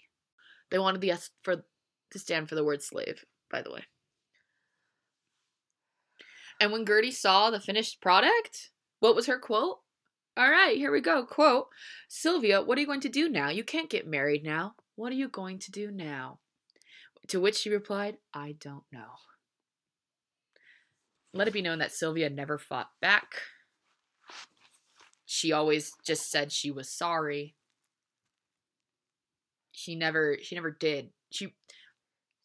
They 0.72 0.80
wanted 0.80 1.02
the 1.02 1.12
S 1.12 1.30
for 1.44 1.66
to 2.12 2.20
stand 2.20 2.48
for 2.48 2.56
the 2.56 2.64
word 2.64 2.82
slave, 2.82 3.26
by 3.52 3.62
the 3.62 3.72
way. 3.72 3.84
And 6.60 6.72
when 6.72 6.86
Gertie 6.86 7.12
saw 7.12 7.52
the 7.52 7.60
finished 7.60 8.02
product, 8.02 8.72
what 9.00 9.16
was 9.16 9.28
her 9.28 9.38
quote? 9.38 9.80
All 10.38 10.50
right, 10.50 10.78
here 10.78 10.92
we 10.92 11.02
go. 11.02 11.26
Quote 11.26 11.68
Sylvia, 12.08 12.62
what 12.62 12.78
are 12.78 12.82
you 12.82 12.88
going 12.88 13.02
to 13.02 13.10
do 13.10 13.30
now? 13.30 13.50
You 13.50 13.64
can't 13.64 13.90
get 13.90 14.08
married 14.08 14.44
now. 14.44 14.76
What 14.96 15.12
are 15.12 15.16
you 15.16 15.28
going 15.28 15.60
to 15.60 15.72
do 15.72 15.92
now? 15.92 16.40
To 17.30 17.42
which 17.42 17.58
she 17.58 17.70
replied, 17.70 18.18
I 18.34 18.56
don't 18.60 18.86
know. 18.92 19.18
Let 21.34 21.48
it 21.48 21.54
be 21.54 21.62
known 21.62 21.80
that 21.80 21.92
Sylvia 21.92 22.30
never 22.30 22.58
fought 22.58 22.90
back. 23.02 23.42
She 25.26 25.52
always 25.52 25.92
just 26.06 26.32
said 26.32 26.52
she 26.52 26.72
was 26.72 26.90
sorry. 26.90 27.57
She 29.78 29.94
never 29.94 30.40
she 30.42 30.56
never 30.56 30.72
did. 30.72 31.12
She 31.32 31.54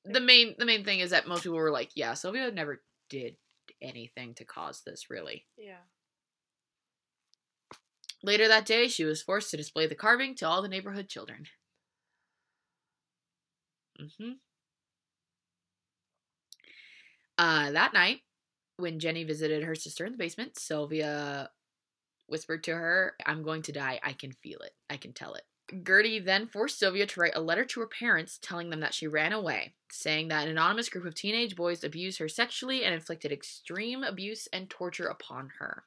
the 0.05 0.21
main 0.21 0.55
the 0.59 0.67
main 0.67 0.85
thing 0.85 1.01
is 1.01 1.11
that 1.11 1.27
most 1.27 1.45
people 1.45 1.57
were 1.57 1.71
like, 1.71 1.93
yeah, 1.95 2.13
Sylvia 2.13 2.51
never 2.51 2.83
did 3.09 3.37
anything 3.81 4.35
to 4.35 4.45
cause 4.45 4.83
this 4.85 5.09
really. 5.09 5.47
Yeah. 5.57 5.79
Later 8.23 8.49
that 8.49 8.67
day, 8.67 8.87
she 8.87 9.05
was 9.05 9.23
forced 9.23 9.51
to 9.51 9.57
display 9.57 9.87
the 9.87 9.95
carving 9.95 10.35
to 10.37 10.47
all 10.47 10.61
the 10.61 10.69
neighborhood 10.69 11.09
children. 11.09 11.47
hmm 13.99 14.33
Uh, 17.39 17.71
that 17.73 17.95
night, 17.95 18.21
when 18.77 19.01
Jenny 19.01 19.25
visited 19.25 19.65
her 19.65 19.75
sister 19.75 20.05
in 20.05 20.13
the 20.13 20.19
basement, 20.19 20.59
Sylvia 20.59 21.51
whispered 22.27 22.63
to 22.65 22.75
her, 22.75 23.17
I'm 23.25 23.43
going 23.43 23.63
to 23.63 23.73
die. 23.73 24.01
I 24.03 24.13
can 24.13 24.33
feel 24.33 24.61
it. 24.61 24.75
I 24.91 24.99
can 24.99 25.15
tell 25.15 25.33
it. 25.33 25.45
Gertie 25.87 26.19
then 26.19 26.47
forced 26.47 26.79
Sylvia 26.79 27.07
to 27.07 27.21
write 27.21 27.37
a 27.37 27.41
letter 27.41 27.65
to 27.65 27.81
her 27.81 27.87
parents 27.87 28.39
telling 28.41 28.71
them 28.71 28.81
that 28.81 28.95
she 28.95 29.07
ran 29.07 29.33
away, 29.33 29.75
saying 29.91 30.29
that 30.29 30.45
an 30.45 30.51
anonymous 30.51 30.89
group 30.89 31.07
of 31.07 31.15
teenage 31.15 31.57
boys 31.57 31.83
abused 31.83 32.19
her 32.19 32.29
sexually 32.29 32.85
and 32.85 32.95
inflicted 32.95 33.33
extreme 33.33 34.03
abuse 34.05 34.47
and 34.53 34.69
torture 34.69 35.07
upon 35.07 35.53
her. 35.59 35.85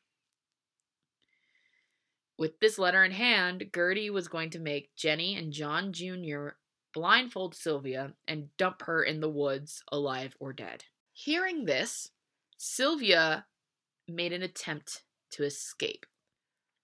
With 2.38 2.60
this 2.60 2.78
letter 2.78 3.04
in 3.04 3.12
hand, 3.12 3.69
Gertie 3.74 4.10
was 4.10 4.28
going 4.28 4.50
to 4.52 4.60
make 4.60 4.95
Jenny 4.95 5.36
and 5.36 5.54
John 5.54 5.93
Jr. 5.93 6.50
blindfold 6.93 7.56
Sylvia 7.56 8.13
and 8.28 8.56
dump 8.58 8.82
her 8.84 9.04
in 9.04 9.21
the 9.21 9.30
woods, 9.30 9.84
alive 9.91 10.36
or 10.39 10.52
dead. 10.52 10.84
Hearing 11.13 11.65
this, 11.65 12.12
Sylvia 12.58 13.45
made 14.08 14.34
an 14.34 14.41
attempt 14.41 15.04
to 15.32 15.43
escape, 15.43 16.06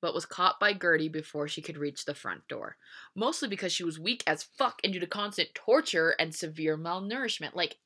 but 0.02 0.14
was 0.14 0.26
caught 0.26 0.60
by 0.60 0.74
Gertie 0.74 1.10
before 1.10 1.48
she 1.48 1.62
could 1.62 1.78
reach 1.78 2.06
the 2.06 2.16
front 2.16 2.48
door. 2.48 2.78
Mostly 3.16 3.48
because 3.48 3.72
she 3.72 3.84
was 3.84 4.00
weak 4.00 4.24
as 4.26 4.44
fuck 4.44 4.80
and 4.84 4.92
due 4.92 5.00
to 5.00 5.08
constant 5.08 5.50
torture 5.54 6.16
and 6.20 6.34
severe 6.34 6.78
malnourishment. 6.78 7.54
Like, 7.54 7.78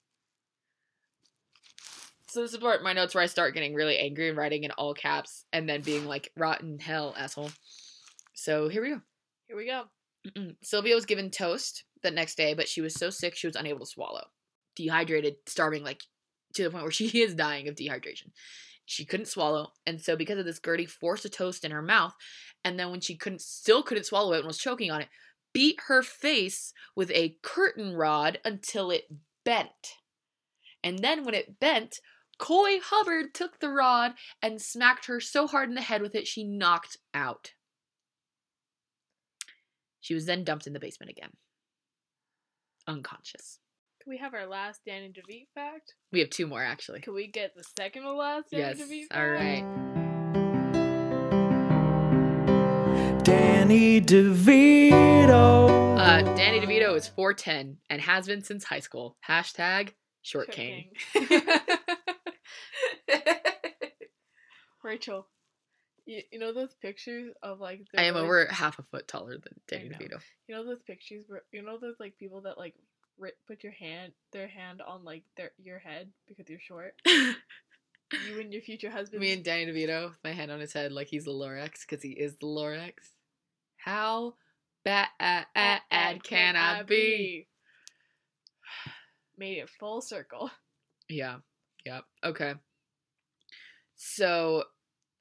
so 2.28 2.41
this 2.41 2.54
is 2.54 2.60
part 2.60 2.84
my 2.84 2.93
notes 2.93 3.13
where 3.13 3.23
I 3.23 3.28
start 3.28 3.54
getting 3.54 3.75
really 3.75 3.97
angry 3.97 4.30
and 4.30 4.38
writing 4.38 4.63
in 4.63 4.71
all 4.71 4.93
caps 4.93 5.45
and 5.54 5.69
then 5.69 5.82
being 5.82 6.06
like, 6.06 6.32
rotten 6.36 6.80
hell, 6.80 7.13
asshole. 7.17 7.51
So 8.34 8.69
here 8.69 8.82
we 8.82 8.89
go. 8.89 9.01
Here 9.47 9.58
we 9.58 9.67
go. 9.67 9.84
Mm-mm. 10.28 10.56
Sylvia 10.63 10.95
was 10.95 11.06
given 11.06 11.30
toast 11.30 11.84
the 12.01 12.12
next 12.12 12.36
day, 12.36 12.54
but 12.54 12.67
she 12.67 12.82
was 12.82 12.93
so 12.93 13.10
sick 13.10 13.36
she 13.36 13.47
was 13.47 13.56
unable 13.56 13.80
to 13.80 13.86
swallow. 13.86 14.25
Dehydrated, 14.75 15.36
starving, 15.45 15.84
like 15.84 16.04
to 16.54 16.63
the 16.63 16.69
point 16.69 16.84
where 16.84 16.91
she 16.91 17.08
is 17.21 17.36
dying 17.36 17.67
of 17.67 17.75
dehydration. 17.75 18.32
She 18.86 19.06
couldn't 19.06 19.28
swallow, 19.28 19.74
and 19.86 20.00
so 20.00 20.15
because 20.15 20.38
of 20.38 20.45
this, 20.45 20.60
Gertie 20.63 20.86
forced 20.86 21.26
a 21.26 21.30
toast 21.30 21.65
in 21.65 21.71
her 21.71 21.82
mouth, 21.82 22.13
and 22.63 22.80
then 22.80 22.91
when 22.91 23.02
she 23.02 23.15
couldn't, 23.15 23.41
still 23.41 23.82
couldn't 23.82 24.06
swallow 24.06 24.34
it 24.34 24.39
and 24.39 24.48
was 24.48 24.60
choking 24.60 24.91
on 24.91 25.02
it, 25.02 25.10
beat 25.54 25.80
her 25.88 26.04
face 26.04 26.71
with 26.96 27.10
a 27.12 27.38
curtain 27.42 27.94
rod 27.94 28.40
until 28.46 28.92
it 28.92 29.06
bent. 29.44 29.96
And 30.83 31.00
then 31.00 31.23
when 31.23 31.33
it 31.33 31.60
bent, 31.60 32.00
Coy 32.38 32.79
Hubbard 32.79 33.33
took 33.33 33.60
the 33.60 33.69
rod 33.69 34.13
and 34.42 34.62
smacked 34.62 35.06
her 35.06 35.19
so 35.19 35.48
hard 35.48 35.69
in 35.69 35.75
the 35.75 35.81
head 35.81 36.02
with 36.02 36.13
it 36.13 36.27
she 36.27 36.44
knocked 36.44 36.98
out. 37.13 37.54
She 40.02 40.13
was 40.13 40.25
then 40.25 40.44
dumped 40.44 40.67
in 40.67 40.73
the 40.73 40.79
basement 40.79 41.10
again. 41.10 41.31
Unconscious. 42.88 43.60
Can 44.06 44.12
we 44.12 44.17
have 44.19 44.35
our 44.35 44.45
last 44.45 44.81
Danny 44.85 45.10
DeVito 45.10 45.47
fact? 45.56 45.95
We 46.12 46.19
have 46.19 46.29
two 46.29 46.45
more 46.45 46.62
actually. 46.63 47.01
Can 47.01 47.15
we 47.15 47.25
get 47.25 47.56
the 47.56 47.63
second 47.75 48.03
to 48.03 48.12
last 48.13 48.51
Danny 48.51 48.62
Yes. 48.62 48.77
DeVito 48.79 49.08
fact? 49.08 49.19
All 49.19 49.29
right. 49.31 49.63
Danny 53.23 53.99
DeVito. 54.01 55.97
Uh, 55.97 56.21
Danny 56.35 56.60
DeVito 56.60 56.95
is 56.95 57.10
4'10 57.17 57.77
and 57.89 57.99
has 57.99 58.27
been 58.27 58.43
since 58.43 58.63
high 58.63 58.79
school. 58.79 59.17
Hashtag 59.27 59.93
short, 60.21 60.45
Short 60.45 60.51
king. 60.51 60.91
Rachel. 64.83 65.27
You, 66.06 66.21
you 66.31 66.37
know 66.37 66.53
those 66.53 66.75
pictures 66.79 67.33
of 67.41 67.60
like 67.60 67.81
the 67.91 67.99
I 67.99 68.03
am 68.03 68.13
really- 68.13 68.25
over 68.27 68.45
half 68.51 68.77
a 68.77 68.83
foot 68.83 69.08
taller 69.08 69.31
than 69.39 69.53
Danny. 69.67 69.89
DeVito. 69.89 70.19
You 70.47 70.53
know 70.56 70.63
those 70.63 70.83
pictures 70.85 71.23
where 71.27 71.41
you 71.51 71.63
know 71.63 71.79
those 71.81 71.95
like 71.99 72.15
people 72.19 72.41
that 72.41 72.60
like 72.60 72.75
ri- 72.75 72.83
put 73.48 73.63
your 73.63 73.74
hand 73.74 74.13
their 74.32 74.48
hand 74.48 74.82
on 74.82 75.04
like 75.04 75.24
their 75.38 75.52
your 75.58 75.80
head 75.80 76.10
because 76.28 76.50
you're 76.50 76.60
short. 76.60 76.96
You 78.28 78.40
and 78.40 78.54
your 78.54 78.62
future 78.62 78.90
husband. 78.90 79.20
Me 79.20 79.34
and 79.34 79.44
Danny 79.44 79.66
DeVito, 79.66 80.10
with 80.10 80.24
my 80.24 80.32
hand 80.32 80.52
on 80.52 80.60
his 80.60 80.74
head 80.74 80.92
like 80.92 81.08
he's 81.08 81.26
the 81.26 81.32
Lorax 81.32 81.82
because 81.82 82.04
he 82.04 82.12
is 82.12 82.36
the 82.38 82.46
Lorax. 82.46 82.94
How 83.78 84.36
bad 84.84 85.08
can 86.24 86.56
I 86.56 86.84
be? 86.84 87.48
Made 89.38 89.58
it 89.58 89.70
full 89.70 90.02
circle. 90.02 90.52
Yeah. 91.10 91.38
Yeah. 91.86 92.02
Okay. 92.24 92.54
So, 93.96 94.63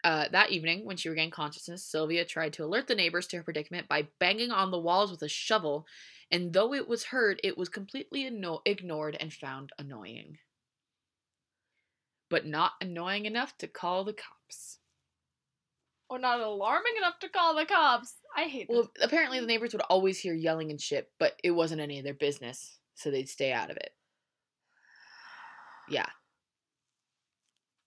uh, 0.02 0.26
that 0.32 0.50
evening, 0.50 0.84
when 0.84 0.96
she 0.96 1.08
regained 1.08 1.32
consciousness, 1.32 1.84
Sylvia 1.84 2.24
tried 2.24 2.52
to 2.54 2.64
alert 2.64 2.86
the 2.86 2.94
neighbors 2.94 3.26
to 3.28 3.38
her 3.38 3.42
predicament 3.42 3.88
by 3.88 4.08
banging 4.18 4.50
on 4.50 4.70
the 4.70 4.78
walls 4.78 5.10
with 5.10 5.22
a 5.22 5.28
shovel, 5.28 5.86
and 6.34 6.52
though 6.52 6.74
it 6.74 6.88
was 6.88 7.04
heard, 7.04 7.40
it 7.44 7.56
was 7.56 7.68
completely 7.68 8.26
anno- 8.26 8.60
ignored 8.66 9.16
and 9.20 9.32
found 9.32 9.70
annoying. 9.78 10.38
But 12.28 12.44
not 12.44 12.72
annoying 12.80 13.26
enough 13.26 13.56
to 13.58 13.68
call 13.68 14.02
the 14.02 14.14
cops. 14.14 14.80
Or 16.10 16.18
not 16.18 16.40
alarming 16.40 16.94
enough 16.98 17.20
to 17.20 17.28
call 17.28 17.54
the 17.54 17.64
cops. 17.64 18.14
I 18.36 18.48
hate 18.48 18.66
Well, 18.68 18.90
this. 18.96 19.04
apparently 19.04 19.38
the 19.38 19.46
neighbors 19.46 19.74
would 19.74 19.82
always 19.82 20.18
hear 20.18 20.34
yelling 20.34 20.72
and 20.72 20.80
shit, 20.80 21.12
but 21.20 21.38
it 21.44 21.52
wasn't 21.52 21.80
any 21.80 22.00
of 22.00 22.04
their 22.04 22.14
business, 22.14 22.80
so 22.96 23.12
they'd 23.12 23.28
stay 23.28 23.52
out 23.52 23.70
of 23.70 23.76
it. 23.76 23.94
Yeah. 25.88 26.08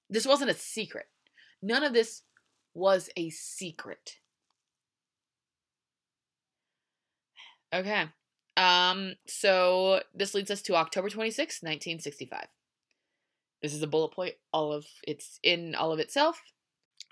This 0.09 0.25
wasn't 0.25 0.51
a 0.51 0.53
secret. 0.53 1.07
None 1.61 1.83
of 1.83 1.91
this 1.91 2.21
was 2.73 3.09
a 3.17 3.29
secret. 3.29 4.19
Okay. 7.73 8.05
Um 8.57 9.13
so 9.27 10.01
this 10.13 10.33
leads 10.33 10.51
us 10.51 10.61
to 10.63 10.75
October 10.75 11.09
26, 11.09 11.61
1965. 11.61 12.47
This 13.61 13.73
is 13.73 13.81
a 13.81 13.87
bullet 13.87 14.11
point 14.13 14.35
all 14.51 14.73
of 14.73 14.85
it's 15.03 15.39
in 15.43 15.75
all 15.75 15.91
of 15.91 15.99
itself. 15.99 16.41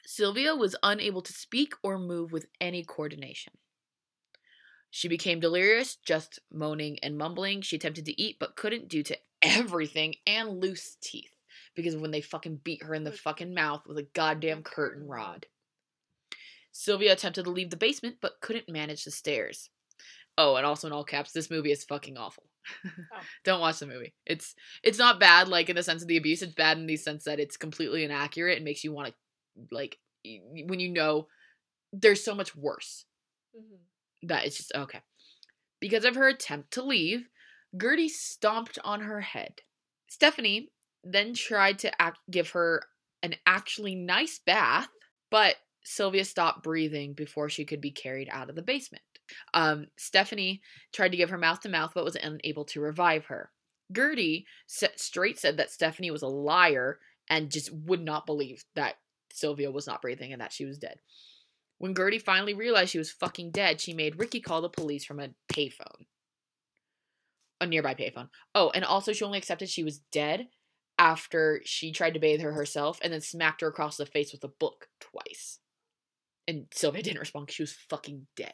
Sylvia 0.05 0.55
was 0.55 0.75
unable 0.83 1.21
to 1.21 1.33
speak 1.33 1.73
or 1.81 1.97
move 1.97 2.31
with 2.31 2.45
any 2.59 2.83
coordination. 2.83 3.53
She 4.91 5.07
became 5.07 5.39
delirious, 5.39 5.97
just 5.97 6.39
moaning 6.51 6.99
and 7.03 7.17
mumbling. 7.17 7.61
She 7.61 7.75
attempted 7.75 8.05
to 8.05 8.21
eat 8.21 8.37
but 8.39 8.55
couldn't 8.55 8.87
due 8.87 9.03
to 9.03 9.17
everything 9.41 10.15
and 10.25 10.61
loose 10.61 10.95
teeth 11.01 11.33
because 11.75 11.97
when 11.97 12.11
they 12.11 12.21
fucking 12.21 12.61
beat 12.63 12.83
her 12.83 12.95
in 12.95 13.03
the 13.03 13.11
fucking 13.11 13.53
mouth 13.53 13.83
with 13.85 13.97
a 13.97 14.07
goddamn 14.13 14.63
curtain 14.63 15.05
rod. 15.07 15.47
Sylvia 16.71 17.13
attempted 17.13 17.43
to 17.45 17.51
leave 17.51 17.69
the 17.69 17.77
basement 17.77 18.17
but 18.21 18.39
couldn't 18.41 18.69
manage 18.69 19.03
the 19.03 19.11
stairs. 19.11 19.69
Oh, 20.37 20.55
and 20.57 20.65
also 20.65 20.87
in 20.87 20.93
all 20.93 21.03
caps, 21.05 21.31
this 21.31 21.49
movie 21.49 21.71
is 21.71 21.83
fucking 21.85 22.17
awful. 22.17 22.43
Don't 23.45 23.61
watch 23.61 23.79
the 23.79 23.87
movie. 23.87 24.13
It's 24.25 24.55
it's 24.83 24.97
not 24.97 25.19
bad 25.19 25.47
like 25.47 25.69
in 25.69 25.75
the 25.75 25.83
sense 25.83 26.01
of 26.01 26.07
the 26.07 26.17
abuse. 26.17 26.41
It's 26.41 26.53
bad 26.53 26.77
in 26.77 26.87
the 26.87 26.97
sense 26.97 27.23
that 27.25 27.39
it's 27.39 27.57
completely 27.57 28.03
inaccurate 28.03 28.55
and 28.55 28.65
makes 28.65 28.83
you 28.83 28.91
want 28.91 29.09
to 29.09 29.13
like 29.71 29.97
when 30.65 30.79
you 30.79 30.89
know 30.89 31.27
there's 31.93 32.23
so 32.23 32.33
much 32.35 32.55
worse 32.55 33.05
Mhm. 33.55 33.77
that 34.23 34.45
it's 34.45 34.57
just 34.57 34.73
okay. 34.75 35.01
Because 35.79 36.03
of 36.05 36.15
her 36.15 36.27
attempt 36.27 36.71
to 36.71 36.81
leave, 36.83 37.29
Gertie 37.79 38.09
stomped 38.09 38.79
on 38.83 39.01
her 39.01 39.21
head. 39.21 39.61
Stephanie 40.07 40.71
then 41.03 41.33
tried 41.35 41.79
to 41.79 42.01
act, 42.01 42.19
give 42.31 42.49
her 42.51 42.83
an 43.21 43.35
actually 43.45 43.93
nice 43.95 44.39
bath, 44.39 44.89
but 45.29 45.57
Sylvia 45.83 46.25
stopped 46.25 46.63
breathing 46.63 47.13
before 47.13 47.47
she 47.49 47.63
could 47.65 47.81
be 47.81 47.91
carried 47.91 48.27
out 48.31 48.49
of 48.49 48.55
the 48.55 48.61
basement. 48.63 49.03
Um, 49.53 49.87
Stephanie 49.97 50.61
tried 50.93 51.11
to 51.11 51.17
give 51.17 51.29
her 51.29 51.37
mouth 51.37 51.61
to 51.61 51.69
mouth, 51.69 51.91
but 51.93 52.03
was 52.03 52.15
unable 52.15 52.65
to 52.65 52.81
revive 52.81 53.25
her. 53.25 53.51
Gertie 53.95 54.45
straight 54.67 55.39
said 55.39 55.57
that 55.57 55.71
Stephanie 55.71 56.11
was 56.11 56.23
a 56.23 56.27
liar 56.27 56.99
and 57.29 57.51
just 57.51 57.71
would 57.71 58.01
not 58.01 58.25
believe 58.25 58.63
that 58.75 58.95
Sylvia 59.31 59.71
was 59.71 59.87
not 59.87 60.01
breathing 60.01 60.31
and 60.31 60.41
that 60.41 60.53
she 60.53 60.65
was 60.65 60.77
dead. 60.77 60.99
When 61.77 61.95
Gertie 61.95 62.19
finally 62.19 62.53
realized 62.53 62.91
she 62.91 62.97
was 62.97 63.11
fucking 63.11 63.51
dead, 63.51 63.81
she 63.81 63.93
made 63.93 64.19
Ricky 64.19 64.39
call 64.39 64.61
the 64.61 64.69
police 64.69 65.05
from 65.05 65.19
a 65.19 65.29
payphone. 65.51 66.05
A 67.59 67.67
nearby 67.67 67.93
payphone. 67.93 68.29
Oh, 68.53 68.71
and 68.73 68.85
also 68.85 69.13
she 69.13 69.25
only 69.25 69.37
accepted 69.37 69.69
she 69.69 69.83
was 69.83 69.99
dead 70.11 70.47
after 70.97 71.61
she 71.65 71.91
tried 71.91 72.13
to 72.13 72.19
bathe 72.19 72.41
her 72.41 72.53
herself 72.53 72.99
and 73.01 73.11
then 73.11 73.21
smacked 73.21 73.61
her 73.61 73.67
across 73.67 73.97
the 73.97 74.05
face 74.05 74.31
with 74.31 74.43
a 74.43 74.47
book 74.47 74.87
twice. 74.99 75.59
And 76.47 76.67
Sylvia 76.73 77.03
didn't 77.03 77.19
respond 77.19 77.47
'cause 77.47 77.55
she 77.55 77.63
was 77.63 77.73
fucking 77.73 78.27
dead. 78.35 78.53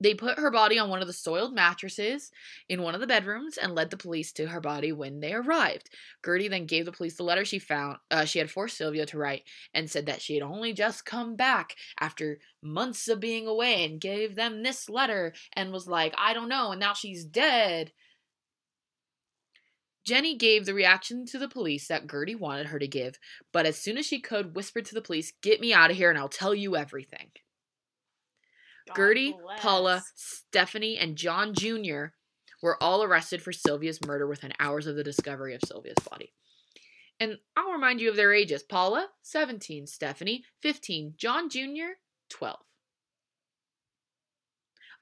They 0.00 0.14
put 0.14 0.38
her 0.38 0.50
body 0.50 0.78
on 0.78 0.88
one 0.88 1.02
of 1.02 1.06
the 1.06 1.12
soiled 1.12 1.54
mattresses 1.54 2.30
in 2.68 2.82
one 2.82 2.94
of 2.94 3.02
the 3.02 3.06
bedrooms 3.06 3.58
and 3.58 3.74
led 3.74 3.90
the 3.90 3.98
police 3.98 4.32
to 4.32 4.46
her 4.46 4.60
body 4.60 4.92
when 4.92 5.20
they 5.20 5.34
arrived. 5.34 5.90
Gertie 6.24 6.48
then 6.48 6.64
gave 6.64 6.86
the 6.86 6.92
police 6.92 7.16
the 7.16 7.22
letter 7.22 7.44
she 7.44 7.58
found 7.58 7.98
uh, 8.10 8.24
she 8.24 8.38
had 8.38 8.50
forced 8.50 8.78
Sylvia 8.78 9.04
to 9.06 9.18
write 9.18 9.44
and 9.74 9.90
said 9.90 10.06
that 10.06 10.22
she 10.22 10.34
had 10.34 10.42
only 10.42 10.72
just 10.72 11.04
come 11.04 11.36
back 11.36 11.76
after 12.00 12.38
months 12.62 13.08
of 13.08 13.20
being 13.20 13.46
away 13.46 13.84
and 13.84 14.00
gave 14.00 14.36
them 14.36 14.62
this 14.62 14.88
letter 14.88 15.34
and 15.52 15.72
was 15.72 15.86
like, 15.86 16.14
I 16.16 16.32
don't 16.32 16.48
know, 16.48 16.70
and 16.70 16.80
now 16.80 16.94
she's 16.94 17.24
dead. 17.24 17.92
Jenny 20.02 20.34
gave 20.34 20.64
the 20.64 20.74
reaction 20.74 21.26
to 21.26 21.38
the 21.38 21.48
police 21.48 21.86
that 21.88 22.10
Gertie 22.10 22.34
wanted 22.34 22.68
her 22.68 22.78
to 22.78 22.88
give, 22.88 23.18
but 23.52 23.66
as 23.66 23.76
soon 23.76 23.98
as 23.98 24.06
she 24.06 24.18
could, 24.18 24.56
whispered 24.56 24.86
to 24.86 24.94
the 24.94 25.02
police, 25.02 25.32
Get 25.42 25.60
me 25.60 25.74
out 25.74 25.90
of 25.90 25.96
here 25.98 26.08
and 26.08 26.18
I'll 26.18 26.28
tell 26.28 26.54
you 26.54 26.74
everything. 26.74 27.30
God 28.90 28.96
Gertie, 28.96 29.36
Paula. 29.58 30.02
Stephanie, 30.14 30.98
and 30.98 31.16
John 31.16 31.54
Jr. 31.54 32.06
were 32.62 32.82
all 32.82 33.02
arrested 33.02 33.42
for 33.42 33.52
Sylvia's 33.52 34.04
murder 34.04 34.26
within 34.26 34.52
hours 34.58 34.86
of 34.86 34.96
the 34.96 35.04
discovery 35.04 35.54
of 35.54 35.62
Sylvia's 35.64 35.96
body. 36.10 36.32
And 37.18 37.38
I'll 37.56 37.72
remind 37.72 38.00
you 38.00 38.08
of 38.08 38.16
their 38.16 38.32
ages 38.32 38.62
Paula, 38.62 39.08
17, 39.22 39.86
Stephanie, 39.86 40.44
15, 40.62 41.14
John 41.16 41.50
Jr., 41.50 41.98
12. 42.30 42.58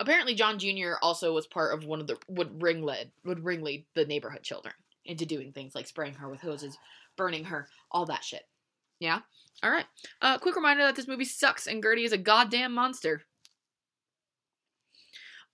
Apparently, 0.01 0.35
John 0.35 0.59
Jr. 0.59 0.93
also 1.03 1.33
was 1.33 1.47
part 1.47 1.75
of 1.75 1.85
one 1.85 2.01
of 2.01 2.07
the 2.07 2.19
would 2.29 2.63
ring 2.63 2.83
lead 2.83 3.11
would 3.25 3.45
ring 3.45 3.63
lead 3.63 3.85
the 3.95 4.05
neighborhood 4.05 4.43
children 4.43 4.75
into 5.05 5.27
doing 5.27 5.53
things 5.53 5.75
like 5.75 5.87
spraying 5.87 6.15
her 6.15 6.29
with 6.29 6.41
hoses, 6.41 6.77
burning 7.17 7.45
her, 7.45 7.69
all 7.91 8.07
that 8.07 8.23
shit. 8.23 8.43
Yeah. 9.01 9.21
All 9.63 9.71
right. 9.71 9.87
Uh, 10.23 10.39
quick 10.39 10.55
reminder 10.55 10.85
that 10.85 10.95
this 10.95 11.09
movie 11.09 11.25
sucks 11.25 11.67
and 11.67 11.83
Gertie 11.83 12.05
is 12.05 12.13
a 12.13 12.19
goddamn 12.19 12.75
monster. 12.75 13.23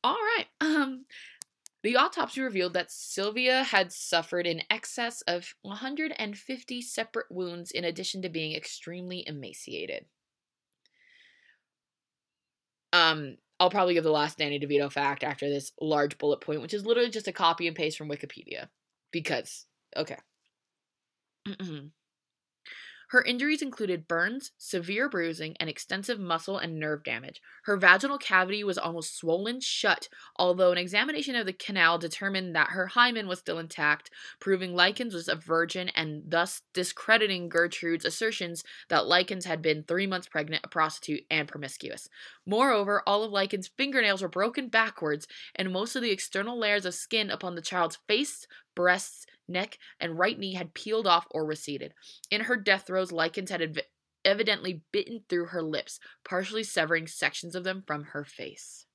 All 0.05 0.19
right. 0.37 0.47
Um, 0.61 1.07
the 1.83 1.97
autopsy 1.97 2.43
revealed 2.43 2.75
that 2.75 2.93
Sylvia 2.93 3.63
had 3.63 3.91
suffered 3.91 4.47
in 4.47 4.63
excess 4.69 5.23
of 5.23 5.55
150 5.63 6.83
separate 6.83 7.27
wounds, 7.31 7.71
in 7.71 7.85
addition 7.85 8.21
to 8.23 8.29
being 8.29 8.55
extremely 8.55 9.25
emaciated. 9.27 10.05
Um, 12.93 13.39
I'll 13.59 13.71
probably 13.71 13.95
give 13.95 14.05
the 14.05 14.11
last 14.11 14.37
Danny 14.37 14.61
DeVito 14.61 14.93
fact 14.93 15.25
after 15.25 15.49
this 15.49 15.73
large 15.81 16.19
bullet 16.19 16.43
point, 16.43 16.61
which 16.61 16.75
is 16.75 16.85
literally 16.85 17.11
just 17.11 17.29
a 17.29 17.33
copy 17.33 17.67
and 17.67 17.75
paste 17.75 17.97
from 17.97 18.11
Wikipedia. 18.11 18.69
Because, 19.11 19.65
okay. 19.97 20.19
Her 23.15 23.23
injuries 23.23 23.63
included 23.63 24.09
burns, 24.09 24.51
severe 24.59 25.09
bruising, 25.09 25.57
and 25.61 25.71
extensive 25.71 26.19
muscle 26.19 26.59
and 26.59 26.81
nerve 26.81 27.05
damage. 27.05 27.41
Her 27.63 27.77
vaginal 27.77 28.19
cavity 28.19 28.65
was 28.65 28.77
almost 28.77 29.17
swollen 29.17 29.61
shut, 29.61 30.09
although 30.35 30.73
an 30.73 30.79
examination 30.79 31.37
of 31.37 31.47
the 31.47 31.53
canal 31.53 31.97
determined 31.97 32.57
that 32.57 32.71
her 32.71 32.89
hymen 32.89 33.29
was 33.29 33.39
still 33.39 33.61
intact, 33.61 34.11
proving 34.41 34.75
Likens 34.75 35.15
was 35.15 35.29
a 35.29 35.37
virgin 35.37 35.91
and 35.91 36.25
thus 36.27 36.63
discrediting 36.73 37.49
Gertrude's 37.49 38.05
assertions 38.05 38.65
that 38.89 39.07
Likens 39.07 39.45
had 39.45 39.63
been 39.63 39.85
three 39.85 40.09
months 40.09 40.27
pregnant, 40.27 40.65
a 40.65 40.69
prostitute, 40.69 41.25
and 41.31 41.47
promiscuous. 41.47 42.09
Moreover, 42.45 43.01
all 43.07 43.23
of 43.23 43.31
Likens' 43.31 43.69
fingernails 43.69 44.23
were 44.23 44.29
broken 44.29 44.67
backwards, 44.67 45.29
and 45.55 45.73
most 45.73 45.95
of 45.95 46.03
the 46.03 46.11
external 46.11 46.59
layers 46.59 46.85
of 46.85 46.95
skin 46.95 47.31
upon 47.31 47.55
the 47.55 47.63
child's 47.63 48.01
face, 48.09 48.49
breasts, 48.75 49.25
neck, 49.49 49.79
and 50.01 50.19
right 50.19 50.39
knee 50.39 50.55
had 50.55 50.75
peeled 50.75 51.07
off 51.07 51.27
or 51.31 51.45
receded. 51.45 51.95
In 52.31 52.43
her 52.43 52.57
death 52.57 52.87
throes, 52.87 53.13
Likens 53.13 53.51
had 53.51 53.63
ev- 53.63 53.79
evidently 54.25 54.83
bitten 54.93 55.25
through 55.29 55.47
her 55.47 55.63
lips, 55.63 56.01
partially 56.25 56.65
severing 56.65 57.07
sections 57.07 57.55
of 57.55 57.65
them 57.65 57.83
from 57.87 58.05
her 58.05 58.25
face. 58.25 58.87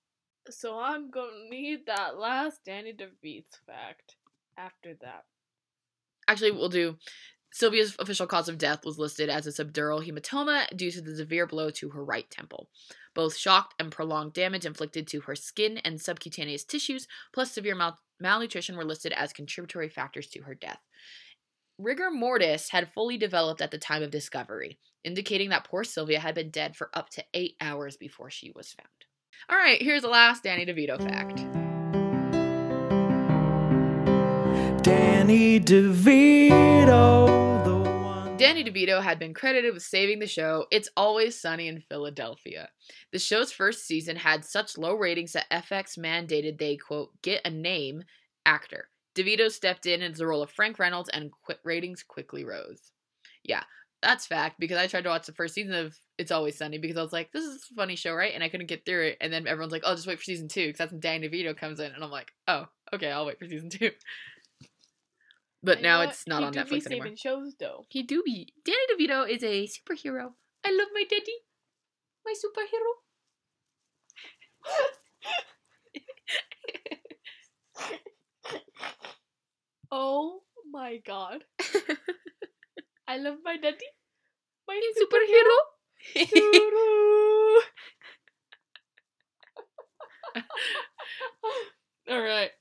So 0.50 0.80
I'm 0.80 1.12
gonna 1.12 1.50
need 1.50 1.86
that 1.86 2.18
last 2.18 2.62
Danny 2.66 2.94
DeVito's 2.94 3.60
fact 3.68 4.16
after 4.58 4.96
that. 5.02 5.26
Actually, 6.28 6.52
we'll 6.52 6.70
do. 6.70 6.98
Sylvia's 7.52 7.96
official 7.98 8.28
cause 8.28 8.48
of 8.48 8.60
death 8.60 8.86
was 8.86 9.00
listed 9.00 9.30
as 9.30 9.48
a 9.48 9.52
subdural 9.52 10.06
hematoma 10.08 10.68
due 10.76 10.92
to 10.92 11.02
the 11.02 11.16
severe 11.16 11.48
blow 11.48 11.72
to 11.72 11.90
her 11.90 12.04
right 12.04 12.30
temple. 12.30 12.70
Both 13.16 13.36
shock 13.36 13.74
and 13.80 13.92
prolonged 13.92 14.34
damage 14.34 14.66
inflicted 14.66 15.08
to 15.08 15.22
her 15.22 15.36
skin 15.36 15.80
and 15.80 16.00
subcutaneous 16.00 16.64
tissues, 16.64 17.08
plus 17.34 17.52
severe 17.52 17.76
mal- 17.76 18.00
malnutrition, 18.20 18.76
were 18.76 18.86
listed 18.86 19.14
as 19.14 19.34
contributory 19.34 19.90
factors 19.90 20.28
to 20.28 20.42
her 20.42 20.56
death. 20.56 20.80
rigor 21.78 22.12
mortis 22.12 22.70
had 22.70 22.92
fully 22.92 23.18
developed 23.18 23.62
at 23.62 23.72
the 23.72 23.78
time 23.78 24.04
of 24.04 24.12
discovery, 24.12 24.78
indicating 25.04 25.50
that 25.50 25.64
poor 25.64 25.84
Sylvia 25.84 26.20
had 26.20 26.36
been 26.36 26.50
dead 26.50 26.76
for 26.76 26.90
up 26.94 27.10
to 27.12 27.24
eight 27.34 27.56
hours 27.62 27.96
before 27.98 28.30
she 28.30 28.52
was 28.54 28.74
found. 28.74 28.90
All 29.50 29.58
right, 29.58 29.82
here's 29.82 30.02
the 30.02 30.10
last 30.10 30.44
Danny 30.44 30.66
DeVito 30.66 31.02
fact. 31.02 31.38
Danny 34.84 35.60
DeVito. 35.60 37.49
Danny 38.40 38.64
DeVito 38.64 39.04
had 39.04 39.20
been 39.20 39.34
credited 39.34 39.74
with 39.74 39.84
saving 39.84 40.20
the 40.20 40.26
show 40.26 40.66
It's 40.72 40.88
Always 40.96 41.38
Sunny 41.38 41.68
in 41.68 41.82
Philadelphia. 41.82 42.70
The 43.12 43.20
show's 43.20 43.52
first 43.52 43.86
season 43.86 44.16
had 44.16 44.46
such 44.46 44.78
low 44.78 44.94
ratings 44.94 45.34
that 45.34 45.50
FX 45.52 46.00
mandated 46.00 46.58
they, 46.58 46.78
quote, 46.78 47.10
get 47.22 47.42
a 47.44 47.50
name 47.50 48.04
actor. 48.46 48.88
DeVito 49.14 49.52
stepped 49.52 49.86
in 49.86 50.02
as 50.02 50.20
the 50.20 50.26
role 50.26 50.42
of 50.42 50.52
Frank 50.52 50.80
Reynolds 50.80 51.10
and 51.10 51.32
quit 51.44 51.60
ratings 51.66 52.02
quickly 52.02 52.46
rose. 52.46 52.94
Yeah, 53.44 53.64
that's 54.02 54.26
fact 54.26 54.56
because 54.58 54.78
I 54.78 54.88
tried 54.88 55.04
to 55.04 55.10
watch 55.10 55.26
the 55.26 55.34
first 55.34 55.54
season 55.54 55.74
of 55.74 55.98
It's 56.18 56.32
Always 56.32 56.58
Sunny 56.58 56.78
because 56.78 56.96
I 56.96 57.04
was 57.04 57.12
like, 57.12 57.34
this 57.34 57.44
is 57.44 57.68
a 57.70 57.76
funny 57.76 57.98
show, 57.98 58.14
right? 58.14 58.32
And 58.34 58.42
I 58.42 58.48
couldn't 58.48 58.68
get 58.68 58.86
through 58.86 59.08
it. 59.08 59.18
And 59.20 59.34
then 59.34 59.48
everyone's 59.48 59.74
like, 59.74 59.84
oh, 59.84 59.96
just 59.96 60.08
wait 60.08 60.18
for 60.18 60.24
season 60.24 60.48
two 60.48 60.68
because 60.68 60.78
that's 60.78 60.92
when 60.94 61.02
Danny 61.02 61.28
DeVito 61.28 61.58
comes 61.58 61.82
in. 61.82 61.92
And 61.92 62.02
I'm 62.02 62.10
like, 62.10 62.32
oh, 62.48 62.68
okay, 62.94 63.12
I'll 63.12 63.26
wait 63.26 63.38
for 63.38 63.50
season 63.50 63.70
two. 63.70 63.92
But 65.62 65.82
now 65.82 66.02
it's 66.02 66.26
not 66.26 66.44
on 66.44 66.54
Netflix 66.54 66.88
anymore. 66.88 67.16
shows 67.18 67.54
though. 67.60 67.86
He 67.90 68.04
do 68.04 68.24
be. 68.24 68.54
Danny 68.64 68.78
DeVito 68.92 69.30
is 69.30 69.44
a 69.44 69.68
superhero. 69.68 70.34
I 70.64 70.72
love 70.72 70.88
my 70.94 71.04
daddy. 71.10 71.44
My 72.26 72.34
superhero. 72.34 72.92
Oh 79.92 80.42
my 80.70 80.98
god. 80.98 81.44
I 83.08 83.18
love 83.18 83.38
my 83.44 83.58
daddy. 83.58 83.86
My 84.68 84.80
superhero. 85.02 85.58
superhero. 86.16 87.60
All 92.10 92.22
right. 92.22 92.52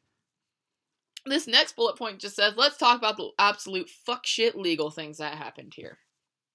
This 1.28 1.46
next 1.46 1.76
bullet 1.76 1.96
point 1.96 2.20
just 2.20 2.36
says, 2.36 2.54
let's 2.56 2.76
talk 2.76 2.98
about 2.98 3.16
the 3.16 3.30
absolute 3.38 3.88
fuck 3.88 4.26
shit 4.26 4.56
legal 4.56 4.90
things 4.90 5.18
that 5.18 5.34
happened 5.34 5.74
here. 5.74 5.98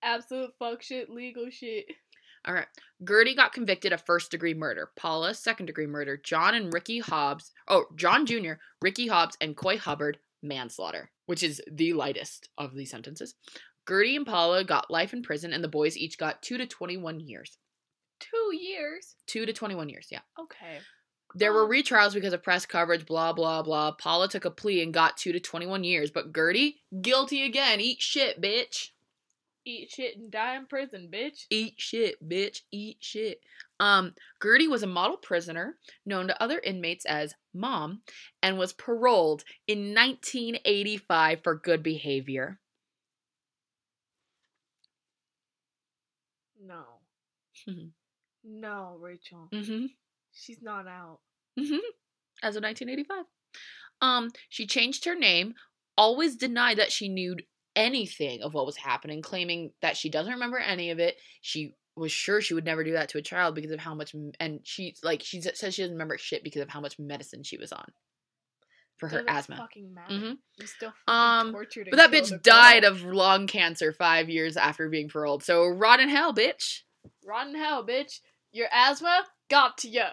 Absolute 0.01 0.51
fuck 0.59 0.81
shit, 0.81 1.09
legal 1.09 1.49
shit. 1.49 1.85
All 2.45 2.53
right. 2.53 2.67
Gertie 3.07 3.35
got 3.35 3.53
convicted 3.53 3.93
of 3.93 4.01
first 4.01 4.31
degree 4.31 4.53
murder. 4.53 4.91
Paula, 4.97 5.33
second 5.33 5.67
degree 5.67 5.87
murder. 5.87 6.17
John 6.17 6.55
and 6.55 6.73
Ricky 6.73 6.99
Hobbs, 6.99 7.51
oh, 7.67 7.85
John 7.95 8.25
Jr., 8.25 8.53
Ricky 8.81 9.07
Hobbs, 9.07 9.37
and 9.39 9.55
Coy 9.55 9.77
Hubbard, 9.77 10.17
manslaughter, 10.41 11.11
which 11.25 11.41
is 11.41 11.61
the 11.71 11.93
lightest 11.93 12.49
of 12.57 12.75
these 12.75 12.91
sentences. 12.91 13.35
Gertie 13.87 14.15
and 14.15 14.25
Paula 14.25 14.63
got 14.63 14.91
life 14.91 15.13
in 15.13 15.23
prison, 15.23 15.53
and 15.53 15.63
the 15.63 15.69
boys 15.69 15.97
each 15.97 16.17
got 16.17 16.41
2 16.41 16.57
to 16.57 16.65
21 16.65 17.21
years. 17.21 17.57
Two 18.19 18.55
years. 18.55 19.15
2 19.27 19.45
to 19.45 19.53
21 19.53 19.89
years, 19.89 20.07
yeah. 20.11 20.21
Okay. 20.39 20.79
There 21.35 21.53
were 21.53 21.67
retrials 21.67 22.13
because 22.13 22.33
of 22.33 22.43
press 22.43 22.65
coverage, 22.65 23.05
blah, 23.05 23.33
blah, 23.33 23.63
blah. 23.63 23.91
Paula 23.91 24.27
took 24.27 24.45
a 24.45 24.51
plea 24.51 24.83
and 24.83 24.93
got 24.93 25.17
2 25.17 25.31
to 25.33 25.39
21 25.39 25.83
years, 25.83 26.11
but 26.11 26.33
Gertie, 26.33 26.81
guilty 27.01 27.43
again. 27.43 27.81
Eat 27.81 28.01
shit, 28.01 28.41
bitch. 28.41 28.89
Eat 29.65 29.91
shit 29.91 30.17
and 30.17 30.29
die 30.29 30.57
in 30.57 30.65
prison, 30.65 31.09
bitch. 31.11 31.45
Eat 31.49 31.75
shit, 31.77 32.27
bitch. 32.27 32.61
Eat 32.71 32.97
shit. 32.99 33.41
Um, 33.79 34.13
Gertie 34.41 34.67
was 34.67 34.83
a 34.83 34.87
model 34.87 35.17
prisoner 35.17 35.77
known 36.05 36.27
to 36.27 36.43
other 36.43 36.59
inmates 36.59 37.05
as 37.05 37.33
Mom 37.53 38.01
and 38.41 38.57
was 38.57 38.73
paroled 38.73 39.43
in 39.67 39.95
1985 39.95 41.41
for 41.43 41.55
good 41.55 41.81
behavior. 41.81 42.59
No. 46.61 46.83
No, 48.45 48.97
Rachel. 48.99 49.47
Mm-hmm. 49.53 49.85
She's 50.33 50.61
not 50.61 50.87
out. 50.87 51.19
Mm-hmm. 51.59 51.75
As 52.41 52.55
of 52.55 52.63
1985. 52.63 53.25
Um, 54.01 54.31
she 54.49 54.65
changed 54.67 55.05
her 55.05 55.15
name, 55.15 55.53
always 55.97 56.35
denied 56.35 56.77
that 56.77 56.91
she 56.91 57.07
knew 57.07 57.37
anything 57.75 58.41
of 58.41 58.53
what 58.53 58.65
was 58.65 58.75
happening, 58.77 59.21
claiming 59.21 59.71
that 59.81 59.95
she 59.95 60.09
doesn't 60.09 60.33
remember 60.33 60.57
any 60.57 60.91
of 60.91 60.99
it. 60.99 61.17
She 61.41 61.75
was 61.95 62.11
sure 62.11 62.41
she 62.41 62.53
would 62.53 62.65
never 62.65 62.83
do 62.83 62.93
that 62.93 63.09
to 63.09 63.19
a 63.19 63.21
child 63.21 63.55
because 63.55 63.71
of 63.71 63.79
how 63.79 63.93
much, 63.95 64.13
and 64.39 64.59
she 64.63 64.95
like 65.03 65.21
she 65.23 65.41
says 65.41 65.73
she 65.73 65.83
doesn't 65.83 65.95
remember 65.95 66.17
shit 66.17 66.43
because 66.43 66.61
of 66.61 66.69
how 66.69 66.81
much 66.81 66.97
medicine 66.99 67.43
she 67.43 67.57
was 67.57 67.71
on 67.71 67.85
for 68.97 69.07
her 69.09 69.23
asthma. 69.27 69.57
Fucking. 69.57 69.95
Mhm. 70.09 70.37
You 70.59 70.67
still 70.67 70.93
Um, 71.07 71.51
tortured 71.51 71.87
But 71.89 71.97
that 71.97 72.11
bitch 72.11 72.41
died 72.41 72.83
of 72.83 73.03
lung 73.03 73.47
cancer 73.47 73.93
five 73.93 74.29
years 74.29 74.57
after 74.57 74.89
being 74.89 75.09
paroled. 75.09 75.43
So 75.43 75.67
rot 75.67 75.99
in 75.99 76.09
hell, 76.09 76.33
bitch. 76.33 76.81
rotten 77.25 77.55
hell, 77.55 77.85
bitch. 77.85 78.21
Your 78.51 78.67
asthma 78.71 79.25
got 79.49 79.77
to 79.79 79.89
you. 79.89 80.05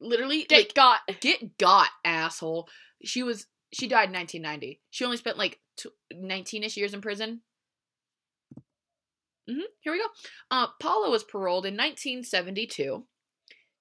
Literally, 0.00 0.44
Get 0.44 0.56
like, 0.56 0.74
got. 0.74 1.00
get 1.20 1.58
got, 1.58 1.88
asshole. 2.04 2.68
She 3.04 3.22
was 3.22 3.46
she 3.72 3.88
died 3.88 4.08
in 4.08 4.14
1990. 4.14 4.80
She 4.90 5.04
only 5.04 5.16
spent 5.16 5.38
like 5.38 5.58
19ish 6.14 6.76
years 6.76 6.94
in 6.94 7.00
prison. 7.00 7.42
hmm 9.48 9.60
Here 9.80 9.92
we 9.92 9.98
go. 9.98 10.06
Uh, 10.50 10.68
Paula 10.80 11.10
was 11.10 11.24
paroled 11.24 11.66
in 11.66 11.74
1972, 11.74 13.04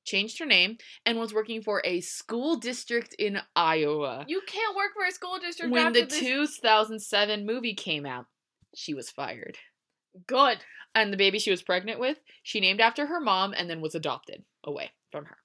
changed 0.05 0.39
her 0.39 0.45
name, 0.45 0.77
and 1.05 1.19
was 1.19 1.33
working 1.33 1.61
for 1.61 1.81
a 1.85 2.01
school 2.01 2.57
district 2.57 3.15
in 3.17 3.39
Iowa. 3.55 4.25
You 4.27 4.41
can't 4.47 4.75
work 4.75 4.91
for 4.93 5.05
a 5.05 5.11
school 5.11 5.39
district 5.39 5.71
when 5.71 5.93
the 5.93 6.05
this. 6.05 6.19
2007 6.19 7.45
movie 7.45 7.75
came 7.75 8.05
out, 8.05 8.25
she 8.75 8.93
was 8.93 9.09
fired. 9.09 9.57
Good. 10.25 10.59
And 10.95 11.13
the 11.13 11.17
baby 11.17 11.37
she 11.37 11.51
was 11.51 11.61
pregnant 11.61 11.99
with, 11.99 12.17
she 12.41 12.59
named 12.59 12.81
after 12.81 13.05
her 13.05 13.19
mom 13.19 13.53
and 13.55 13.69
then 13.69 13.81
was 13.81 13.93
adopted 13.93 14.43
away 14.63 14.91
from 15.11 15.25
her. 15.25 15.37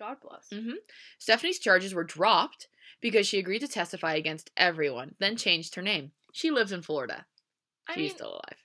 God 0.00 0.16
bless. 0.20 0.48
hmm 0.52 0.72
Stephanie's 1.18 1.60
charges 1.60 1.94
were 1.94 2.02
dropped 2.04 2.66
because 3.00 3.26
she 3.28 3.38
agreed 3.38 3.60
to 3.60 3.68
testify 3.68 4.14
against 4.14 4.50
everyone, 4.56 5.14
then 5.20 5.36
changed 5.36 5.74
her 5.76 5.82
name. 5.82 6.10
She 6.32 6.50
lives 6.50 6.72
in 6.72 6.82
Florida. 6.82 7.26
I 7.88 7.94
She's 7.94 7.98
mean, 8.10 8.16
still 8.16 8.30
alive. 8.30 8.58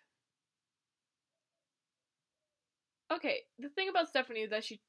okay. 3.13 3.39
The 3.59 3.69
thing 3.69 3.89
about 3.89 4.07
Stephanie 4.09 4.41
is 4.41 4.49
that 4.51 4.63
she 4.63 4.81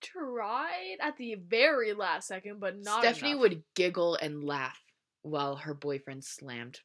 tried 0.00 0.96
at 1.00 1.16
the 1.16 1.34
very 1.34 1.92
last 1.92 2.28
second, 2.28 2.60
but 2.60 2.78
not. 2.78 3.02
Stephanie 3.02 3.32
enough. 3.32 3.40
would 3.42 3.62
giggle 3.74 4.16
and 4.16 4.42
laugh 4.44 4.80
while 5.22 5.56
her 5.56 5.74
boyfriend 5.74 6.24
slammed 6.24 6.80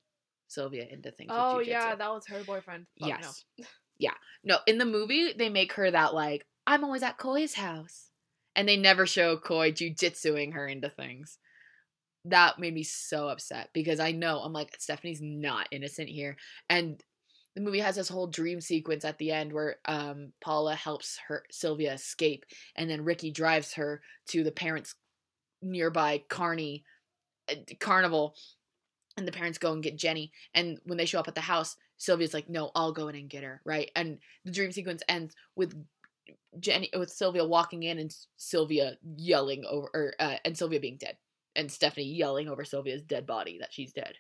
Sylvia 0.48 0.86
into 0.90 1.12
things. 1.12 1.32
Oh 1.34 1.60
yeah, 1.60 1.96
that 1.96 2.12
was 2.12 2.28
her 2.28 2.44
boyfriend. 2.44 2.86
Fuck 3.00 3.10
no. 3.10 3.16
yes. 3.18 3.46
Yeah. 3.98 4.12
No, 4.44 4.58
in 4.68 4.78
the 4.78 4.84
movie, 4.84 5.32
they 5.32 5.48
make 5.48 5.72
her 5.74 5.90
that, 5.90 6.14
like, 6.14 6.46
I'm 6.68 6.84
always 6.84 7.02
at 7.02 7.18
Coy's 7.18 7.54
house. 7.54 8.10
And 8.56 8.68
they 8.68 8.78
never 8.78 9.06
show 9.06 9.38
Coy 9.38 9.72
jujitsuing 9.72 10.54
her 10.54 10.68
into 10.68 10.90
things. 10.90 11.38
That 12.26 12.58
made 12.58 12.74
me 12.74 12.84
so 12.84 13.28
upset 13.28 13.70
because 13.74 14.00
I 14.00 14.12
know, 14.12 14.40
I'm 14.40 14.54
like, 14.54 14.76
Stephanie's 14.80 15.22
not 15.22 15.68
innocent 15.72 16.10
here. 16.10 16.38
And 16.70 17.04
the 17.56 17.62
movie 17.62 17.80
has 17.80 17.96
this 17.96 18.10
whole 18.10 18.28
dream 18.28 18.60
sequence 18.60 19.06
at 19.06 19.18
the 19.18 19.32
end 19.32 19.54
where 19.54 19.78
um, 19.86 20.34
Paula 20.42 20.76
helps 20.76 21.18
her 21.28 21.44
Sylvia 21.50 21.94
escape, 21.94 22.46
and 22.76 22.90
then 22.90 23.06
Ricky 23.06 23.32
drives 23.32 23.74
her 23.74 24.02
to 24.28 24.44
the 24.44 24.52
parents' 24.52 24.96
nearby 25.62 26.22
carny 26.30 26.84
uh, 27.50 27.56
carnival, 27.80 28.36
and 29.18 29.26
the 29.26 29.32
parents 29.32 29.58
go 29.58 29.72
and 29.72 29.82
get 29.82 29.98
Jenny. 29.98 30.34
And 30.54 30.80
when 30.84 30.98
they 30.98 31.06
show 31.06 31.20
up 31.20 31.30
at 31.30 31.36
the 31.36 31.42
house, 31.42 31.78
Sylvia's 31.98 32.34
like, 32.34 32.50
"No, 32.50 32.72
I'll 32.76 32.92
go 32.92 33.08
in 33.08 33.16
and 33.16 33.30
get 33.30 33.44
her." 33.44 33.62
Right, 33.64 33.90
and 33.96 34.20
the 34.44 34.52
dream 34.52 34.74
sequence 34.74 35.02
ends 35.08 35.34
with 35.56 35.74
Jenny 36.60 36.90
with 36.98 37.10
Sylvia 37.10 37.46
walking 37.46 37.84
in 37.84 38.00
and 38.00 38.16
Sylvia 38.38 38.98
yelling 39.18 39.66
over, 39.66 39.90
or 39.94 40.14
uh, 40.20 40.38
and 40.46 40.58
Sylvia 40.58 40.80
being 40.80 40.98
dead, 40.98 41.18
and 41.56 41.72
Stephanie 41.72 42.06
yelling 42.06 42.48
over 42.48 42.64
Sylvia's 42.64 43.02
dead 43.02 43.26
body 43.26 43.58
that 43.60 43.74
she's 43.74 43.94
dead, 43.94 44.16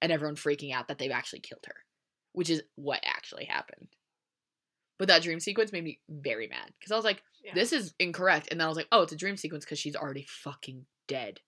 and 0.00 0.12
everyone 0.12 0.36
freaking 0.36 0.72
out 0.74 0.88
that 0.88 0.98
they've 0.98 1.10
actually 1.10 1.40
killed 1.40 1.64
her, 1.66 1.76
which 2.32 2.50
is 2.50 2.62
what 2.76 3.00
actually 3.04 3.44
happened. 3.44 3.88
But 4.98 5.08
that 5.08 5.22
dream 5.22 5.40
sequence 5.40 5.72
made 5.72 5.84
me 5.84 6.00
very 6.08 6.46
mad 6.46 6.72
because 6.78 6.92
I 6.92 6.96
was 6.96 7.04
like, 7.04 7.22
Yeah. 7.42 7.54
"This 7.54 7.72
is 7.72 7.94
incorrect," 7.98 8.48
and 8.50 8.60
then 8.60 8.66
I 8.66 8.68
was 8.68 8.76
like, 8.76 8.88
"Oh, 8.92 9.02
it's 9.02 9.12
a 9.12 9.16
dream 9.16 9.36
sequence 9.36 9.64
because 9.64 9.78
she's 9.78 9.96
already 9.96 10.26
fucking 10.28 10.86
dead." 11.08 11.40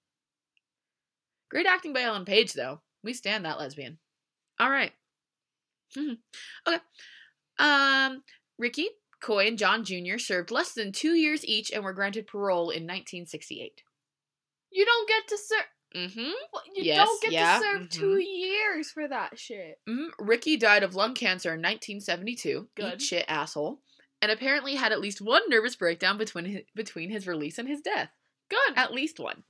Great 1.51 1.67
acting 1.67 1.93
by 1.93 2.03
Ellen 2.03 2.25
Page, 2.25 2.53
though. 2.53 2.81
We 3.05 3.13
stand 3.13 3.45
that 3.45 3.59
lesbian. 3.59 3.99
All 4.59 4.71
right. 4.71 4.93
Okay. 6.67 6.79
Um, 7.59 8.25
Ricky, 8.59 8.89
Coy, 9.25 9.47
and 9.47 9.57
John 9.59 9.85
Jr. 9.85 10.19
served 10.19 10.51
less 10.51 10.73
than 10.75 10.93
two 10.93 11.15
years 11.15 11.45
each 11.47 11.71
and 11.73 11.83
were 11.83 11.95
granted 11.95 12.27
parole 12.27 12.69
in 12.71 12.83
1968. 12.83 13.83
You 14.71 14.85
don't 14.85 15.09
get 15.09 15.29
to 15.29 15.39
serve. 15.39 15.65
Mm-hmm. 15.97 16.21
You 16.75 16.83
Yes, 16.83 17.07
don't 17.07 17.23
get 17.23 17.33
yeah, 17.33 17.59
to 17.59 17.65
serve 17.65 17.89
two 17.89 18.19
years 18.21 18.91
for 18.91 19.07
that 19.09 19.39
shit. 19.39 19.79
hmm 19.87 20.09
Ricky 20.19 20.57
died 20.57 20.83
of 20.83 20.95
lung 20.95 21.15
cancer 21.15 21.51
in 21.51 21.61
1972. 21.61 22.69
Good. 22.75 22.95
Eat 22.95 23.03
shit, 23.03 23.25
asshole. 23.29 23.81
And 24.21 24.31
apparently 24.31 24.75
had 24.75 24.93
at 24.93 25.01
least 25.01 25.21
one 25.23 25.43
nervous 25.49 25.77
breakdown 25.77 26.19
between 26.19 26.45
his, 26.47 26.63
between 26.75 27.11
his 27.11 27.27
release 27.27 27.59
and 27.59 27.69
his 27.69 27.81
death. 27.81 28.11
Good. 28.51 28.77
At 28.77 28.93
least 28.93 29.19
one. 29.21 29.45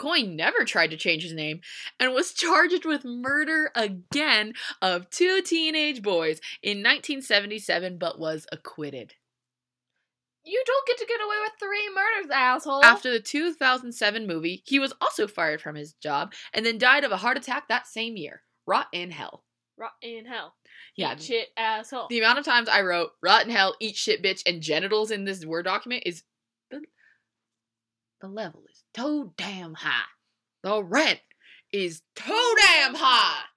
Coy 0.00 0.22
never 0.22 0.64
tried 0.64 0.90
to 0.92 0.96
change 0.96 1.22
his 1.22 1.34
name 1.34 1.60
and 1.98 2.14
was 2.14 2.32
charged 2.32 2.86
with 2.86 3.04
murder 3.04 3.70
again 3.76 4.54
of 4.80 5.10
two 5.10 5.42
teenage 5.42 6.00
boys 6.00 6.40
in 6.62 6.78
1977 6.78 7.98
but 7.98 8.18
was 8.18 8.46
acquitted. 8.50 9.14
You 10.42 10.62
don't 10.66 10.86
get 10.86 10.96
to 10.96 11.06
get 11.06 11.20
away 11.20 11.36
with 11.42 11.52
three 11.60 11.90
murders, 11.94 12.30
asshole. 12.32 12.82
After 12.82 13.10
the 13.10 13.20
2007 13.20 14.26
movie, 14.26 14.62
he 14.64 14.78
was 14.78 14.94
also 15.02 15.26
fired 15.26 15.60
from 15.60 15.74
his 15.74 15.92
job 15.92 16.32
and 16.54 16.64
then 16.64 16.78
died 16.78 17.04
of 17.04 17.12
a 17.12 17.18
heart 17.18 17.36
attack 17.36 17.68
that 17.68 17.86
same 17.86 18.16
year. 18.16 18.42
Rot 18.66 18.86
in 18.92 19.10
hell. 19.10 19.44
rot 19.76 19.92
in 20.00 20.24
hell. 20.24 20.54
Yeah. 20.96 21.12
Eat 21.12 21.22
shit, 21.22 21.48
asshole. 21.58 22.06
The 22.08 22.20
amount 22.20 22.38
of 22.38 22.46
times 22.46 22.70
I 22.70 22.80
wrote 22.80 23.10
"rot 23.22 23.44
in 23.44 23.50
hell," 23.50 23.76
"eat 23.80 23.96
shit, 23.96 24.22
bitch," 24.22 24.42
and 24.46 24.62
genitals 24.62 25.10
in 25.10 25.24
this 25.24 25.44
word 25.44 25.66
document 25.66 26.04
is 26.06 26.22
the 26.70 26.80
the 28.22 28.28
level 28.28 28.62
too 28.94 29.32
damn 29.36 29.74
high. 29.74 30.08
The 30.62 30.82
rent 30.82 31.20
is 31.72 32.02
too 32.14 32.54
damn 32.66 32.94
high. 32.94 33.42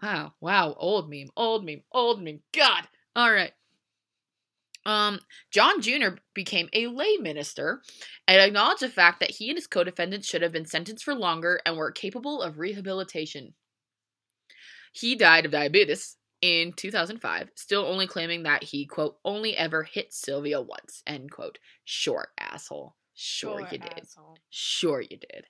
Wow, 0.00 0.34
wow, 0.40 0.76
old 0.78 1.10
meme, 1.10 1.26
old 1.36 1.64
meme, 1.64 1.82
old 1.90 2.22
meme. 2.22 2.38
God. 2.54 2.86
All 3.16 3.32
right. 3.32 3.50
Um, 4.86 5.18
John 5.50 5.82
Jr. 5.82 6.18
became 6.34 6.68
a 6.72 6.86
lay 6.86 7.16
minister 7.16 7.82
and 8.28 8.40
acknowledged 8.40 8.80
the 8.80 8.88
fact 8.88 9.18
that 9.18 9.32
he 9.32 9.48
and 9.48 9.58
his 9.58 9.66
co-defendants 9.66 10.28
should 10.28 10.42
have 10.42 10.52
been 10.52 10.66
sentenced 10.66 11.04
for 11.04 11.16
longer 11.16 11.60
and 11.66 11.76
were 11.76 11.90
capable 11.90 12.40
of 12.40 12.60
rehabilitation. 12.60 13.54
He 14.92 15.16
died 15.16 15.44
of 15.44 15.52
diabetes 15.52 16.16
in 16.40 16.72
2005, 16.72 17.50
still 17.54 17.84
only 17.84 18.06
claiming 18.06 18.44
that 18.44 18.62
he, 18.62 18.86
quote, 18.86 19.18
only 19.24 19.56
ever 19.56 19.82
hit 19.82 20.12
Sylvia 20.12 20.60
once, 20.60 21.02
end 21.06 21.30
quote. 21.32 21.58
Sure, 21.84 22.28
asshole. 22.38 22.94
Sure, 23.20 23.60
you 23.60 23.78
did. 23.78 24.00
asshole. 24.00 24.38
Sure, 24.48 25.00
you 25.00 25.16
did. 25.16 25.46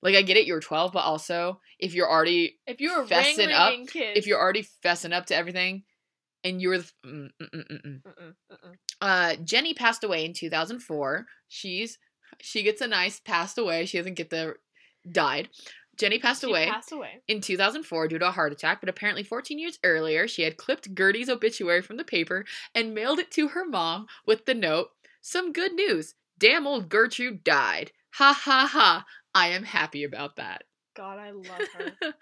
Like, 0.00 0.14
I 0.16 0.22
get 0.22 0.38
it, 0.38 0.46
you 0.46 0.54
were 0.54 0.60
12, 0.60 0.92
but 0.92 1.00
also, 1.00 1.60
if 1.78 1.94
you're 1.94 2.10
already, 2.10 2.58
If 2.66 2.80
you 2.80 2.96
were 2.96 3.04
Fessing 3.04 3.52
up, 3.52 3.74
kids, 3.86 4.18
if 4.18 4.26
you're 4.26 4.40
already 4.40 4.66
fessing 4.82 5.12
up 5.12 5.26
to 5.26 5.36
everything, 5.36 5.84
and 6.42 6.60
you 6.60 6.70
were, 6.70 6.78
the, 6.78 6.90
mm, 7.06 7.28
mm, 7.40 8.02
mm, 8.02 8.76
uh, 9.02 9.36
Jenny 9.44 9.74
passed 9.74 10.02
away 10.02 10.24
in 10.24 10.32
2004. 10.32 11.26
She's, 11.48 11.98
she 12.40 12.62
gets 12.62 12.80
a 12.80 12.86
nice 12.88 13.20
passed 13.20 13.58
away. 13.58 13.84
She 13.84 13.98
doesn't 13.98 14.14
get 14.14 14.30
the, 14.30 14.54
died. 15.10 15.50
Jenny 15.98 16.18
passed 16.18 16.40
She 16.40 16.48
away 16.48 16.66
passed 16.66 16.90
away. 16.92 17.22
in 17.28 17.42
2004 17.42 18.08
due 18.08 18.18
to 18.18 18.28
a 18.28 18.32
heart 18.32 18.52
attack, 18.52 18.80
but 18.80 18.88
apparently 18.88 19.22
14 19.22 19.58
years 19.58 19.78
earlier, 19.84 20.26
she 20.26 20.42
had 20.42 20.56
clipped 20.56 20.94
Gertie's 20.94 21.28
obituary 21.28 21.82
from 21.82 21.98
the 21.98 22.04
paper 22.04 22.46
and 22.74 22.94
mailed 22.94 23.18
it 23.18 23.30
to 23.32 23.48
her 23.48 23.66
mom 23.66 24.06
with 24.26 24.46
the 24.46 24.54
note 24.54 24.88
Some 25.20 25.52
good 25.52 25.74
news. 25.74 26.14
Damn 26.42 26.66
old 26.66 26.88
Gertrude 26.88 27.44
died. 27.44 27.92
Ha 28.14 28.32
ha 28.32 28.68
ha. 28.70 29.04
I 29.32 29.48
am 29.48 29.62
happy 29.62 30.02
about 30.02 30.34
that. 30.36 30.64
God, 30.96 31.20
I 31.20 31.30
love 31.30 31.46
her. 31.46 31.92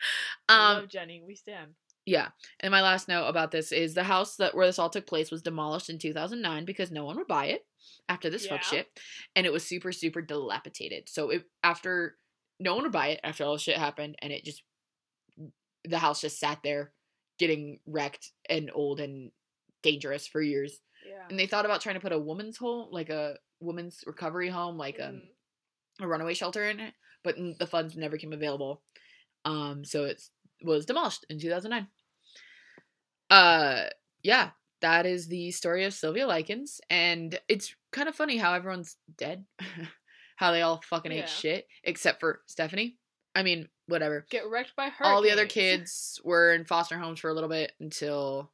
I 0.49 0.73
um, 0.73 0.77
love 0.81 0.89
Jenny. 0.89 1.23
We 1.27 1.35
stand. 1.35 1.71
yeah. 2.05 2.29
And 2.61 2.71
my 2.71 2.83
last 2.83 3.09
note 3.09 3.29
about 3.29 3.51
this 3.51 3.73
is 3.73 3.95
the 3.95 4.05
house 4.05 4.37
that 4.37 4.55
where 4.55 4.67
this 4.67 4.79
all 4.79 4.91
took 4.91 5.07
place 5.07 5.31
was 5.31 5.41
demolished 5.41 5.89
in 5.89 5.99
2009 5.99 6.67
because 6.67 6.91
no 6.91 7.07
one 7.07 7.17
would 7.17 7.29
buy 7.29 7.47
it 7.47 7.67
after 8.11 8.29
this 8.29 8.47
fuck 8.47 8.63
shit, 8.63 8.89
and 9.35 9.47
it 9.47 9.53
was 9.55 9.65
super 9.65 9.91
super 9.91 10.21
dilapidated. 10.21 11.09
So 11.09 11.31
it 11.31 11.45
after 11.65 12.19
no 12.59 12.75
one 12.75 12.83
would 12.85 12.93
buy 12.93 13.09
it 13.09 13.21
after 13.25 13.45
all 13.45 13.55
this 13.55 13.63
shit 13.63 13.79
happened, 13.79 14.17
and 14.21 14.35
it 14.35 14.45
just 14.45 14.63
the 15.85 15.99
house 15.99 16.21
just 16.21 16.39
sat 16.39 16.59
there 16.63 16.93
getting 17.39 17.81
wrecked 17.87 18.33
and 18.51 18.71
old 18.75 19.01
and 19.01 19.31
dangerous 19.83 20.27
for 20.27 20.43
years. 20.43 20.79
Yeah. 21.09 21.25
And 21.31 21.39
they 21.39 21.47
thought 21.47 21.65
about 21.65 21.81
trying 21.81 21.95
to 21.95 22.03
put 22.03 22.13
a 22.13 22.19
woman's 22.19 22.59
home, 22.59 22.89
like 22.91 23.09
a 23.09 23.37
woman's 23.61 24.03
recovery 24.07 24.49
home, 24.49 24.77
like 24.77 24.99
um, 25.01 25.23
Mhm. 26.01 26.05
a 26.05 26.09
runaway 26.09 26.35
shelter 26.35 26.69
in 26.69 26.81
it, 26.81 26.95
but 27.23 27.37
the 27.59 27.67
funds 27.67 27.97
never 27.97 28.17
came 28.17 28.33
available. 28.33 28.83
Um, 29.45 29.85
so 29.85 30.05
it 30.05 30.23
was 30.63 30.87
demolished 30.87 31.25
in 31.31 31.39
2009. 31.39 31.89
Uh, 33.31 33.85
yeah, 34.23 34.51
that 34.81 35.07
is 35.07 35.29
the 35.29 35.51
story 35.53 35.85
of 35.85 35.95
Sylvia 35.95 36.27
Likens, 36.27 36.81
and 36.91 37.39
it's 37.49 37.75
kind 37.93 38.09
of 38.09 38.15
funny 38.17 38.37
how 38.37 38.55
everyone's 38.55 38.97
dead, 39.17 39.45
how 40.37 40.51
they 40.53 40.63
all 40.63 40.81
fucking 40.83 41.13
Yeah. 41.13 41.23
ate 41.23 41.29
shit 41.29 41.69
except 41.85 42.21
for 42.21 42.43
Stephanie. 42.47 42.97
I 43.35 43.43
mean, 43.45 43.69
whatever. 43.87 44.27
Get 44.31 44.49
wrecked 44.49 44.75
by 44.75 44.89
her. 44.89 45.05
All 45.05 45.23
the 45.23 45.31
other 45.31 45.47
kids 45.47 46.21
were 46.25 46.53
in 46.53 46.65
foster 46.65 46.99
homes 46.99 47.21
for 47.21 47.31
a 47.31 47.35
little 47.35 47.49
bit 47.49 47.73
until 47.81 48.51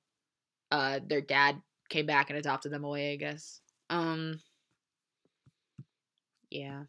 uh 0.71 0.99
their 1.07 1.21
dad 1.21 1.63
came 1.89 2.05
back 2.07 2.29
and 2.29 2.39
adopted 2.39 2.73
them 2.73 2.85
away, 2.85 3.13
I 3.13 3.17
guess. 3.17 3.61
Um 3.89 4.41
yeah. 6.61 6.83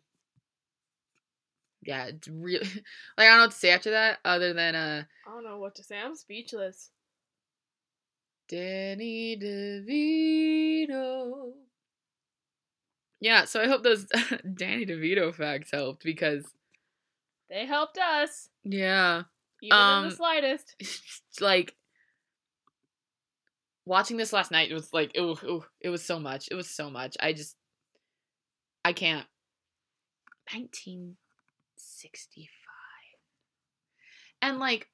Yeah, 1.84 2.06
it's 2.08 2.28
really 2.28 2.66
like 3.18 3.28
I 3.28 3.30
don't 3.30 3.38
know 3.38 3.44
what 3.44 3.52
to 3.52 3.58
say 3.58 3.70
after 3.72 3.92
that 3.92 4.20
other 4.26 4.54
than 4.54 4.76
uh 4.76 5.04
I 5.26 5.30
don't 5.32 5.44
know 5.44 5.58
what 5.60 5.76
to 5.76 5.84
say. 5.84 5.98
I'm 6.00 6.16
speechless. 6.16 6.90
Danny 8.50 9.38
DeVito. 9.38 10.88
Yeah, 13.20 13.46
so 13.46 13.62
I 13.62 13.68
hope 13.68 13.84
those 13.84 14.06
Danny 14.56 14.86
DeVito 14.86 15.34
facts 15.34 15.72
helped 15.72 16.04
because 16.04 16.46
They 17.50 17.66
helped 17.66 17.98
us, 17.98 18.50
yeah, 18.64 19.24
even 19.62 19.78
in 19.78 19.84
Um, 19.84 20.10
the 20.10 20.16
slightest. 20.16 20.76
like 21.42 21.76
watching 23.86 24.18
this 24.18 24.34
last 24.34 24.52
night 24.52 24.70
it 24.70 24.74
was 24.74 24.92
like 24.94 25.16
ooh, 25.18 25.38
ooh, 25.44 25.64
it 25.80 25.90
was 25.90 26.04
so 26.06 26.20
much. 26.20 26.48
It 26.52 26.56
was 26.56 26.70
so 26.70 26.90
much. 26.90 27.16
I 27.20 27.34
just 27.34 27.56
I 28.86 28.94
can't 28.94 29.26
1965. 30.54 32.48
And 34.42 34.60
like 34.60 34.88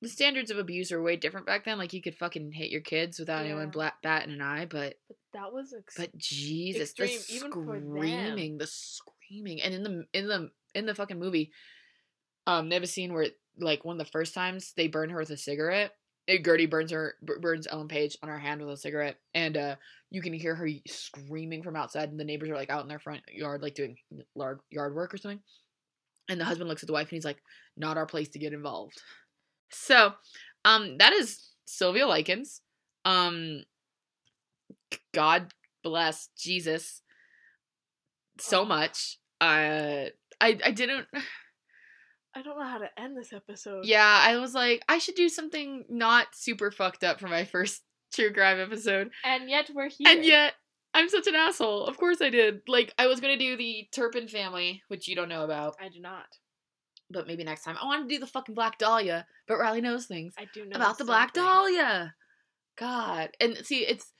the 0.00 0.08
standards 0.08 0.50
of 0.50 0.58
abuse 0.58 0.90
are 0.90 1.00
way 1.00 1.16
different 1.16 1.46
back 1.46 1.64
then. 1.64 1.78
Like 1.78 1.92
you 1.92 2.02
could 2.02 2.16
fucking 2.16 2.52
hit 2.52 2.70
your 2.70 2.80
kids 2.80 3.18
without 3.18 3.44
anyone 3.44 3.64
Yeah. 3.66 3.70
black 3.70 4.02
batting 4.02 4.32
an 4.32 4.40
eye, 4.42 4.66
but 4.66 4.98
But 5.08 5.16
that 5.32 5.52
was 5.52 5.72
ex- 5.72 5.96
but 5.96 6.16
Jesus, 6.18 6.92
the 6.92 7.04
extreme, 7.04 7.42
them. 7.42 7.52
screaming, 7.52 8.58
the 8.58 8.66
screaming, 8.66 9.62
and 9.62 9.72
in 9.74 9.82
the 9.84 10.06
in 10.12 10.26
the 10.26 10.50
in 10.74 10.86
the 10.86 10.94
fucking 10.94 11.18
movie, 11.18 11.52
um, 12.46 12.68
they 12.68 12.74
have 12.76 12.82
a 12.82 12.86
scene 12.88 13.12
where 13.12 13.28
like 13.58 13.84
one 13.84 14.00
of 14.00 14.04
the 14.04 14.10
first 14.10 14.34
times 14.34 14.72
they 14.76 14.88
burn 14.88 15.10
her 15.10 15.18
with 15.18 15.30
a 15.30 15.36
cigarette. 15.36 15.92
Gertie 16.28 16.66
burns 16.66 16.92
her 16.92 17.14
burns 17.22 17.66
Ellen 17.70 17.88
Page 17.88 18.16
on 18.22 18.28
her 18.28 18.38
hand 18.38 18.60
with 18.60 18.70
a 18.70 18.76
cigarette, 18.76 19.16
and 19.34 19.56
uh, 19.56 19.76
you 20.10 20.22
can 20.22 20.32
hear 20.32 20.54
her 20.54 20.68
screaming 20.86 21.62
from 21.62 21.76
outside, 21.76 22.10
and 22.10 22.20
the 22.20 22.24
neighbors 22.24 22.50
are 22.50 22.56
like 22.56 22.70
out 22.70 22.82
in 22.82 22.88
their 22.88 22.98
front 22.98 23.22
yard, 23.32 23.62
like 23.62 23.74
doing 23.74 23.96
yard 24.34 24.60
yard 24.70 24.94
work 24.94 25.12
or 25.12 25.16
something. 25.16 25.40
And 26.28 26.40
the 26.40 26.44
husband 26.44 26.68
looks 26.68 26.82
at 26.82 26.86
the 26.86 26.92
wife 26.92 27.08
and 27.08 27.16
he's 27.16 27.24
like, 27.24 27.42
"Not 27.76 27.96
our 27.96 28.06
place 28.06 28.28
to 28.30 28.38
get 28.38 28.52
involved." 28.52 29.00
So, 29.70 30.12
um, 30.64 30.98
that 30.98 31.12
is 31.12 31.50
Sylvia 31.64 32.06
Likens. 32.06 32.60
Um, 33.04 33.64
God 35.12 35.52
bless 35.82 36.28
Jesus 36.38 37.02
so 38.38 38.64
much. 38.64 39.18
Uh, 39.40 40.06
I 40.40 40.58
I 40.64 40.70
didn't. 40.70 41.08
I 42.34 42.42
don't 42.42 42.58
know 42.58 42.64
how 42.66 42.78
to 42.78 42.88
end 43.00 43.16
this 43.16 43.32
episode. 43.32 43.84
Yeah, 43.84 44.20
I 44.26 44.36
was 44.38 44.54
like, 44.54 44.82
I 44.88 44.98
should 44.98 45.14
do 45.16 45.28
something 45.28 45.84
not 45.88 46.28
super 46.34 46.70
fucked 46.70 47.04
up 47.04 47.20
for 47.20 47.28
my 47.28 47.44
first 47.54 47.82
true 48.12 48.32
crime 48.32 48.58
episode, 48.60 49.10
And 49.24 49.48
yet 49.50 49.70
we're 49.74 49.88
here. 49.90 50.08
and 50.08 50.24
yet 50.24 50.54
I'm 50.94 51.08
such 51.08 51.26
an 51.26 51.34
asshole. 51.34 51.86
Of 51.86 51.96
course 51.98 52.20
I 52.20 52.28
did. 52.30 52.60
Like 52.68 52.92
I 52.98 53.06
was 53.06 53.20
gonna 53.20 53.38
do 53.38 53.56
the 53.56 53.86
Turpin 53.94 54.28
family, 54.28 54.82
which 54.88 55.08
you 55.08 55.16
don't 55.16 55.28
know 55.28 55.44
about, 55.44 55.76
I 55.80 55.88
do 55.88 56.00
not. 56.00 56.26
but 57.10 57.26
maybe 57.26 57.44
next 57.44 57.64
time. 57.64 57.76
I 57.80 57.84
want 57.86 58.08
to 58.08 58.14
do 58.14 58.20
the 58.20 58.26
fucking 58.26 58.54
Black 58.54 58.78
Dahlia, 58.78 59.26
but 59.46 59.58
Riley 59.58 59.80
knows 59.82 60.06
things. 60.06 60.34
I 60.38 60.46
do 60.52 60.64
know 60.66 60.76
about 60.76 60.98
the 60.98 61.04
Black. 61.04 61.32
Dahlia. 61.34 62.14
God, 62.78 63.30
and 63.40 63.56
see, 63.66 63.80
it's 63.86 64.12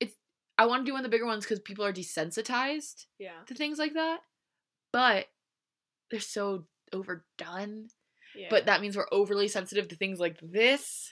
it's. 0.00 0.14
I 0.58 0.66
want 0.66 0.82
to 0.82 0.86
do 0.88 0.92
one 0.92 1.00
of 1.00 1.04
the 1.04 1.14
bigger 1.14 1.26
ones 1.26 1.44
because 1.44 1.58
people 1.60 1.84
are 1.84 1.92
desensitized 1.92 3.06
Yeah. 3.18 3.40
to 3.46 3.54
things 3.54 3.78
like 3.78 3.94
that, 3.94 4.20
but 4.92 5.26
they're 6.10 6.20
so 6.20 6.66
overdone. 6.92 7.88
Yeah. 8.34 8.48
But 8.50 8.66
that 8.66 8.80
means 8.80 8.96
we're 8.96 9.06
overly 9.12 9.48
sensitive 9.48 9.88
to 9.88 9.96
things 9.96 10.18
like 10.20 10.38
this. 10.42 11.10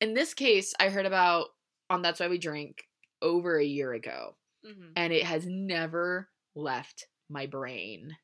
In 0.00 0.14
this 0.14 0.32
case, 0.34 0.74
I 0.80 0.88
heard 0.88 1.06
about 1.06 1.46
on 1.90 2.02
That's 2.02 2.20
Why 2.20 2.28
We 2.28 2.38
Drink 2.38 2.84
over 3.20 3.58
a 3.58 3.64
year 3.64 3.92
ago, 3.92 4.36
Mhm. 4.64 4.92
and 4.96 5.12
it 5.12 5.24
has 5.24 5.46
never 5.46 6.30
left 6.54 7.06
my 7.28 7.46
brain. 7.46 8.16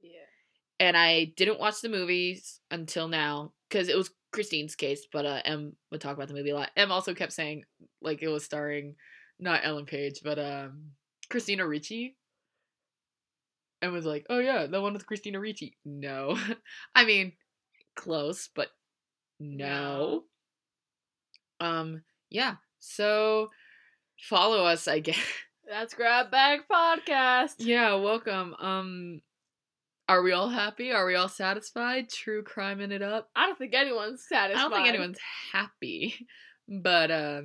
Yeah. 0.00 0.18
and 0.80 0.96
I 0.96 1.26
didn't 1.36 1.60
watch 1.60 1.80
the 1.80 1.88
movies 1.88 2.60
until 2.70 3.06
now 3.06 3.52
because 3.68 3.88
it 3.88 3.96
was 3.96 4.10
Christine's 4.32 4.74
case, 4.74 5.06
but 5.12 5.24
uh, 5.24 5.40
Em 5.44 5.76
would 5.92 6.00
talk 6.00 6.16
about 6.16 6.26
the 6.28 6.34
movie 6.34 6.50
a 6.50 6.54
lot. 6.56 6.70
Em 6.76 6.90
also 6.90 7.14
kept 7.14 7.32
saying 7.32 7.64
like 8.00 8.20
it 8.22 8.28
was 8.28 8.44
starring 8.44 8.96
not 9.38 9.60
Ellen 9.64 9.86
Page, 9.86 10.20
but 10.24 10.38
um 10.40 10.92
Christina 11.30 11.66
Ricci, 11.66 12.16
and 13.82 13.92
was 13.92 14.06
like, 14.06 14.24
"Oh 14.30 14.38
yeah, 14.38 14.66
the 14.66 14.80
one 14.80 14.94
with 14.94 15.06
Christina 15.06 15.40
Ricci." 15.40 15.76
No, 15.84 16.38
I 16.94 17.04
mean 17.04 17.32
close, 17.96 18.48
but 18.54 18.68
no. 19.40 20.24
Um, 21.60 22.02
yeah. 22.30 22.54
So 22.78 23.50
follow 24.18 24.64
us, 24.64 24.88
I 24.88 25.00
guess. 25.00 25.18
That's 25.68 25.94
Grab 25.94 26.30
Bag 26.30 26.60
Podcast. 26.70 27.56
Yeah, 27.58 27.94
welcome. 27.94 28.54
Um 28.58 29.20
Are 30.08 30.22
we 30.22 30.32
all 30.32 30.48
happy? 30.48 30.92
Are 30.92 31.06
we 31.06 31.14
all 31.14 31.28
satisfied? 31.28 32.08
True 32.08 32.42
criming 32.42 32.92
it 32.92 33.02
up. 33.02 33.30
I 33.36 33.46
don't 33.46 33.58
think 33.58 33.74
anyone's 33.74 34.24
satisfied. 34.28 34.58
I 34.58 34.62
don't 34.62 34.72
think 34.72 34.88
anyone's 34.88 35.18
happy, 35.52 36.26
but 36.68 37.10
uh, 37.10 37.42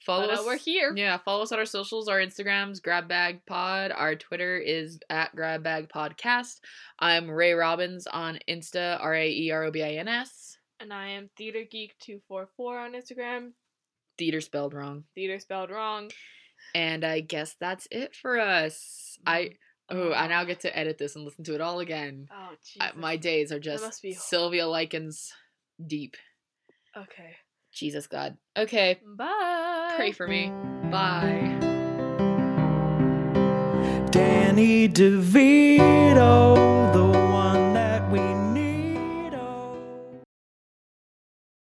follow 0.00 0.26
But, 0.26 0.38
uh, 0.38 0.40
us. 0.40 0.46
we're 0.46 0.56
here. 0.56 0.92
Yeah, 0.96 1.18
follow 1.18 1.42
us 1.42 1.52
on 1.52 1.58
our 1.58 1.64
socials. 1.66 2.08
Our 2.08 2.18
Instagrams, 2.18 2.82
Grab 2.82 3.08
Bag 3.08 3.44
Pod. 3.46 3.92
Our 3.92 4.14
Twitter 4.16 4.58
is 4.58 4.98
at 5.08 5.34
Grab 5.34 5.62
Bag 5.62 5.88
Podcast. 5.88 6.60
I'm 6.98 7.30
Rae 7.30 7.52
Robins 7.52 8.06
on 8.06 8.38
Insta, 8.48 8.98
R 9.00 9.14
A 9.14 9.28
E 9.30 9.50
R 9.50 9.64
O 9.64 9.70
B 9.70 9.82
I 9.82 9.92
N 9.92 10.08
S. 10.08 10.56
And 10.80 10.92
I 10.92 11.08
am 11.08 11.28
Theater 11.36 11.62
Geek 11.70 11.94
two 11.98 12.20
four 12.26 12.48
four 12.56 12.78
on 12.78 12.92
Instagram. 12.92 13.50
Theater 14.18 14.40
spelled 14.40 14.74
wrong. 14.74 15.04
Theater 15.14 15.38
spelled 15.38 15.70
wrong. 15.70 16.10
And 16.74 17.04
I 17.04 17.20
guess 17.20 17.56
that's 17.58 17.86
it 17.90 18.14
for 18.14 18.38
us. 18.38 19.18
I 19.26 19.52
oh, 19.90 20.12
I 20.12 20.26
now 20.28 20.44
get 20.44 20.60
to 20.60 20.76
edit 20.78 20.98
this 20.98 21.16
and 21.16 21.24
listen 21.24 21.44
to 21.44 21.54
it 21.54 21.60
all 21.60 21.80
again. 21.80 22.28
Oh 22.30 22.34
I, 22.80 22.86
Jesus. 22.88 22.96
my 22.96 23.16
days 23.16 23.52
are 23.52 23.58
just 23.60 24.02
Sylvia 24.28 24.66
Likens 24.66 25.32
deep. 25.86 26.16
Okay. 26.96 27.36
Jesus 27.72 28.06
God. 28.06 28.36
Okay, 28.56 28.98
Bye. 29.04 29.92
pray 29.96 30.12
for 30.12 30.26
me. 30.26 30.48
Bye. 30.90 31.56
Danny 34.10 34.88
DeVito. 34.88 36.60